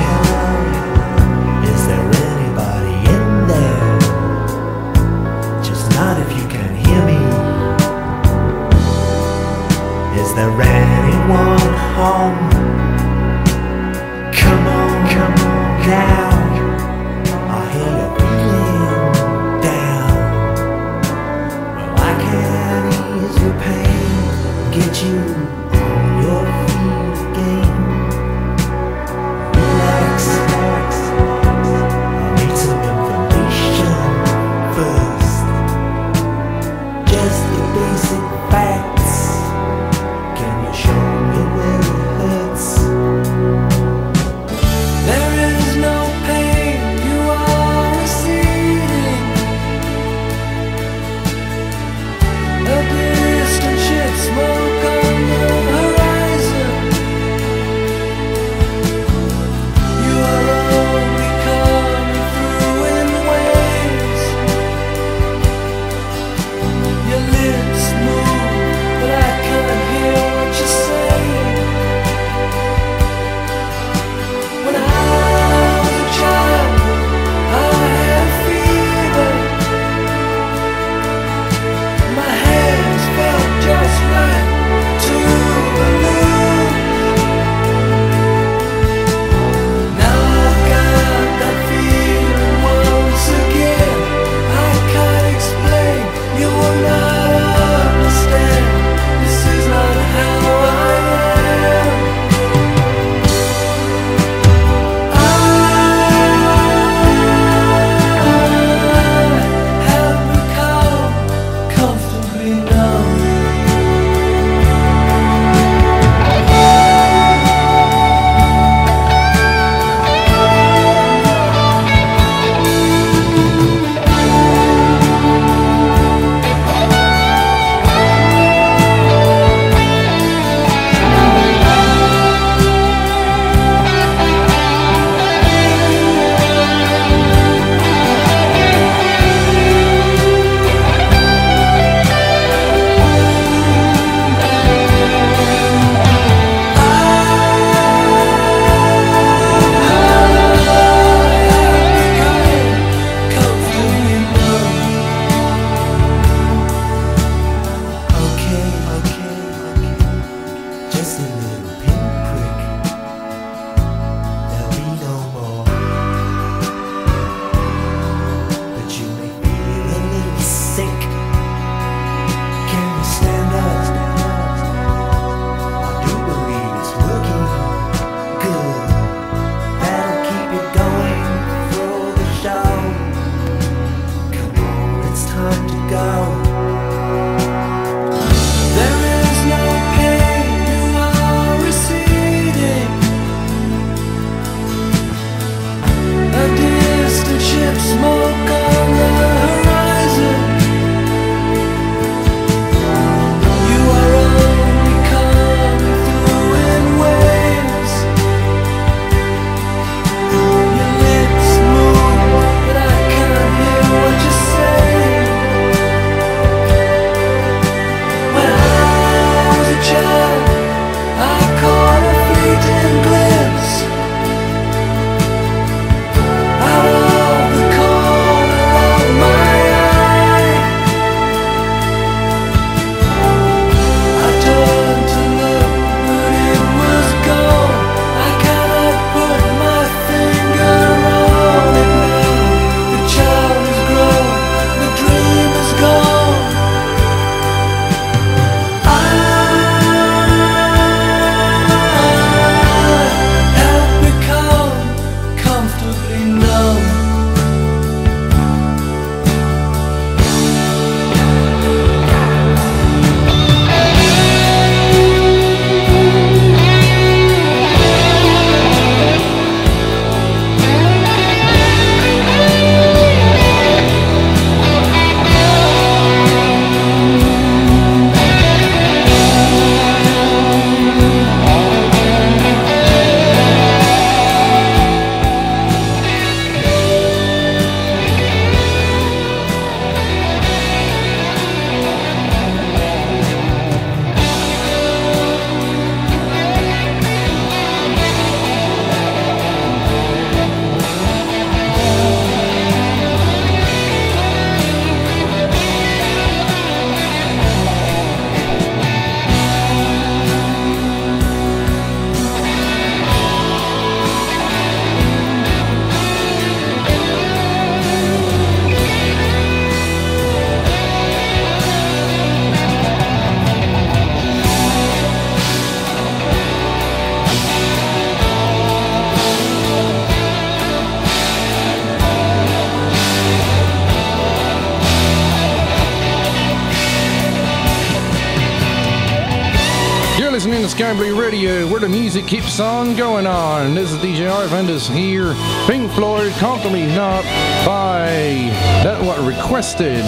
song 342.50 342.88
on 342.88 342.96
going 342.96 343.26
on. 343.26 343.74
This 343.74 343.92
is 343.92 343.98
DJ 343.98 344.28
Arvandus 344.28 344.92
here. 344.92 345.34
Pink 345.66 345.90
Floyd, 345.92 346.32
Comfortably 346.34 346.84
Numb 346.86 347.22
by 347.64 348.50
that 348.82 349.00
what 349.04 349.18
requested. 349.24 350.04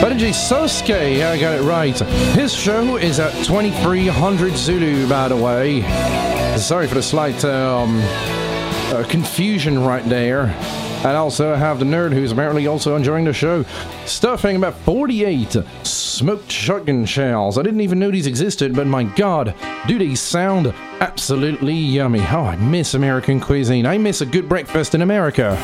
Benji 0.00 0.30
Sosuke, 0.30 1.24
I 1.24 1.38
got 1.40 1.58
it 1.58 1.62
right. 1.62 1.98
His 2.36 2.54
show 2.54 2.96
is 2.96 3.18
at 3.18 3.32
2300 3.44 4.56
Zulu, 4.56 5.08
by 5.08 5.28
the 5.28 5.36
way. 5.36 5.82
Sorry 6.56 6.86
for 6.86 6.94
the 6.94 7.02
slight 7.02 7.44
um, 7.44 7.98
uh, 8.00 9.04
confusion 9.08 9.82
right 9.82 10.04
there. 10.08 10.54
And 11.04 11.16
also 11.16 11.52
I 11.52 11.56
have 11.56 11.80
the 11.80 11.84
nerd 11.84 12.12
who's 12.12 12.30
apparently 12.30 12.68
also 12.68 12.94
enjoying 12.94 13.24
the 13.24 13.32
show, 13.32 13.64
stuffing 14.04 14.54
about 14.54 14.74
48 14.74 15.56
smoked 15.82 16.52
shotgun 16.52 17.06
shells. 17.06 17.58
I 17.58 17.62
didn't 17.62 17.80
even 17.80 17.98
know 17.98 18.12
these 18.12 18.28
existed, 18.28 18.76
but 18.76 18.86
my 18.86 19.02
god, 19.02 19.54
do 19.88 19.98
they 19.98 20.14
sound 20.14 20.72
absolutely 21.22 21.72
yummy. 21.72 22.18
Oh, 22.18 22.46
I 22.46 22.56
miss 22.56 22.94
American 22.94 23.38
cuisine. 23.38 23.86
I 23.86 23.96
miss 23.96 24.22
a 24.22 24.26
good 24.26 24.48
breakfast 24.48 24.92
in 24.92 25.02
America. 25.02 25.56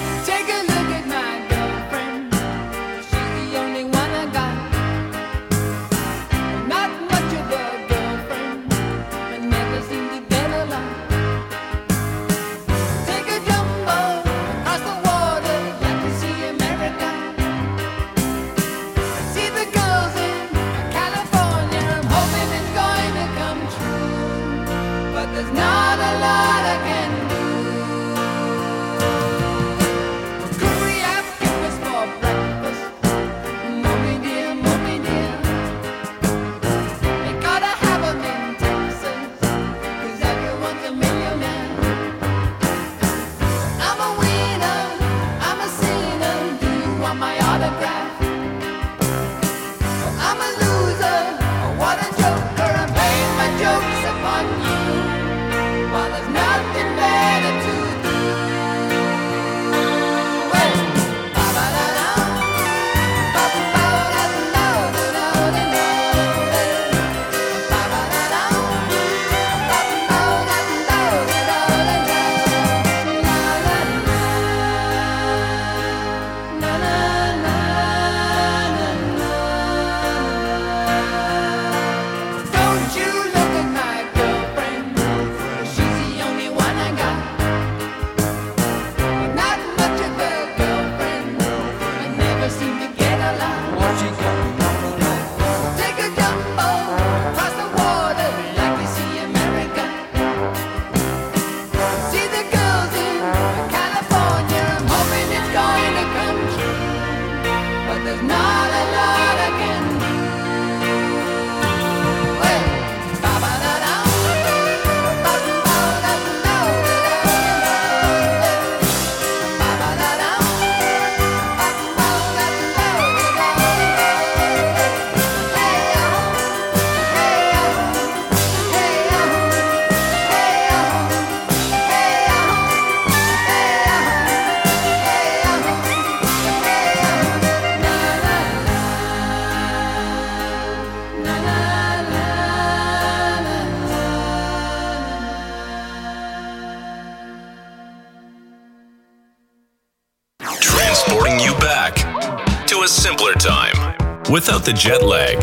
the 154.69 154.75
jet 154.75 155.03
lag. 155.03 155.39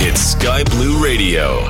It's 0.00 0.20
Sky 0.20 0.64
Blue 0.64 1.00
Radio. 1.00 1.67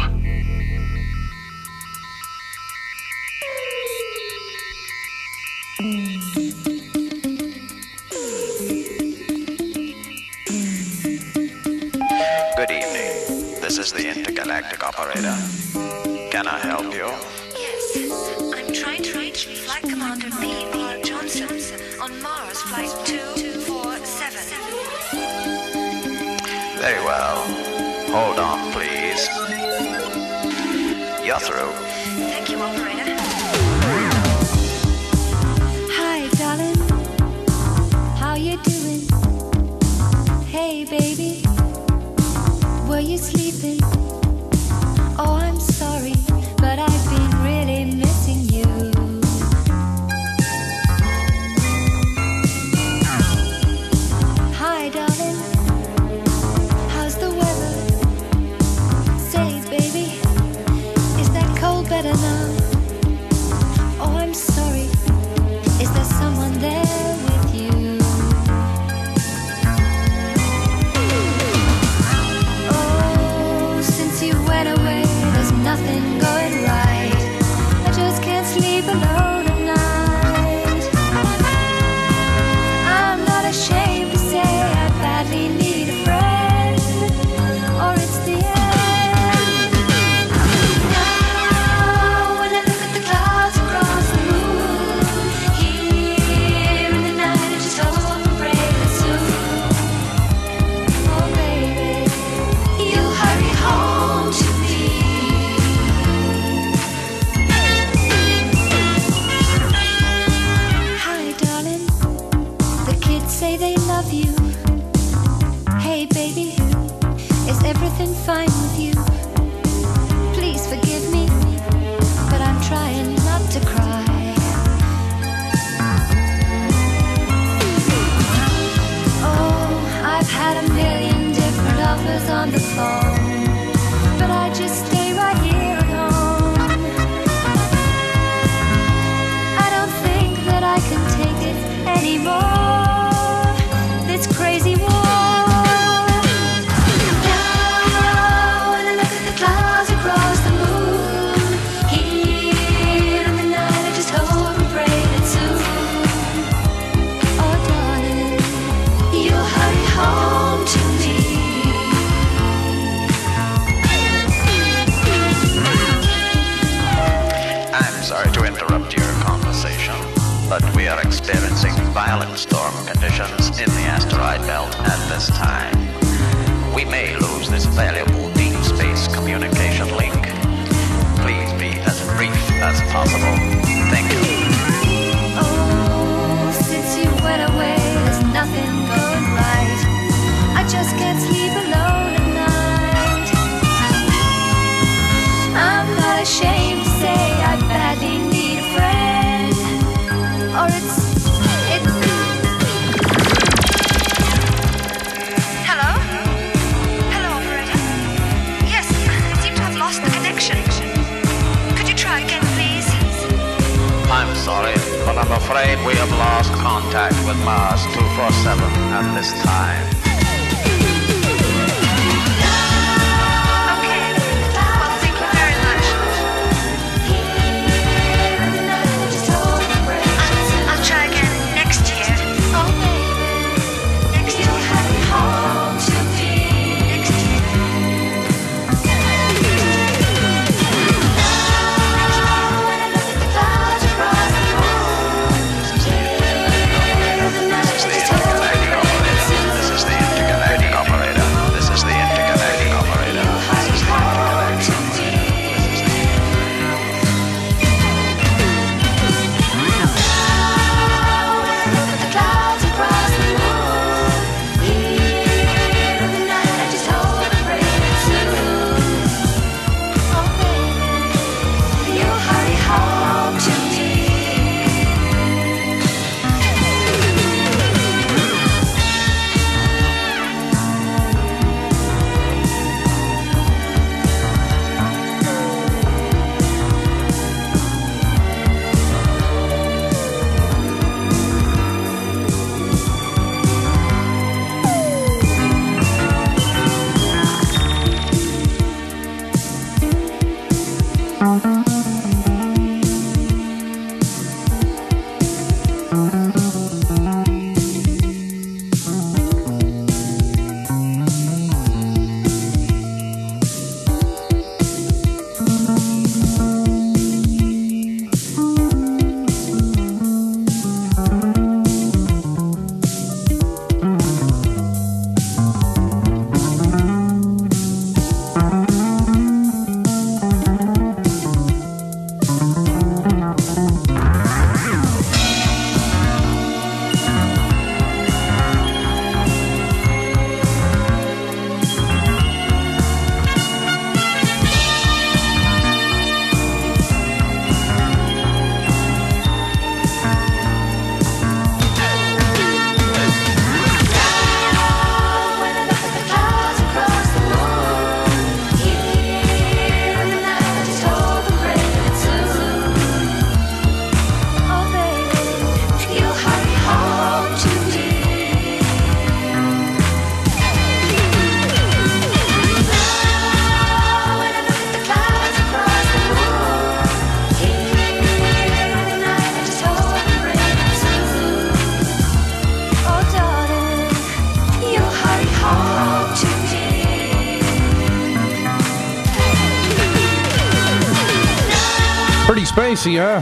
Huh? 392.84 393.20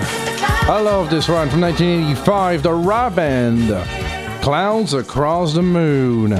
I 0.70 0.80
love 0.82 1.08
this 1.08 1.28
one 1.28 1.48
from 1.48 1.62
1985, 1.62 2.62
the 2.62 2.74
Rah 2.74 3.08
Band. 3.08 3.70
Clouds 4.42 4.92
Across 4.92 5.54
the 5.54 5.62
Moon. 5.62 6.30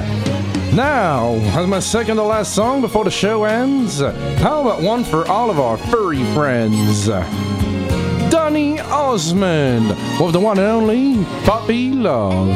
Now, 0.77 1.31
as 1.59 1.67
my 1.67 1.79
second 1.79 2.17
to 2.17 2.23
last 2.23 2.55
song 2.55 2.83
before 2.83 3.05
the 3.05 3.11
show 3.11 3.45
ends, 3.45 4.01
how 4.01 4.61
about 4.61 4.83
one 4.83 5.03
for 5.03 5.27
all 5.29 5.51
of 5.51 5.59
our 5.59 5.79
furry 5.79 6.25
friends? 6.35 7.07
Donny 8.31 8.81
Osmond 8.81 9.89
with 10.21 10.35
the 10.35 10.41
one 10.41 10.59
and 10.59 10.67
only 10.67 11.25
Puppy 11.45 11.93
Love. 11.93 12.49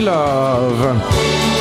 Love. 0.00 0.78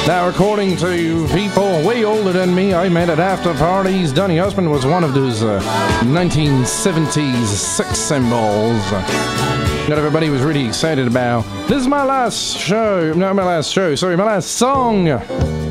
Now, 0.08 0.28
according 0.28 0.76
to 0.78 1.28
people 1.30 1.86
way 1.86 2.04
older 2.04 2.34
than 2.34 2.54
me, 2.54 2.74
I 2.74 2.90
met 2.90 3.10
at 3.10 3.20
after 3.20 3.54
parties. 3.54 4.12
Donny 4.12 4.40
Osmond 4.40 4.70
was 4.70 4.86
one 4.86 5.04
of 5.04 5.14
those 5.14 5.44
uh, 5.44 5.62
1970s 6.04 7.46
sex 7.46 8.00
symbols 8.00 8.82
that 9.88 9.98
everybody 9.98 10.30
was 10.30 10.42
really 10.42 10.66
excited 10.66 11.08
about. 11.08 11.44
This 11.68 11.82
is 11.82 11.88
my 11.88 12.04
last 12.04 12.58
show, 12.58 13.14
not 13.14 13.36
my 13.36 13.46
last 13.46 13.72
show, 13.72 13.96
sorry, 13.96 14.18
my 14.18 14.26
last 14.26 14.52
song 14.52 15.10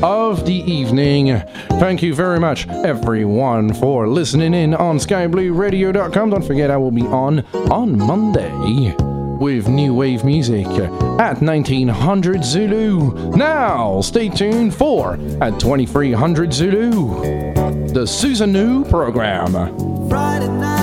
of 0.03 0.45
the 0.45 0.53
evening. 0.53 1.41
Thank 1.79 2.01
you 2.01 2.13
very 2.15 2.39
much, 2.39 2.67
everyone, 2.67 3.73
for 3.73 4.07
listening 4.07 4.53
in 4.53 4.73
on 4.73 4.97
skyblueradio.com. 4.97 6.29
Don't 6.29 6.45
forget, 6.45 6.71
I 6.71 6.77
will 6.77 6.91
be 6.91 7.03
on 7.03 7.45
on 7.71 7.97
Monday 7.97 9.12
with 9.39 9.67
new 9.67 9.93
wave 9.93 10.23
music 10.23 10.65
at 10.67 11.41
1900 11.41 12.43
Zulu. 12.43 13.31
Now, 13.35 14.01
stay 14.01 14.29
tuned 14.29 14.73
for 14.73 15.13
at 15.41 15.59
2300 15.59 16.53
Zulu, 16.53 17.21
the 17.87 18.03
Susanoo 18.05 18.89
program. 18.89 19.53
Friday 20.09 20.47
night, 20.47 20.82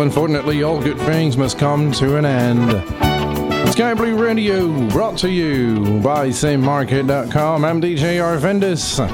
Unfortunately, 0.00 0.62
all 0.62 0.80
good 0.80 0.98
things 0.98 1.36
must 1.36 1.58
come 1.58 1.92
to 1.92 2.16
an 2.16 2.24
end. 2.24 2.70
Sky 3.70 3.94
Blue 3.94 4.16
Radio 4.16 4.88
brought 4.88 5.18
to 5.18 5.30
you 5.30 6.00
by 6.00 6.28
SimMarket.com. 6.28 7.64
I'm 7.64 7.80
DJ 7.80 8.16
Arvandus. 8.16 9.06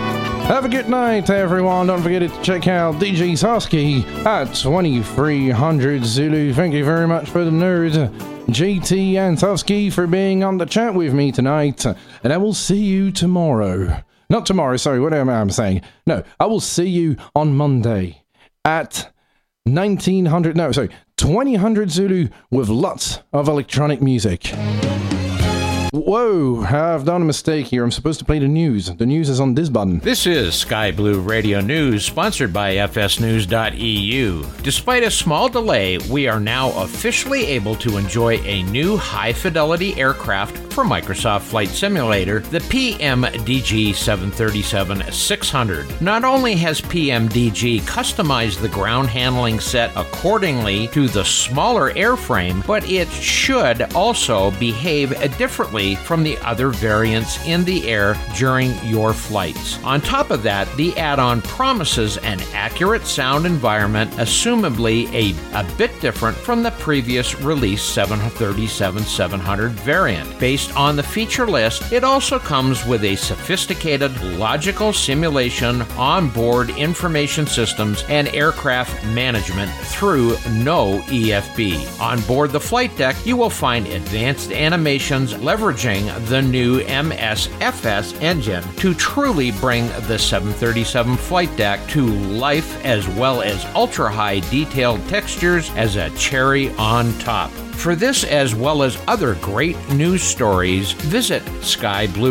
Have 0.47 0.65
a 0.65 0.69
good 0.69 0.89
night, 0.89 1.29
everyone. 1.29 1.89
Don't 1.89 2.03
forget 2.03 2.23
to 2.23 2.43
check 2.43 2.69
out 2.69 2.95
DJ 2.95 3.33
Sosky 3.33 4.05
at 4.25 4.55
2300 4.55 6.05
Zulu. 6.05 6.53
Thank 6.53 6.73
you 6.73 6.85
very 6.85 7.09
much 7.09 7.29
for 7.29 7.45
the 7.45 7.51
nerd. 7.51 8.09
JT 8.47 9.15
and 9.15 9.37
Sosky 9.37 9.93
for 9.93 10.07
being 10.07 10.45
on 10.45 10.59
the 10.59 10.67
chat 10.67 10.95
with 10.95 11.13
me 11.13 11.33
tonight. 11.33 11.85
And 11.85 12.33
I 12.33 12.37
will 12.37 12.55
see 12.55 12.85
you 12.85 13.11
tomorrow. 13.11 14.03
Not 14.31 14.47
tomorrow, 14.47 14.77
sorry, 14.77 15.01
what 15.01 15.13
am 15.13 15.29
I 15.29 15.47
saying? 15.49 15.83
No, 16.07 16.23
I 16.39 16.47
will 16.47 16.61
see 16.61 16.89
you 16.89 17.17
on 17.35 17.57
Monday 17.57 18.23
at 18.65 19.13
1900, 19.67 20.57
no, 20.57 20.73
sorry, 20.73 20.91
2000 21.17 21.91
Zulu 21.91 22.29
with 22.51 22.69
lots 22.69 23.21
of 23.33 23.49
electronic 23.49 24.01
music. 24.01 24.53
Whoa, 25.97 26.63
I've 26.63 27.07
done 27.07 27.23
a 27.23 27.25
mistake 27.25 27.69
here. 27.69 27.83
I'm 27.83 27.91
supposed 27.91 28.19
to 28.19 28.27
play 28.27 28.39
the 28.39 28.47
news. 28.47 28.95
The 28.95 29.07
news 29.07 29.31
is 29.31 29.41
on 29.41 29.55
this 29.55 29.71
button. 29.71 29.99
This 30.01 30.27
is 30.27 30.55
Sky 30.55 30.93
Blue 30.93 31.21
Radio 31.21 31.63
News, 31.63 32.05
sponsored 32.05 32.53
by 32.53 32.75
FSNews.eu. 32.75 34.45
Despite 34.63 35.05
a 35.05 35.11
small 35.11 35.49
delay, 35.49 35.97
we 36.11 36.29
are 36.29 36.39
now 36.39 36.79
officially 36.83 37.47
able 37.47 37.77
to 37.77 37.97
enjoy 37.97 38.37
a 38.41 38.63
new 38.65 38.99
high 38.99 39.33
fidelity 39.33 39.99
aircraft 39.99 40.59
for 40.71 40.85
Microsoft 40.85 41.41
Flight 41.41 41.71
Simulator, 41.71 42.41
the 42.41 42.59
PMDG 42.59 43.95
737 43.95 45.11
600. 45.11 46.03
Not 46.03 46.25
only 46.25 46.57
has 46.57 46.83
PMDG 46.83 47.81
customized 47.83 48.61
the 48.61 48.69
ground 48.69 49.09
handling 49.09 49.61
set 49.61 49.97
accordingly 49.97 50.89
to 50.89 51.09
the 51.09 51.25
smaller 51.25 51.91
airframe, 51.93 52.67
but 52.67 52.87
it 52.91 53.09
should 53.09 53.81
also 53.95 54.51
behave 54.59 55.11
differently 55.39 55.86
from 55.95 56.23
the 56.23 56.37
other 56.39 56.71
variants 56.71 57.45
in 57.47 57.65
the 57.65 57.89
air 57.89 58.17
during 58.37 58.75
your 58.85 59.13
flights. 59.13 59.83
On 59.85 60.01
top 60.01 60.31
of 60.31 60.43
that, 60.43 60.69
the 60.77 60.97
add 60.99 61.19
on 61.19 61.41
promises 61.43 62.17
an 62.19 62.41
accurate 62.53 63.07
sound 63.07 63.47
environment, 63.47 64.11
assumably 64.13 65.07
a, 65.13 65.35
a 65.59 65.77
bit 65.77 65.99
different 66.01 66.37
from 66.37 66.63
the 66.63 66.71
previous 66.73 67.41
release 67.41 67.83
737 67.83 69.03
700 69.03 69.71
variant. 69.73 70.39
Based 70.39 70.75
on 70.77 70.97
the 70.97 71.03
feature 71.03 71.47
list, 71.47 71.93
it 71.93 72.05
also 72.05 72.39
comes 72.39 72.85
with 72.85 73.05
a 73.05 73.17
sophisticated 73.17 74.21
logical 74.23 74.93
simulation, 74.93 75.83
onboard 75.97 76.71
information 76.71 77.47
systems, 77.47 78.05
and 78.09 78.29
aircraft 78.29 79.05
management 79.07 79.71
through 79.87 80.31
no 80.53 81.01
EFB. 81.07 82.01
On 82.01 82.21
board 82.23 82.51
the 82.51 82.61
flight 82.61 82.97
deck, 82.97 83.17
you 83.25 83.37
will 83.37 83.51
find 83.51 83.87
advanced 83.87 84.53
animations 84.53 85.37
leveraging 85.67 86.29
the 86.29 86.41
new 86.41 86.81
MSFS 86.83 88.21
engine 88.23 88.63
to 88.77 88.95
truly 88.95 89.51
bring 89.53 89.89
the 90.07 90.17
737 90.17 91.17
flight 91.17 91.55
deck 91.57 91.85
to 91.89 92.07
life 92.07 92.85
as 92.85 93.09
well 93.09 93.43
as 93.43 93.65
ultra 93.75 94.11
high 94.11 94.39
detailed 94.51 95.05
textures 95.09 95.71
as 95.71 95.97
a 95.97 96.11
cherry 96.11 96.71
on 96.77 97.13
top. 97.19 97.51
For 97.51 97.95
this 97.97 98.25
as 98.25 98.55
well 98.55 98.83
as 98.83 98.99
other 99.09 99.35
great 99.37 99.77
news 99.91 100.23
stories, 100.23 100.93
visit 100.93 101.43
Sky 101.63 102.07
Blue 102.07 102.25